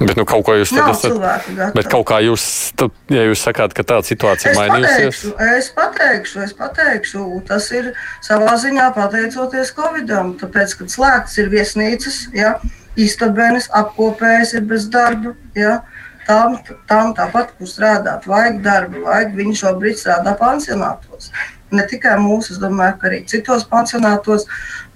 Bet 0.00 0.18
nu, 0.18 0.24
kaut 0.26 0.42
ko 0.46 0.56
jūs 0.58 0.72
Nav 0.74 0.90
tad 0.90 1.12
esat. 1.14 1.74
Bet 1.76 1.88
kaut 1.92 2.06
kā 2.08 2.18
jūs, 2.24 2.44
tad, 2.78 2.94
ja 3.14 3.22
jūs 3.28 3.44
sakāt, 3.46 3.76
ka 3.76 3.84
tāda 3.86 4.06
situācija 4.08 4.50
Es 4.50 4.58
mainījusies, 4.58 5.20
pateikšu, 5.36 5.50
es 5.58 5.68
pateikšu, 5.76 6.40
es 6.48 6.54
pateikšu, 6.58 7.26
tas 7.48 7.68
ir 7.74 7.92
savā 8.24 8.56
ziņā 8.60 8.88
pateicoties 8.96 9.70
Covidam. 9.76 10.34
Tāpēc, 10.40 10.74
kad 10.80 10.94
slēgts 10.94 11.38
ir 11.38 11.52
viesnīcas, 11.52 12.24
ja, 12.34 12.56
istabenes, 12.98 13.70
apkopējas 13.70 14.56
ir 14.58 14.66
bez 14.70 14.88
darba. 14.90 15.36
Ja, 15.58 15.82
Tām, 16.24 16.54
tām 16.88 17.10
tāpat, 17.12 17.50
kur 17.58 17.68
strādāt, 17.68 18.24
vajag 18.24 18.62
darbu, 18.64 19.02
vajag. 19.04 19.34
Viņi 19.36 19.58
šobrīd 19.60 19.98
strādā 20.00 20.32
pansionātos. 20.40 21.28
Ne 21.74 21.84
tikai 21.90 22.14
mūsu, 22.16 22.54
es 22.54 22.60
domāju, 22.62 22.96
ka 23.00 23.10
arī 23.10 23.18
citos 23.28 23.66
pansionātos. 23.68 24.46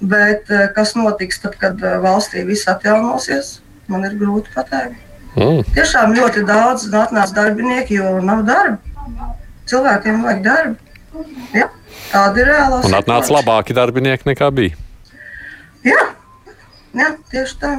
Bet 0.00 0.48
eh, 0.48 0.70
kas 0.72 0.94
notiks 0.96 1.42
tad, 1.42 1.58
kad 1.60 1.84
eh, 1.84 1.98
valstī 2.00 2.46
viss 2.48 2.70
atjaunosies, 2.72 3.58
man 3.88 4.04
ir 4.08 4.16
grūti 4.20 4.52
pateikt. 4.54 5.00
mm, 5.36 5.64
Tiešām 5.76 6.14
ļoti 6.16 6.44
daudz 6.48 6.88
atnāca 6.92 7.34
darbinieki, 7.40 7.98
jo 8.00 8.18
nav 8.24 8.44
darba. 8.48 8.78
Cilvēkiem 9.68 10.22
vajag 10.24 10.44
darbu. 10.44 10.76
Ja? 11.56 11.68
Tāda 12.12 12.40
ir 12.40 12.48
reāla 12.52 12.80
un 12.84 12.96
atnāca 12.96 13.34
labāki 13.36 13.74
darbinieki 13.76 14.28
nekā 14.30 14.48
bija. 14.54 14.76
Jā, 15.84 16.00
jā, 16.96 17.12
tieši 17.32 17.56
tā. 17.60 17.76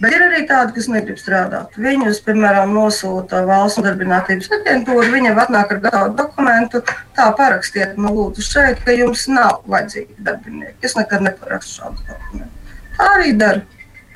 Bet 0.00 0.12
ir 0.12 0.22
arī 0.24 0.42
tādi, 0.48 0.72
kas 0.76 0.86
negrib 0.92 1.18
strādāt. 1.20 1.76
Viņus, 1.80 2.18
piemēram, 2.24 2.72
nosūta 2.76 3.42
valsts 3.48 3.80
nodarbinātības 3.80 4.48
aģentūra. 4.58 5.06
Viņam 5.12 5.40
atnāk 5.40 5.72
ar 5.72 5.80
gatavu 5.84 6.14
dokumentu. 6.16 6.80
Tā 7.16 7.26
parakstiet, 7.36 7.96
man 8.00 8.16
lūdzu, 8.16 8.44
šeit, 8.44 8.80
ka 8.84 8.92
jums 8.96 9.26
nav 9.32 9.62
vajadzīgi 9.72 10.16
darbinieki. 10.24 10.76
Es 10.84 10.96
nekad 10.96 11.24
neparakstu 11.24 11.80
šādu 11.80 12.04
dokumentu. 12.08 12.52
Tā 12.96 13.08
arī 13.18 13.32
dara. 13.40 13.64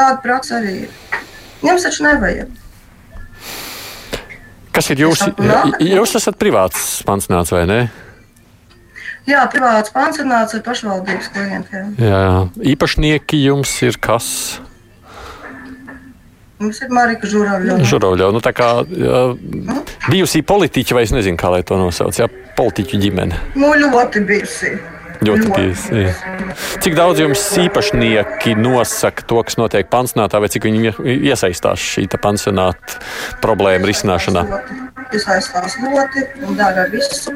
Tāda 0.00 0.16
praksa 0.24 0.56
arī 0.56 0.86
ir. 0.86 0.92
Jums 1.60 1.84
taču 1.84 2.06
nevajag. 2.06 2.54
Kas 4.72 4.86
ir 4.94 5.02
jūs? 5.02 5.20
saku, 5.20 5.44
nāk. 5.44 5.76
Jūs 5.84 6.14
esat 6.16 6.38
privāts 6.40 7.02
pansionāts 7.04 7.52
vai 7.52 7.66
ne? 7.68 7.80
Jā, 9.28 9.42
privāts 9.52 9.92
pansionāts 9.92 10.56
ar 10.56 10.62
pašvaldības 10.64 11.28
klientiem. 11.34 11.90
Jā, 12.00 12.22
īpašnieki 12.72 13.42
jums 13.44 13.74
ir 13.84 13.98
kas? 14.00 14.30
Mums 16.60 16.80
ir 16.80 16.90
Marika 16.92 17.28
Žuravļova. 17.28 17.84
Žurovļo, 17.88 18.30
nu 18.36 18.40
tā 18.44 18.54
kā 18.56 18.70
jā, 18.88 19.20
bijusī 20.08 20.40
politiķi, 20.44 20.96
vai 20.96 21.04
es 21.04 21.12
nezinu, 21.12 21.36
kā 21.40 21.52
lai 21.52 21.60
to 21.64 21.76
nosauc, 21.80 22.16
jā, 22.16 22.30
politiķu 22.56 23.00
ģimene. 23.04 23.36
Nu, 23.60 23.74
ļoti 23.84 24.24
bijusi. 24.28 24.74
Ļoti 25.20 25.50
jā. 26.00 26.12
Cik 26.80 26.94
daudz 26.96 27.20
jums 27.20 27.42
īpašnieki 27.60 28.54
nosaka 28.56 29.26
to, 29.28 29.42
kas 29.44 29.58
notiek 29.60 29.90
pansionātā, 29.92 30.40
vai 30.40 30.48
cik 30.52 30.64
viņi 30.64 30.94
iesaistās 31.28 31.82
šī 31.94 32.06
pansionāta 32.20 33.00
problēma 33.44 33.90
risināšanā? 33.90 34.46
Iesaistās 35.12 35.76
ļoti 35.82 36.24
un 36.46 36.56
dara 36.56 36.86
visu. 36.92 37.34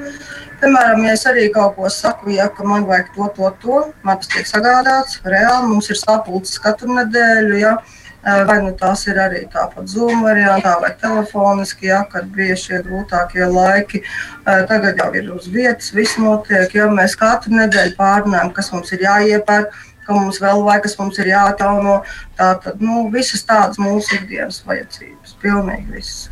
Piemēram, 0.63 1.03
ja 1.05 1.13
es 1.13 1.27
arī 1.29 1.51
kaut 1.53 1.75
ko 1.77 1.91
saku, 1.93 2.31
ja 2.33 2.47
man 2.65 2.87
vajag 2.89 3.11
to, 3.13 3.29
to, 3.37 3.51
to, 3.61 3.81
man 4.07 4.21
tas 4.23 4.31
tiek 4.33 4.49
sagādāts. 4.49 5.19
Reāli 5.27 5.69
mums 5.69 5.91
ir 5.93 6.01
sapulces 6.01 6.63
katru 6.65 6.95
nedēļu. 6.97 7.59
Ja. 7.61 7.77
Vai 8.25 8.57
nu 8.65 8.73
tās 8.81 9.03
ir 9.05 9.19
arī 9.21 9.43
tāpat 9.53 9.89
Zoom 9.93 10.23
variantā 10.25 10.75
vai 10.81 10.95
telefoniski, 11.01 11.91
ja, 11.91 12.03
kad 12.09 12.31
bija 12.33 12.57
šie 12.57 12.81
grūtākie 12.87 13.45
laiki. 13.53 14.01
Tagad 14.45 15.01
jau 15.03 15.11
ir 15.19 15.33
uz 15.35 15.49
vietas, 15.53 15.91
viss 15.93 16.17
notiek. 16.21 16.73
Ja 16.73 16.89
mēs 16.89 17.19
katru 17.21 17.53
nedēļu 17.59 17.99
pārnājam, 17.99 18.53
kas 18.57 18.73
mums 18.73 18.95
ir 18.97 19.05
jāiepērk, 19.05 19.77
ka 20.07 20.17
mums 20.17 20.41
vēl 20.41 20.65
vajag, 20.65 20.87
kas 20.87 20.97
mums 21.01 21.21
ir 21.21 21.33
jāatauno. 21.35 21.99
Tātad 22.41 22.81
nu, 22.85 23.09
visas 23.13 23.45
tādas 23.45 23.81
mūsu 23.83 24.17
ikdienas 24.21 24.63
vajadzības, 24.69 25.37
pilnīgi 25.45 25.99
visas. 25.99 26.31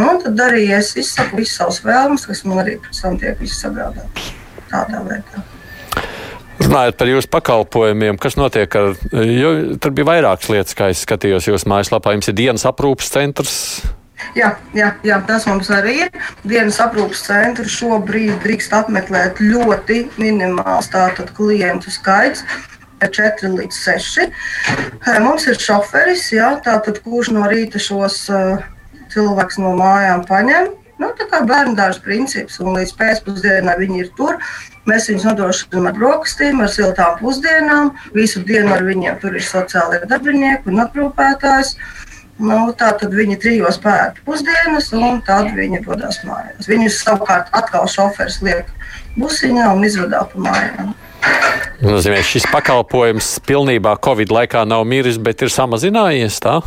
Un 0.00 0.20
tad 0.22 0.38
arī 0.48 0.68
es 0.74 0.92
izsaku 0.98 1.40
visas 1.42 1.60
savas 1.60 1.80
vēlmes, 1.86 2.26
kas 2.26 2.44
man 2.46 2.62
arī 2.64 2.76
pēc 2.82 3.02
tam 3.04 3.18
tiek 3.22 3.46
sagādātas 3.54 4.30
tādā 4.70 5.02
veidā. 5.06 5.46
Runājot 6.60 6.98
par 7.00 7.08
jūsu 7.08 7.30
pakalpojumiem, 7.32 8.18
kas 8.20 8.36
notiek 8.36 8.74
ar, 8.76 8.92
jo 9.24 9.52
tur 9.80 9.94
bija 9.96 10.10
vairākas 10.10 10.50
lietas, 10.52 10.76
kā 10.76 10.90
es 10.92 11.04
skatījos 11.06 11.48
jūsu 11.48 11.70
mājaslapā. 11.70 12.12
Jums 12.16 12.30
ir 12.30 12.36
dienas 12.36 12.66
aprūpas 12.68 13.08
centrs. 13.14 13.56
Jā, 14.36 14.50
jā, 14.76 14.90
jā, 15.06 15.16
tas 15.26 15.46
mums 15.48 15.70
arī 15.72 15.96
ir. 16.04 16.10
Dienas 16.44 16.78
aprūpas 16.84 17.22
centra 17.26 17.64
šobrīd 17.64 18.42
drīkst 18.44 18.74
apmeklēt 18.76 19.40
ļoti 19.40 20.02
minimāls 20.20 20.90
tātad 20.92 21.32
klientu 21.36 21.92
skaits. 21.92 22.44
4 23.00 23.48
līdz 23.56 23.76
6. 23.80 24.26
Mums 25.24 25.46
ir 25.48 25.56
šoferis, 25.56 26.26
jā, 26.34 26.50
tātad, 26.64 27.00
kurš 27.00 27.30
no 27.32 27.46
rīta 27.48 27.80
šos 27.80 28.26
uh, 28.28 28.60
cilvēkus 29.12 29.56
no 29.62 29.72
mājām 29.78 30.26
paņem. 30.28 30.74
Nu, 31.00 31.08
tā 31.16 31.24
kā 31.30 31.40
bērnu 31.48 31.78
dārza 31.78 32.02
princips, 32.04 32.58
un 32.60 32.74
līdz 32.76 32.92
pēcpusdienai 32.98 33.78
viņi 33.80 34.02
ir 34.02 34.10
tur. 34.18 34.36
Mēs 34.88 35.10
viņus 35.10 35.26
nodrošinām 35.28 35.90
ar 35.90 35.96
brokastīm, 35.96 36.62
ar 36.64 36.70
siltām 36.72 37.18
pusdienām. 37.20 37.92
Visu 38.16 38.40
dienu 38.46 38.72
ar 38.74 38.84
viņiem 38.86 39.18
tur 39.20 39.36
ir 39.36 39.44
sociālie 39.44 40.00
darbinieki 40.08 40.72
un 40.72 40.80
aprūpētājs. 40.86 41.74
Nu, 42.40 42.70
tā 42.72 42.94
tad 42.96 43.12
viņi 43.12 43.36
trijos 43.42 43.76
pēta 43.82 44.24
pusdienas, 44.24 44.88
un 44.96 45.20
tad 45.26 45.50
viņi 45.52 45.82
dodas 45.84 46.22
mājās. 46.24 46.70
Viņus 46.70 47.02
savukārt 47.04 47.52
atkal 47.52 47.84
šoferis 47.92 48.40
liek 48.40 48.70
busiņā 49.20 49.68
un 49.74 49.84
izvadā 49.84 50.24
pa 50.30 50.44
mājām. 50.48 50.94
Nozīmē, 51.84 52.22
šis 52.24 52.48
pakalpojums 52.48 53.34
pilnībā 53.44 53.98
Covid 54.04 54.32
laikā 54.32 54.64
nav 54.68 54.86
miris, 54.88 55.20
bet 55.20 55.44
ir 55.44 55.52
samazinājies. 55.52 56.40
Tā? 56.40 56.62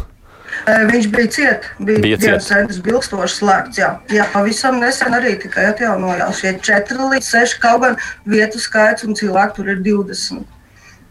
Viņš 0.63 1.07
bija 1.11 1.29
ciets, 1.35 1.67
bija, 1.79 1.99
Bija 1.99 2.17
ciet. 2.21 2.43
centrs, 2.45 2.79
bilstoši 2.83 3.35
slēgts. 3.41 3.79
Jā, 3.81 3.89
jā 4.15 4.27
pavisam 4.31 4.79
nesen 4.79 5.15
arī 5.15 5.35
tikai 5.41 5.65
atjaunojās 5.73 6.39
šie 6.39 6.53
4 6.63 7.09
līdz 7.13 7.31
6, 7.35 7.57
kaut 7.63 7.81
gan 7.83 7.97
vietu 8.25 8.61
skaits 8.63 9.03
un 9.03 9.17
cilvēku 9.19 9.59
tur 9.59 9.73
ir 9.73 9.81
20. 9.83 10.45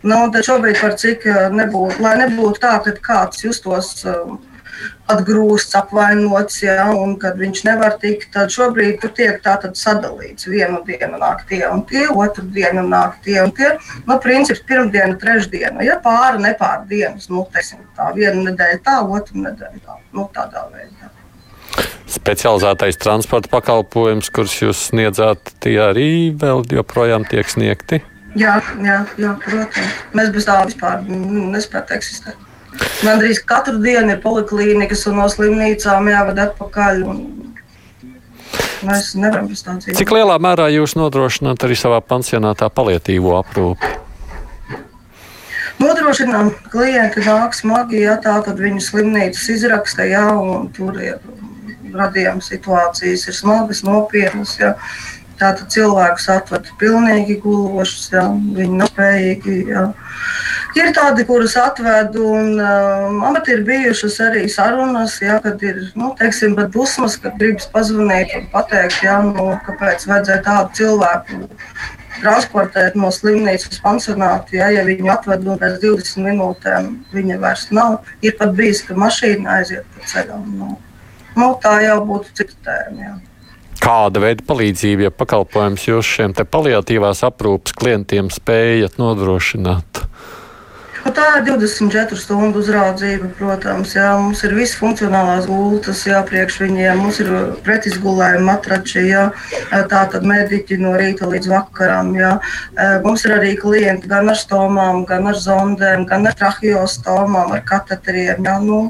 Nu, 0.03 0.17
šobrīd 0.33 0.81
par 0.81 0.97
cik 0.99 1.27
nebūtu, 1.55 2.01
lai 2.03 2.17
nebūtu 2.25 2.63
tā, 2.65 2.73
ka 2.83 2.95
kāds 3.05 3.45
justos 3.45 3.93
um, 4.09 4.41
atgrūsts, 5.13 5.77
apvainots, 5.79 6.59
ja, 6.65 6.89
un 6.97 7.15
kad 7.21 7.39
viņš 7.41 7.63
nevar 7.69 7.97
tikt, 8.03 8.31
tad 8.35 8.53
šobrīd 8.55 9.01
tur 9.03 9.13
tiek 9.17 9.41
tātad 9.45 9.79
sadalīts. 9.79 10.49
Vienu 10.51 10.83
dienu 10.87 11.21
nāk 11.21 11.45
tie 11.51 11.63
un 11.69 11.85
tie, 11.89 12.07
otru 12.11 12.45
dienu 12.55 12.85
nāk 12.89 13.19
tie 13.25 13.39
un 13.45 13.55
tie. 13.57 13.75
Nu, 14.09 14.19
princips 14.23 14.65
pirmdiena, 14.69 15.17
trešdiena, 15.21 15.85
ja 15.87 15.99
pāri, 16.03 16.43
nepār 16.45 16.87
dienas, 16.91 17.29
nu, 17.33 17.47
teiksim, 17.55 17.83
tā 17.99 18.13
viena 18.17 18.51
nedēļa 18.51 18.85
tā, 18.87 19.01
otra 19.07 19.47
nedēļa 19.49 19.83
tā, 19.87 19.99
nu, 20.17 20.29
tādā 20.35 20.67
veidā. 20.75 21.11
Specializētais 22.13 22.99
transporta 23.01 23.49
pakalpojums, 23.53 24.29
kurus 24.35 24.59
jūs 24.61 24.89
sniedzāt, 24.91 25.55
tie 25.65 25.79
arī 25.81 26.11
vēl 26.37 26.67
joprojām 26.77 27.25
tiek 27.29 27.49
sniegti. 27.49 28.03
Jā, 28.39 28.59
jā, 28.81 29.03
jā, 29.21 29.35
protams. 29.45 29.97
Mēs 30.17 30.31
bez 30.33 30.47
tā 30.49 30.57
vispār 30.65 31.03
nespējam 31.09 31.97
eksistēt. 31.99 32.42
Man 33.03 33.21
drīz 33.21 33.43
katru 33.47 33.79
dienu 33.83 34.15
ir 34.15 34.21
poliklīnikas 34.23 35.07
un 35.11 35.19
no 35.21 35.29
slimnīcām 35.31 36.09
jāvada 36.13 36.49
atpakaļ. 36.51 37.03
Un... 37.13 37.23
Mēs 38.87 39.13
nevaram 39.15 39.49
bez 39.51 39.63
tā 39.63 39.77
dzīvot. 39.79 39.99
Cik 39.99 40.15
lielā 40.15 40.39
mērā 40.43 40.69
jūs 40.73 40.97
nodrošināt 40.99 41.63
arī 41.67 41.77
savā 41.79 42.01
pansionātā 42.05 42.71
palietīvo 42.75 43.37
aprūpi? 43.39 43.93
Nodrošinām, 45.83 46.53
klienti 46.71 47.23
nāk 47.27 47.57
smagi, 47.59 48.03
ja 48.05 48.17
tā 48.23 48.37
tad 48.47 48.61
viņu 48.63 48.83
slimnīcas 48.85 49.49
izraksta, 49.51 50.07
jā, 50.07 50.27
un 50.39 50.69
tur 50.75 50.99
ir 51.03 51.19
radījuma 51.93 52.45
situācijas, 52.45 53.27
ir 53.29 53.37
smagas, 53.37 53.83
nopietnas. 53.87 54.55
Jā. 54.61 54.75
Tātad 55.43 55.73
cilvēkus 55.75 56.29
atved 56.37 56.71
pilnīgi 56.79 57.41
gulošus, 57.43 58.13
jā, 58.15 58.29
viņi 58.31 58.79
nav 58.79 58.93
spējīgi 58.93 59.57
jā, 59.73 59.89
Ir 60.73 60.89
tādi, 60.97 61.25
kurus 61.29 61.53
atvedu, 61.61 62.23
un 62.33 62.55
man 63.19 63.35
pat 63.37 63.49
ir 63.53 63.61
bijušas 63.67 64.15
arī 64.25 64.47
sarunas, 64.49 65.19
ja, 65.21 65.35
kad 65.45 65.61
ir 65.69 65.83
nu, 66.01 66.15
teiksim, 66.17 66.55
dusmas, 66.73 67.19
kad 67.21 67.35
gribas 67.41 67.67
pazvanīt 67.75 68.33
un 68.39 68.47
pateikt, 68.55 69.03
ja, 69.05 69.19
nu, 69.27 69.51
kāpēc 69.67 70.07
vajadzēja 70.09 70.45
tādu 70.47 70.79
cilvēku 70.79 71.43
transportēt 72.23 72.97
no 72.97 73.11
slimnīcas 73.13 73.75
uz 73.75 73.83
pansionātu. 73.85 74.57
Ja, 74.57 74.71
ja 74.73 74.87
viņu 74.87 75.11
atved 75.13 75.45
un 75.45 75.61
pēc 75.61 75.77
20 75.83 76.25
minūtēm 76.31 76.89
viņa 77.13 77.37
vairs 77.43 77.67
nav, 77.77 77.99
ir 78.25 78.39
pat 78.41 78.57
bijis, 78.57 78.81
ka 78.87 78.97
mašīna 78.97 79.59
aiziet 79.59 79.85
pa 79.93 80.09
ceļam. 80.15 80.49
Nu, 80.57 80.71
nu, 81.37 81.51
tā 81.61 81.75
jau 81.85 82.01
būtu 82.09 82.33
cita 82.41 82.57
tēma. 82.71 83.11
Ja. 83.11 83.15
Kāda 83.83 84.21
veida 84.23 84.45
palīdzība, 84.47 85.09
ja 85.09 85.11
pakalpojums 85.11 85.89
jūs 85.89 86.07
šiem 86.07 86.37
paliatīvās 86.39 87.25
aprūpas 87.27 87.75
klientiem 87.75 88.31
spējat 88.31 89.01
nodrošināt? 89.03 90.05
Nu, 91.03 91.11
tā 91.11 91.25
ir 91.41 91.47
24 91.49 92.15
stundu 92.15 92.61
uzraudzība, 92.63 93.33
protams. 93.39 93.97
Jā. 93.97 94.13
Mums 94.21 94.45
ir 94.47 94.55
visas 94.55 94.79
funkcionālās 94.79 95.49
gultas, 95.51 96.05
jā, 96.07 96.21
priekš 96.29 96.61
viņiem. 96.63 97.01
Mums 97.03 97.19
ir 97.25 97.33
pretizgulējumi 97.67 98.47
matrači, 98.47 99.03
jā. 99.09 99.25
tā 99.91 100.05
tad 100.13 100.23
mediķi 100.31 100.79
no 100.79 100.95
rīta 101.01 101.27
līdz 101.33 101.51
vakaram. 101.51 102.15
Jā. 102.15 102.37
Mums 103.03 103.27
ir 103.27 103.35
arī 103.41 103.57
klienti 103.59 104.11
gan 104.13 104.31
ar 104.31 104.39
stomām, 104.39 105.03
gan 105.09 105.27
ar 105.33 105.43
zondēm, 105.43 106.07
gan 106.07 106.31
ar 106.31 106.39
tracheostomām, 106.39 107.51
ar 107.59 107.67
kateteriem. 107.67 108.47
Jā. 108.47 108.61
Nu, 108.63 108.85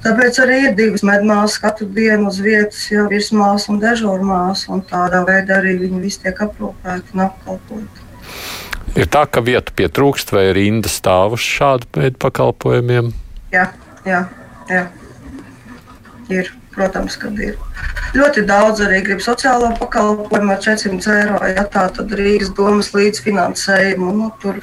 Tāpēc 0.00 0.38
arī 0.40 0.58
ir 0.64 0.76
divas 0.78 1.02
medmāsas 1.04 1.58
katru 1.60 1.88
dienu 1.92 2.30
uz 2.30 2.38
vietas, 2.40 2.86
jau 2.88 3.04
virsmās 3.10 3.66
un 3.68 3.80
dežūrmās, 3.82 4.64
un 4.72 4.80
tādā 4.88 5.20
veidā 5.28 5.58
arī 5.60 5.74
viņi 5.82 6.00
visi 6.00 6.22
tiek 6.22 6.40
aprūpēti 6.46 7.16
un 7.16 7.26
apkalpoti. 7.26 8.06
Ir 8.96 9.10
tā, 9.12 9.26
ka 9.28 9.42
vietu 9.44 9.74
pietrūkst 9.76 10.32
vai 10.34 10.48
rinda 10.56 10.88
stāv 10.90 11.36
uz 11.36 11.44
šādu 11.44 11.86
veidu 11.94 12.16
pakalpojumiem? 12.24 13.12
Jā, 13.52 13.68
jā, 14.08 14.24
jā. 14.72 14.86
Ir, 16.32 16.48
protams, 16.72 17.18
ka 17.20 17.28
ir. 17.36 17.58
Ļoti 18.16 18.42
daudz 18.48 18.80
arī 18.86 19.02
grib 19.06 19.20
sociālo 19.22 19.68
pakalpojumu 19.78 20.56
ar 20.56 20.62
400 20.64 21.14
eiro. 21.20 21.38
Ja 21.46 21.66
tā 21.70 21.84
tad 21.94 22.10
Rīgas 22.18 22.50
domas 22.56 22.90
līdzfinansējumu. 22.96 24.10
Nu, 24.16 24.32
tur 24.42 24.58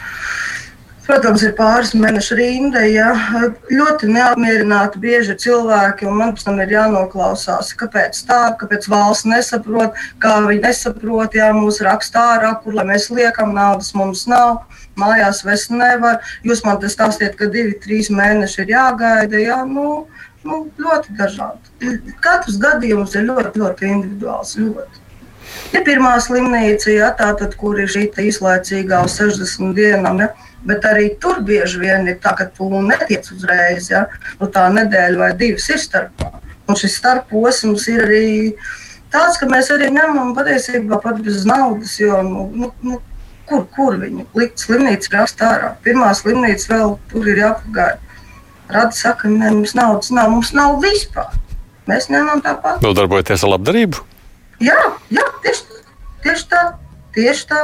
Protams, 1.08 1.44
ir 1.48 1.54
pāris 1.56 1.94
mēnešu 1.96 2.36
rinda. 2.36 2.82
Ja. 2.92 3.14
Ļoti 3.72 4.10
neapmierināti 4.12 5.00
bieži 5.00 5.38
cilvēki, 5.40 6.08
un 6.10 6.18
man 6.20 6.34
pēc 6.36 6.44
tam 6.44 6.60
ir 6.60 6.74
jānoklausās, 6.74 7.72
kāpēc 7.80 8.20
tā, 8.28 8.42
kāpēc 8.60 8.90
valsts 8.92 9.28
nesaprot, 9.32 9.96
kā 10.24 10.34
viņi 10.44 10.66
nesaprot, 10.66 11.38
ja 11.40 11.54
mūsu 11.56 11.88
rakstā 11.88 12.26
ārā, 12.36 12.52
kur 12.64 12.76
lai 12.76 12.84
mēs 12.92 13.08
liekam, 13.14 13.54
naudas 13.56 13.94
mums 13.96 14.26
nav, 14.28 14.66
mājās 15.00 15.46
vairs 15.48 15.70
nevar. 15.72 16.20
Jūs 16.44 16.66
man 16.68 16.82
te 16.82 16.92
stāstiet, 16.92 17.38
ka 17.40 17.48
divi, 17.54 17.78
trīs 17.84 18.12
mēneši 18.12 18.66
ir 18.66 18.76
jāgaida. 18.76 19.40
Ja. 19.40 19.62
Nu, 19.68 20.08
nu, 20.44 20.66
ļoti 20.82 21.16
dažādi. 21.20 21.96
Katrs 22.24 22.60
gadījums 22.60 23.16
ir 23.16 23.30
ļoti, 23.30 23.64
ļoti 23.64 23.94
individuāls. 23.94 24.58
Ļoti. 24.60 25.06
Ja 25.72 25.80
pirmā 25.88 26.18
slimnīca, 26.20 26.92
ja, 26.92 27.14
tā 27.16 27.32
tad, 27.40 27.56
kur 27.60 27.80
ir 27.80 27.88
šī 27.92 28.10
īslaicīgā 28.28 29.06
uz 29.08 29.16
60 29.22 29.72
dienām, 29.78 30.20
ja, 30.24 30.30
Bet 30.66 30.86
arī 30.90 31.12
tur 31.22 31.44
bieži 31.46 31.80
vien 31.80 32.08
ir 32.10 32.18
tā, 32.24 32.34
ka 32.38 32.48
tu 32.50 32.68
netiec 32.82 33.28
uzreiz. 33.32 33.92
Ja? 33.92 34.08
Nu, 34.40 34.50
tā 34.52 34.68
nedēļa 34.74 35.20
vai 35.20 35.32
divas 35.38 35.68
ir 35.70 35.82
starpā. 35.82 36.32
Un 36.68 36.76
šis 36.76 36.98
starposms 37.00 37.86
ir 37.92 38.04
arī 38.04 38.32
tāds, 39.14 39.38
ka 39.40 39.48
mēs 39.48 39.70
arī 39.72 39.92
ņemam 39.94 40.34
patiesībā 40.36 41.00
pat 41.04 41.22
bez 41.24 41.46
naudas. 41.48 41.96
Jo, 42.02 42.20
nu, 42.26 42.50
nu, 42.56 42.72
nu, 42.84 43.00
kur, 43.48 43.64
kur 43.76 43.96
viņu 44.02 44.28
likt? 44.38 44.66
Slimnīca 44.66 45.14
raksta 45.14 45.52
ārā. 45.54 45.72
Pirmā 45.86 46.12
slimnīca 46.18 46.74
vēl 46.74 46.98
tur 47.12 47.32
ir 47.32 47.44
jāpagaida. 47.46 48.02
Rada 48.68 48.92
saka, 48.92 49.30
ne, 49.32 49.54
mums 49.54 49.72
naudas 49.78 50.12
nav, 50.12 50.34
mums 50.34 50.52
nav 50.56 50.82
vispār. 50.84 51.32
Mēs 51.88 52.10
ņemam 52.12 52.42
tāpat. 52.44 52.82
Vēl 52.84 52.98
darbojaties 52.98 53.46
ar 53.48 53.54
labdarību? 53.54 54.02
Jā, 54.60 54.76
jā 55.14 55.24
tieši, 55.46 55.84
tieši 56.26 56.50
tā. 56.52 56.64
Tieši 57.16 57.48
tā. 57.48 57.62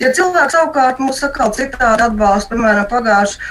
Ja 0.00 0.08
cilvēks 0.16 0.54
savukārt 0.56 1.00
mūs 1.02 1.18
atkal 1.26 1.50
citādi 1.52 2.06
atbalsta, 2.06 2.54
piemēram, 2.54 2.86
pagājušā 2.88 3.50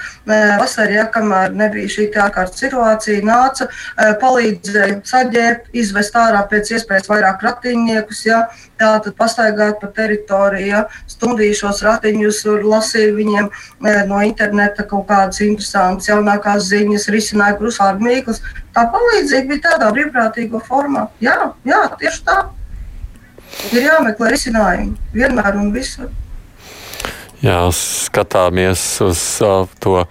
vasarā, 0.57 0.93
ja, 0.95 1.03
kamēr 1.13 1.53
nebija 1.57 1.89
šī 1.93 2.07
ārkārtas 2.23 2.61
situācija, 2.63 3.21
nāca, 3.25 3.67
e, 3.69 4.07
palīdzēja 4.21 4.99
saģērbt, 5.05 5.69
izvest 5.77 6.15
ārā 6.17 6.41
pēc 6.49 6.71
iespējas 6.73 7.09
vairāk 7.09 7.43
ratiņniekus, 7.45 8.21
ja, 8.25 8.39
tātad 8.81 9.13
pastaigāt 9.19 9.77
pa 9.81 9.89
teritoriju, 9.93 10.67
ja, 10.67 10.83
stundīja 11.09 11.59
šos 11.61 11.83
ratiņus, 11.85 12.41
lasīja 12.65 13.15
viņiem 13.17 13.49
e, 13.49 13.93
no 14.09 14.21
interneta 14.25 14.85
kaut 14.89 15.05
kādas 15.09 15.41
interesantas 15.45 16.09
jaunākās 16.09 16.69
ziņas, 16.71 17.09
risināja 17.13 17.59
krusvārdu 17.59 18.05
mīklas. 18.05 18.41
Tā 18.73 18.87
palīdzība 18.93 19.53
bija 19.53 19.65
tādā 19.69 19.91
brīvprātīgā 19.93 20.63
formā. 20.65 21.09
Jā, 21.21 21.53
jā, 21.67 21.83
tieši 22.01 22.25
tā. 22.25 22.39
Ir 23.73 23.85
jāmeklē 23.85 24.33
risinājumi 24.33 25.13
vienmēr 25.13 25.57
un 25.57 25.71
visur. 25.73 26.09
Jā, 27.39 27.59
skatāmies 27.71 28.81
uz 29.05 29.19
to 29.79 30.01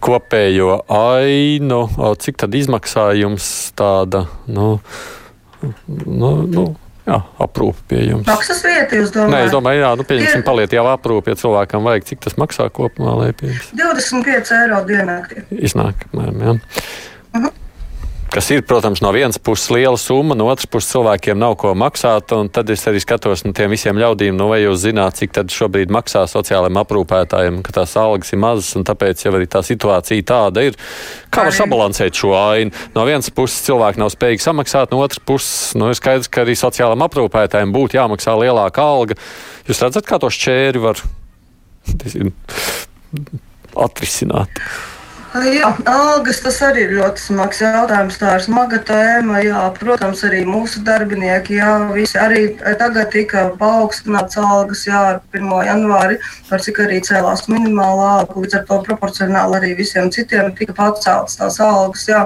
kopējo 0.00 0.78
ainu, 0.88 1.80
cik 2.22 2.38
tad 2.40 2.54
izmaksā 2.56 3.10
jums 3.20 3.44
tāda, 3.76 4.24
nu, 4.48 4.78
nu, 5.60 6.30
nu 6.48 6.64
jā, 7.04 7.18
aprūpe 7.44 7.84
pie 7.90 8.00
jums? 8.06 8.24
Maksas 8.30 8.64
vieta, 8.64 8.96
jūs 8.96 9.12
domājat? 9.12 9.34
Nē, 9.34 9.42
es 9.44 9.52
domāju, 9.52 9.84
jā, 9.84 9.92
nu, 10.00 10.08
pieņemsim, 10.08 10.44
paliet 10.46 10.76
jau 10.76 10.86
aprūpe, 10.88 11.34
ja 11.34 11.40
cilvēkam 11.42 11.84
vajag, 11.84 12.08
cik 12.08 12.24
tas 12.24 12.38
maksā 12.40 12.70
kopumā, 12.72 13.16
lai 13.20 13.30
pieņems? 13.36 13.72
25 13.76 14.54
eiro 14.62 14.80
dienā. 14.88 15.18
Iznāk, 15.60 16.08
mēram, 16.16 16.40
jā. 16.46 16.56
Uh 16.56 17.40
mhm. 17.40 17.44
-huh. 17.44 17.56
Kas 18.30 18.46
ir, 18.54 18.60
protams, 18.62 19.00
no 19.02 19.10
vienas 19.10 19.40
puses 19.42 19.72
liela 19.74 19.98
summa, 19.98 20.36
no 20.38 20.44
otras 20.52 20.68
puses 20.70 20.92
cilvēkiem 20.92 21.34
nav 21.34 21.56
ko 21.58 21.72
maksāt. 21.74 22.30
Tad 22.54 22.68
es 22.70 22.84
arī 22.86 23.00
skatos 23.02 23.40
no 23.42 23.50
tiem 23.56 23.72
visiem 23.74 23.98
ļaudīm, 23.98 24.36
nu, 24.38 24.46
vai 24.52 24.60
jūs 24.60 24.84
zināt, 24.84 25.18
cik 25.18 25.34
šobrīd 25.50 25.90
maksā 25.90 26.22
sociālajiem 26.30 26.78
aprūpētājiem, 26.78 27.58
ka 27.66 27.74
tās 27.80 27.96
algas 27.98 28.30
ir 28.30 28.38
mazas, 28.38 28.68
un 28.78 28.86
tāpēc 28.86 29.24
jau 29.24 29.32
arī 29.34 29.48
tā 29.50 29.64
situācija 29.66 30.26
tāda 30.30 30.62
ir. 30.68 30.78
Kā 31.34 31.48
var 31.48 31.56
sabalansēt 31.56 32.20
šo 32.22 32.30
ainu? 32.38 32.70
No 32.94 33.08
vienas 33.08 33.32
puses 33.34 33.64
cilvēki 33.66 33.98
nav 34.04 34.12
spējīgi 34.14 34.46
samaksāt, 34.46 34.94
no 34.94 35.02
otras 35.02 35.18
puses 35.26 35.74
nu, 35.74 35.90
ir 35.90 35.98
skaidrs, 35.98 36.30
ka 36.30 36.44
arī 36.44 36.54
sociālajiem 36.54 37.02
aprūpētājiem 37.08 37.74
būtu 37.74 37.98
jāmaksā 37.98 38.36
lielāka 38.38 38.86
alga. 38.94 39.18
Jūs 39.66 39.82
redzat, 39.82 40.06
kā 40.06 40.22
to 40.22 40.30
šķēri 40.30 40.86
var 40.86 41.02
atrisināt? 43.88 44.62
Jā, 45.30 45.68
algas 45.86 46.40
tas 46.42 46.56
arī 46.66 46.88
ir 46.88 46.92
ļoti 46.96 47.22
smags 47.22 47.60
jautājums. 47.62 48.16
Tā 48.18 48.32
ir 48.34 48.42
smaga 48.42 48.80
tēma. 48.82 49.38
Jā, 49.44 49.60
protams, 49.76 50.24
arī 50.26 50.40
mūsu 50.42 50.80
darbinieki, 50.82 51.54
jā, 51.60 51.68
visi 51.94 52.18
arī 52.18 52.40
tagad 52.58 53.12
tika 53.14 53.44
paaugstināts 53.60 54.40
algas, 54.42 54.82
jā, 54.88 55.02
ar 55.12 55.20
1. 55.30 55.52
janvāri, 55.68 56.18
par 56.48 56.64
cik 56.64 56.80
arī 56.82 56.98
cēlās 57.06 57.46
minimālā 57.46 58.08
alga, 58.16 58.42
līdz 58.42 58.58
ar 58.58 58.64
to 58.72 58.80
proporcionāli 58.88 59.60
arī 59.60 59.70
visiem 59.78 60.10
citiem 60.10 60.50
tika 60.58 60.74
paceltas 60.74 61.38
tās 61.38 61.60
algas. 61.62 62.08
Jā. 62.10 62.24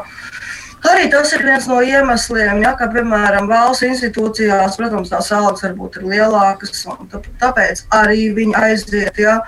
Arī 0.88 1.10
tas 1.12 1.36
ir 1.36 1.44
viens 1.44 1.68
no 1.68 1.82
iemesliem, 1.84 2.64
ja, 2.64 2.72
ka, 2.80 2.88
piemēram, 2.92 3.52
valsts 3.52 3.84
institūcijās, 3.84 4.80
protams, 4.80 5.12
tās 5.12 5.28
algas 5.32 5.68
varbūt 5.68 6.00
ir 6.00 6.08
lielākas, 6.08 6.86
un 6.88 7.12
tāpēc 7.12 7.84
arī 8.00 8.30
viņi 8.40 8.58
aiziet. 8.64 9.20
Ja, 9.20 9.42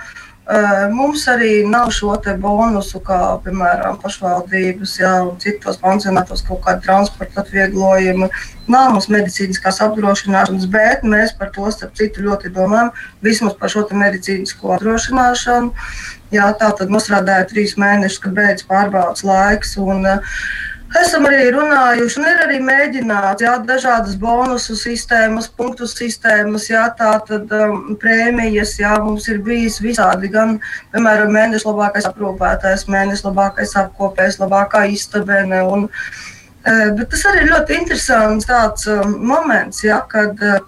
Mums 0.95 1.25
arī 1.27 1.65
nav 1.67 1.89
šo 1.91 2.13
bonusu, 2.39 3.01
kā 3.03 3.17
piemēram 3.43 3.97
pašvaldības, 3.99 4.93
jā, 5.01 5.11
un 5.27 5.35
citos 5.43 5.75
pansionātos 5.81 6.43
kaut 6.47 6.61
kāda 6.63 6.79
transporta 6.85 7.41
atvieglojuma. 7.41 8.29
Nav 8.67 8.93
mums 8.93 9.09
medicīniskās 9.11 9.81
apdrošināšanas, 9.83 10.69
bet 10.71 11.03
mēs 11.03 11.35
par 11.35 11.51
to 11.51 11.67
starp 11.71 11.99
citu 11.99 12.23
ļoti 12.23 12.53
domājam. 12.55 12.93
Vismaz 13.21 13.57
par 13.59 13.73
šo 13.73 13.83
medicīnisko 13.91 14.77
apdrošināšanu. 14.77 15.73
Jā, 16.31 16.47
tā 16.59 16.71
tad 16.79 16.95
nostrādāja 16.95 17.49
trīs 17.51 17.75
mēnešus, 17.79 18.23
kad 18.23 18.39
beidz 18.39 18.63
pārbaudas 18.67 19.27
laiks. 19.27 19.75
Un, 19.83 20.07
uh, 20.07 20.39
Esam 20.95 21.25
arī 21.27 21.49
runājuši, 21.51 22.15
un 22.21 22.27
ir 22.29 22.41
arī 22.45 22.57
mēģināts, 22.63 23.43
jā, 23.43 23.57
dažādas 23.67 24.15
bonusu 24.21 24.75
sistēmas, 24.79 25.49
punktu 25.59 25.83
sistēmas, 25.91 26.69
jā, 26.71 26.85
tā 26.95 27.09
tad 27.27 27.51
um, 27.51 27.97
prēmijas, 27.99 28.77
jā, 28.79 28.93
mums 29.03 29.27
ir 29.27 29.41
bijis 29.43 29.81
visādi, 29.83 30.31
gan, 30.31 30.55
piemēram, 30.93 31.33
mēneša 31.35 31.67
labākais 31.67 32.07
aprūpētājs, 32.07 32.87
mēneša 32.93 33.27
labākais 33.27 33.75
apkopējs, 33.83 34.39
labākā 34.39 34.85
istabene, 34.95 35.59
un, 35.67 35.87
uh, 35.91 36.87
bet 36.95 37.11
tas 37.11 37.27
arī 37.33 37.43
ir 37.43 37.51
ļoti 37.51 37.81
interesants 37.81 38.47
tāds 38.47 38.87
um, 38.93 39.17
moments, 39.27 39.83
jā, 39.83 39.99
kad 40.07 40.39
uh, 40.39 40.61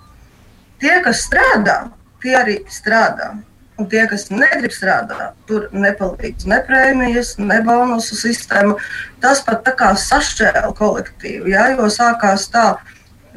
tie, 0.83 0.97
kas 1.05 1.23
strādā, 1.29 1.85
tie 2.19 2.35
arī 2.43 2.59
strādā. 2.67 3.37
Un 3.79 3.87
tie, 3.87 4.01
kas 4.11 4.25
negrib 4.27 4.73
strādāt, 4.75 5.35
tur 5.47 5.69
nepalīdz 5.71 6.47
ne 6.51 6.57
prēmijas, 6.67 7.37
ne 7.39 7.61
bonusu 7.63 8.17
sistēma. 8.19 8.75
Tas 9.23 9.39
pat 9.45 9.63
tā 9.63 9.71
kā 9.79 9.93
sašķēla 9.95 10.73
kolektīvu. 10.75 11.47
Ja? 11.53 11.69
Jo 11.71 11.87
sākās 11.93 12.49
tā, 12.51 12.65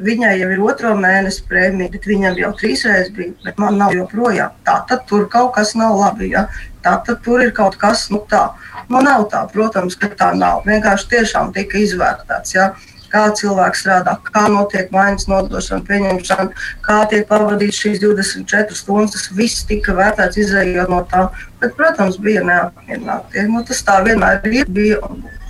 viņai 0.03 0.33
jau 0.41 0.49
ir 0.51 0.63
otro 0.65 0.91
mēnesi 0.99 1.45
prēmija, 1.47 1.93
bet 1.95 2.09
viņam 2.09 2.35
jau 2.41 2.51
trīsreiz 2.59 3.13
bija, 3.15 3.37
bet 3.45 3.61
man 3.63 3.79
nav 3.79 3.95
joprojām. 3.95 4.51
Tā 4.67 4.81
tad 4.89 5.07
tur 5.07 5.29
kaut 5.31 5.53
kas 5.55 5.71
nav 5.79 5.95
labi. 6.01 6.33
Ja? 6.35 6.49
Tā 6.83 6.97
tad 7.07 7.23
tur 7.23 7.45
ir 7.45 7.55
kaut 7.55 7.79
kas 7.79 8.09
nu, 8.11 8.19
tā. 8.27 8.49
Nu, 8.89 8.99
nav 8.99 9.29
tā, 9.31 9.45
protams, 9.53 9.95
ka 9.95 10.11
tā 10.11 10.33
nav. 10.35 10.65
Vienkārši 10.67 11.07
tiešām 11.15 11.53
tika 11.55 11.79
izvērtēts. 11.79 12.57
Ja? 12.57 12.73
Kā 13.13 13.27
cilvēks 13.37 13.83
strādā, 13.83 14.15
kā 14.25 14.47
notiek 14.49 14.89
mājas 14.93 15.27
nodošana, 15.29 15.85
pieņemšana, 15.85 16.63
kā 16.87 16.95
tiek 17.11 17.27
pavadīts 17.29 17.83
šīs 17.83 18.01
24 18.01 18.77
stundas. 18.79 19.13
Tas 19.13 19.29
viss 19.37 19.67
tika 19.69 19.93
vērtēts, 19.97 20.39
izējot 20.41 20.89
no 20.89 21.03
tā. 21.11 21.27
Bet, 21.61 21.75
protams, 21.77 22.17
bija 22.17 22.41
neapmierināti. 22.47 23.45
Nu, 23.51 23.61
tas 23.67 23.83
tā 23.85 23.99
vienmēr 24.07 24.41
ir, 24.49 24.65
bija 24.73 24.97
un 25.05 25.21
būs. 25.21 25.43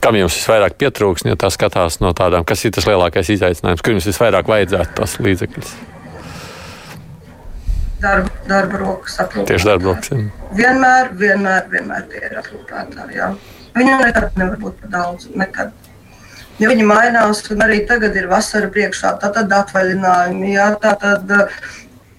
Kam 0.00 0.14
jums 0.14 0.36
visvairāk 0.38 0.78
pietrūks, 0.78 1.26
ja 1.26 1.36
tā 1.36 1.50
skatās 1.50 1.98
no 2.00 2.12
tādām, 2.16 2.46
kas 2.46 2.62
ir 2.64 2.72
tas 2.76 2.86
lielākais 2.86 3.28
izaicinājums, 3.34 3.82
kur 3.82 3.96
jums 3.96 4.06
visvairāk 4.06 4.48
vajadzētu 4.48 4.94
tos 4.96 5.16
līdzekļus? 5.26 5.72
Darba, 7.98 8.30
darba 8.46 8.78
rokas 8.78 9.18
aprūpētāji. 9.18 9.50
Tieši 9.50 9.66
darba 9.66 9.90
rokas. 9.90 10.12
Vienmēr, 10.54 11.10
vienmēr, 11.18 11.64
vienmēr 11.72 12.04
tie 12.12 12.22
ir 12.28 12.36
aprūpētāji. 12.38 13.24
Viņu 13.78 13.98
nekad 14.02 14.38
nevar 14.40 14.62
būt 14.62 14.80
par 14.82 14.94
daudz. 14.94 15.28
Nekad. 15.38 15.74
Ja 16.58 16.70
viņi 16.72 16.86
mainās, 16.86 17.44
un 17.54 17.60
arī 17.62 17.84
tagad 17.86 18.16
ir 18.18 18.26
vasara 18.30 18.70
priekšā, 18.74 19.12
tad, 19.22 19.36
tad 19.36 19.52
atvaļinājumi, 19.60 20.56
jā, 20.56 20.72
tā 20.82 20.96
tad 20.98 21.30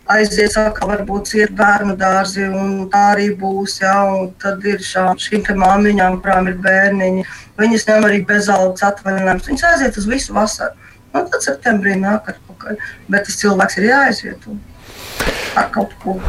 aizies 0.09 0.55
atkal, 0.57 0.93
varbūt 0.93 1.33
iet 1.37 1.51
bērnu 1.59 1.97
dārzi, 1.99 2.47
un 2.47 2.87
tā 2.93 3.03
arī 3.13 3.29
būs. 3.41 3.79
Jā, 3.83 3.97
un 4.07 4.31
tad 4.41 4.63
ir 4.65 4.79
šā, 4.85 5.09
šīm 5.19 5.45
māmiņām, 5.59 6.21
kurām 6.23 6.49
ir 6.49 6.57
bērniņi, 6.63 7.27
viņas 7.59 7.87
ņem 7.91 8.07
arī 8.07 8.21
bezalgas 8.31 8.87
atvaļinājumus. 8.89 9.51
Viņas 9.51 9.67
aiziet 9.73 9.99
uz 10.01 10.07
visu 10.09 10.37
vasaru. 10.37 10.89
Nu, 11.13 11.25
tad 11.25 11.41
septembrī 11.43 11.95
nāk 11.99 12.29
atpakaļ. 12.31 12.79
Bet 13.09 13.27
tas 13.27 13.39
cilvēks 13.41 13.79
ir 13.79 13.89
jāaizvieto. 15.19 16.19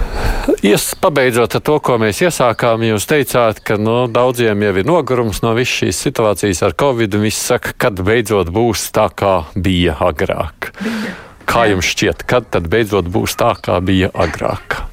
Ies, 0.62 0.94
pabeidzot 1.00 1.54
ar 1.56 1.62
to, 1.64 1.78
ko 1.80 1.96
mēs 2.00 2.20
iesākām, 2.24 2.82
jūs 2.84 3.06
teicāt, 3.08 3.62
ka 3.64 3.78
no, 3.78 4.06
nu, 4.06 4.12
daudziem 4.12 4.62
jau 4.66 4.74
ir 4.76 4.86
nogurums 4.88 5.42
no 5.44 5.54
visas 5.56 5.80
šīs 5.80 6.02
situācijas 6.08 6.62
ar 6.66 6.76
covid. 6.78 7.16
Viņi 7.20 7.36
saka, 7.36 7.74
kad 7.76 8.00
beidzot 8.04 8.50
būs 8.52 8.90
tā, 8.92 9.08
kā 9.14 9.44
bija 9.54 9.96
agrāk. 10.00 10.72
Bija. 10.82 11.16
Kā 11.50 11.66
jums 11.66 11.88
šķiet, 11.90 12.24
kad 12.30 12.46
tad 12.50 12.68
beidzot 12.70 13.08
būs 13.10 13.34
tā, 13.38 13.54
kā 13.62 13.80
bija 13.82 14.10
agrāk? 14.14 14.84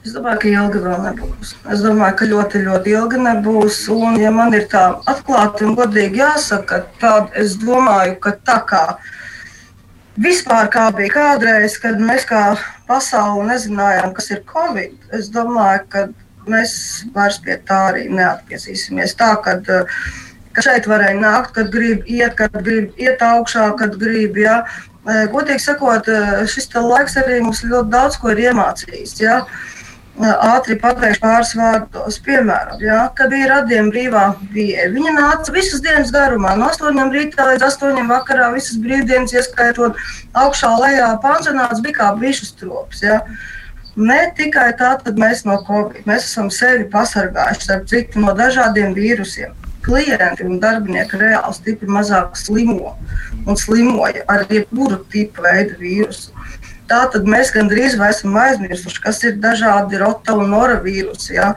Es 0.00 0.14
domāju, 0.16 0.38
ka 0.40 0.48
ilgi 0.48 0.80
vēl 0.80 1.00
nebūs. 1.04 1.48
Es 1.74 1.82
domāju, 1.84 2.14
ka 2.16 2.28
ļoti, 2.30 2.60
ļoti 2.64 2.92
ilgi 2.96 3.18
nebūs. 3.20 3.80
Un, 3.92 4.16
ja 4.20 4.30
man 4.32 4.54
ir 4.56 4.64
tā 4.72 4.84
atklāti 5.10 5.66
un 5.68 5.74
godīgi 5.76 6.22
jāsaka, 6.22 6.84
tad 7.02 7.34
es 7.36 7.58
domāju, 7.60 8.16
ka 8.24 8.32
tā 8.48 8.56
kā 8.70 8.84
vispār 10.20 10.70
kā 10.72 10.88
bija 10.96 11.14
kādreiz, 11.14 11.76
kad 11.82 12.00
mēs 12.00 12.26
kā 12.28 12.54
pasauli 12.88 13.48
nezinājām, 13.50 14.14
kas 14.16 14.30
ir 14.34 14.42
Covid, 14.48 14.96
es 15.16 15.30
domāju, 15.32 15.86
ka 15.92 16.08
mēs 16.50 16.72
vairs 17.14 17.38
pie 17.44 17.56
tā 17.68 17.86
arī 17.92 18.08
neatgriezīsimies. 18.12 19.16
Tā, 19.18 19.34
kad, 19.44 19.68
uh, 19.70 20.02
ka 20.56 20.64
šeit 20.64 20.88
varēja 20.90 21.18
nākt, 21.20 21.54
kad 21.56 21.72
grib 21.72 22.06
iet, 22.10 22.36
kad 22.38 22.54
grib 22.64 22.96
iet 23.00 23.22
augšā, 23.24 23.70
kad 23.80 23.96
grib. 24.00 24.38
Ja. 24.40 24.62
E, 25.00 25.24
godīgi 25.32 25.62
sakot, 25.64 26.08
e, 26.10 26.46
šis 26.50 26.68
laiks 26.76 27.16
arī 27.20 27.40
mums 27.44 27.62
ļoti 27.64 27.92
daudz 27.92 28.18
ko 28.20 28.34
ir 28.34 28.42
iemācījis. 28.50 29.14
Ja. 29.22 29.40
E, 29.44 29.79
ātri 30.24 30.76
pateikšu 30.80 31.20
pāris 31.22 31.52
vārdos. 31.56 32.18
Piemēram, 32.24 32.80
ja, 32.84 32.98
kad 33.16 33.32
bija 33.32 33.48
radījuma 33.54 33.92
brīvā 33.94 34.24
pieeja, 34.54 34.88
viņa 34.94 35.14
nāca 35.16 35.54
visas 35.54 35.82
dienas 35.84 36.12
garumā, 36.14 36.56
no 36.58 36.68
8 36.68 37.14
rītā 37.14 37.46
līdz 37.52 37.66
8 37.68 38.10
vakarā, 38.10 38.50
visas 38.54 38.80
brīvdienas, 38.82 39.34
ieskaitot 39.36 39.96
augšā, 40.34 40.74
lejā. 40.82 41.08
Pansionāts 41.24 41.82
bija 41.84 41.98
kā 42.00 42.10
bišus 42.20 42.52
trops. 42.60 43.04
Ja. 43.06 43.22
Ne 43.96 44.20
tikai 44.36 44.70
tā, 44.78 44.94
tad 45.02 45.18
mēs 45.18 45.42
no 45.48 45.58
Covid, 45.66 46.04
mēs 46.08 46.28
esam 46.28 46.50
sevi 46.54 46.86
pasargājuši, 46.92 47.66
starp 47.66 47.88
citu, 47.90 48.22
no 48.22 48.36
dažādiem 48.38 48.94
vīrusiem 48.96 49.56
klienti 49.84 50.44
un 50.44 50.58
darbinieki 50.60 51.18
reāli 51.20 51.56
stipri 51.56 51.88
mazāk 51.88 52.36
slimo 52.38 52.94
un 53.46 53.56
slimoja 53.56 54.26
ar 54.28 54.44
jebkuru 54.50 55.00
tipu 55.12 55.44
veidu 55.46 55.78
vīrusu. 55.80 56.34
Tātad 56.90 57.28
mēs 57.30 57.52
gandrīz 57.54 57.94
esam 57.94 58.36
aizmirsuši, 58.36 59.02
kas 59.04 59.22
ir 59.24 59.38
dažādi 59.42 60.00
rota 60.00 60.34
un 60.34 60.50
nora 60.50 60.80
vīrusi. 60.82 61.36
Ja? 61.36 61.54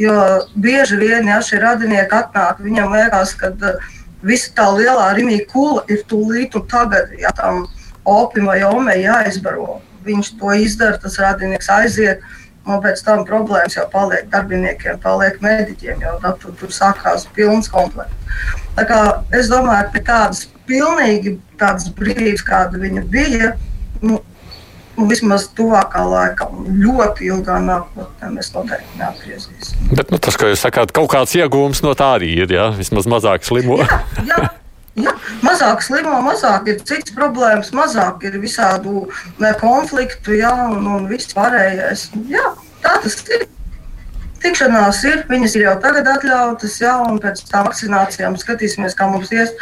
Jo 0.00 0.14
bieži 0.56 0.96
vien, 0.96 1.28
ja 1.28 1.40
šie 1.44 1.60
radinieki 1.60 2.16
atnāk, 2.16 2.62
viņam 2.64 2.94
liekas, 2.96 3.34
ka 3.36 3.52
uh, 3.52 3.90
visa 4.24 4.54
tā 4.56 4.70
lielā 4.72 5.10
rimīga 5.18 5.50
kula 5.52 5.84
ir 5.92 6.04
tūlīt 6.08 6.56
un 6.56 6.66
tagad, 6.70 7.12
ja 7.20 7.34
tam 7.36 7.66
opim 8.08 8.48
vai 8.48 8.62
omei 8.64 9.02
jāizbaro. 9.04 9.82
Viņš 10.06 10.36
to 10.40 10.54
izdara, 10.56 10.96
tas 11.02 11.18
radinieks 11.20 11.68
aiziet 11.68 12.24
Un 12.68 12.80
pēc 12.84 13.00
tam 13.02 13.22
problēmas 13.24 13.74
jau 13.78 13.86
paliek 13.88 14.26
darbiniekiem, 14.32 14.98
paliek 15.00 15.38
mediķiem, 15.40 16.02
jau 16.04 16.16
tā, 16.20 16.34
tur, 16.42 16.52
tur 16.60 16.72
sākās 16.74 17.24
pilns 17.36 17.70
komplekts. 17.72 18.34
Tā 18.76 18.84
kā 18.88 18.98
es 19.36 19.48
domāju, 19.48 19.88
ka 19.94 20.02
tādas 20.10 20.44
pilnīgi 20.68 21.38
tādas 21.60 21.88
brīvības, 21.96 22.44
kāda 22.44 22.80
viņa 22.82 23.04
bija, 23.10 23.54
nu, 24.04 24.20
vismaz 25.08 25.48
tuvākā 25.56 26.02
laikā, 26.06 26.48
ļoti 26.84 27.28
ilgā 27.30 27.58
nākotnē 27.64 28.32
mēs 28.34 28.52
noteikti 28.54 29.00
neatgriezīsimies. 29.00 29.74
Bet 29.96 30.12
nu, 30.12 30.20
tas, 30.22 30.38
ko 30.40 30.50
jūs 30.50 30.64
sakāt, 30.66 30.94
kaut 30.96 31.10
kāds 31.12 31.36
iegūms 31.38 31.84
no 31.86 31.94
tā 31.98 32.14
arī 32.18 32.32
ir, 32.44 32.56
ja? 32.56 32.70
vismaz 32.76 33.08
mazāk 33.10 33.46
slimo. 33.46 33.80
jā, 33.84 34.00
jā. 34.28 34.50
Ja, 34.98 35.12
mazāk 35.44 35.84
slimo, 35.86 36.16
mazāk 36.24 36.66
ir 36.72 36.80
citas 36.82 37.14
problēmas, 37.14 37.70
mazāk 37.76 38.24
ir 38.26 38.40
visādu 38.42 39.06
ne, 39.38 39.52
konfliktu, 39.60 40.34
ja, 40.40 40.50
un, 40.74 40.88
un 40.96 41.06
viss 41.10 41.30
pārējais. 41.36 42.08
Jā, 42.28 42.50
tā 42.82 42.98
tas 43.04 43.16
ir. 43.30 43.46
Tikšanās 44.40 45.02
ir, 45.04 45.22
viņas 45.28 45.54
ir 45.58 45.66
jau 45.66 45.76
tagad 45.82 46.08
atļautas, 46.08 46.78
jā, 46.80 46.94
un 47.04 47.18
pēc 47.20 47.42
tam 47.50 47.66
vakcinācijām 47.68 48.38
skatīsimies, 48.40 48.96
kā 48.96 49.08
mums 49.10 49.32
ies, 49.36 49.52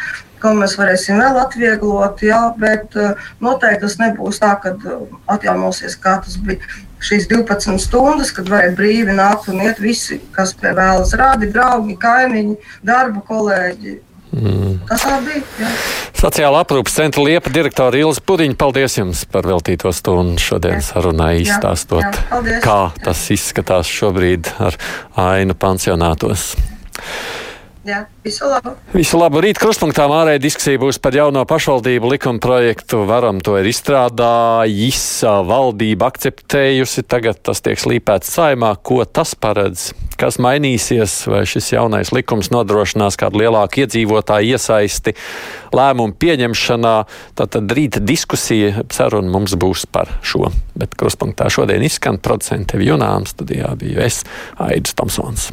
kā 0.43 0.53
mēs 0.55 0.77
varēsim 0.79 1.19
vēl 1.19 1.41
atvieglot, 1.43 2.23
jā, 2.23 2.43
bet 2.63 2.95
uh, 2.99 3.31
noteikti 3.43 3.83
tas 3.87 3.99
nebūs 3.99 4.39
tā, 4.43 4.53
ka 4.63 4.77
uh, 4.79 5.01
atjaunosies, 5.35 5.99
kā 5.99 6.21
tas 6.25 6.39
bija. 6.43 6.63
Šīs 6.99 7.29
12 7.31 7.79
stundas, 7.79 8.33
kad 8.35 8.49
varēja 8.51 8.75
brīvi 8.75 9.15
nākt 9.15 9.47
un 9.53 9.61
iet 9.63 9.79
visi, 9.79 10.17
kas 10.35 10.51
pie 10.59 10.73
vēlas 10.75 11.13
rādi, 11.19 11.47
draugi, 11.55 11.95
kaimiņi, 12.03 12.57
darba 12.87 13.23
kolēģi, 13.29 13.93
Mm. 14.33 14.75
Tas 14.89 15.05
tā 15.07 15.17
bija. 15.25 15.43
Jā. 15.63 15.71
Sociāla 16.19 16.63
aprūpas 16.65 16.97
centra 16.99 17.23
liepa 17.25 17.53
direktora 17.53 18.01
Ilza 18.01 18.23
Pudiņa, 18.27 18.57
paldies 18.61 18.99
jums 18.99 19.25
par 19.31 19.49
veltīto 19.49 19.93
stundu 19.95 20.43
šodien 20.43 20.83
sarunai 20.85 21.39
izstāstot, 21.45 22.21
kā 22.65 22.81
tas 23.05 23.25
izskatās 23.35 23.91
šobrīd 23.91 24.53
ar 24.61 24.77
ainu 25.29 25.57
pansionātos. 25.59 26.53
Jā, 27.87 28.01
visu 28.25 28.49
labu. 28.51 28.73
Visu 28.91 29.19
labu. 29.21 29.39
Rīt 29.43 29.59
krustpunktā 29.63 30.09
ārēja 30.11 30.41
diskusija 30.43 30.81
būs 30.83 30.99
par 31.03 31.15
jauno 31.15 31.45
pašvaldību 31.47 32.11
likuma 32.11 32.43
projektu. 32.43 33.05
Varam 33.07 33.39
to 33.45 33.55
ir 33.61 33.69
izstrādājis, 33.71 35.05
valdība 35.47 36.09
akceptējusi. 36.11 37.07
Tagad 37.07 37.39
tas 37.47 37.63
tiek 37.63 37.79
slīpēts 37.79 38.33
saimā. 38.35 38.73
Ko 38.83 39.05
tas 39.07 39.37
paredz? 39.39 39.93
Kas 40.19 40.41
mainīsies? 40.43 41.21
Vai 41.31 41.45
šis 41.47 41.71
jaunais 41.77 42.11
likums 42.11 42.51
nodrošinās 42.51 43.17
kādu 43.21 43.45
lielāku 43.45 43.85
iedzīvotāju 43.85 44.59
iesaisti 44.59 45.15
lēmumu 45.71 46.19
pieņemšanā? 46.19 46.97
Tad 47.39 47.61
rīt 47.79 48.01
diskusija, 48.03 48.83
saruna 48.91 49.31
mums 49.39 49.55
būs 49.55 49.87
par 49.87 50.17
šo. 50.27 50.51
Bet 50.75 50.99
krustpunktā 50.99 51.47
šodien 51.53 51.87
izskan 51.87 52.19
producente 52.19 52.83
Junām 52.83 53.31
studijā 53.31 53.71
biju 53.79 54.03
es, 54.03 54.25
Aidis 54.67 54.99
Tomsons. 54.99 55.53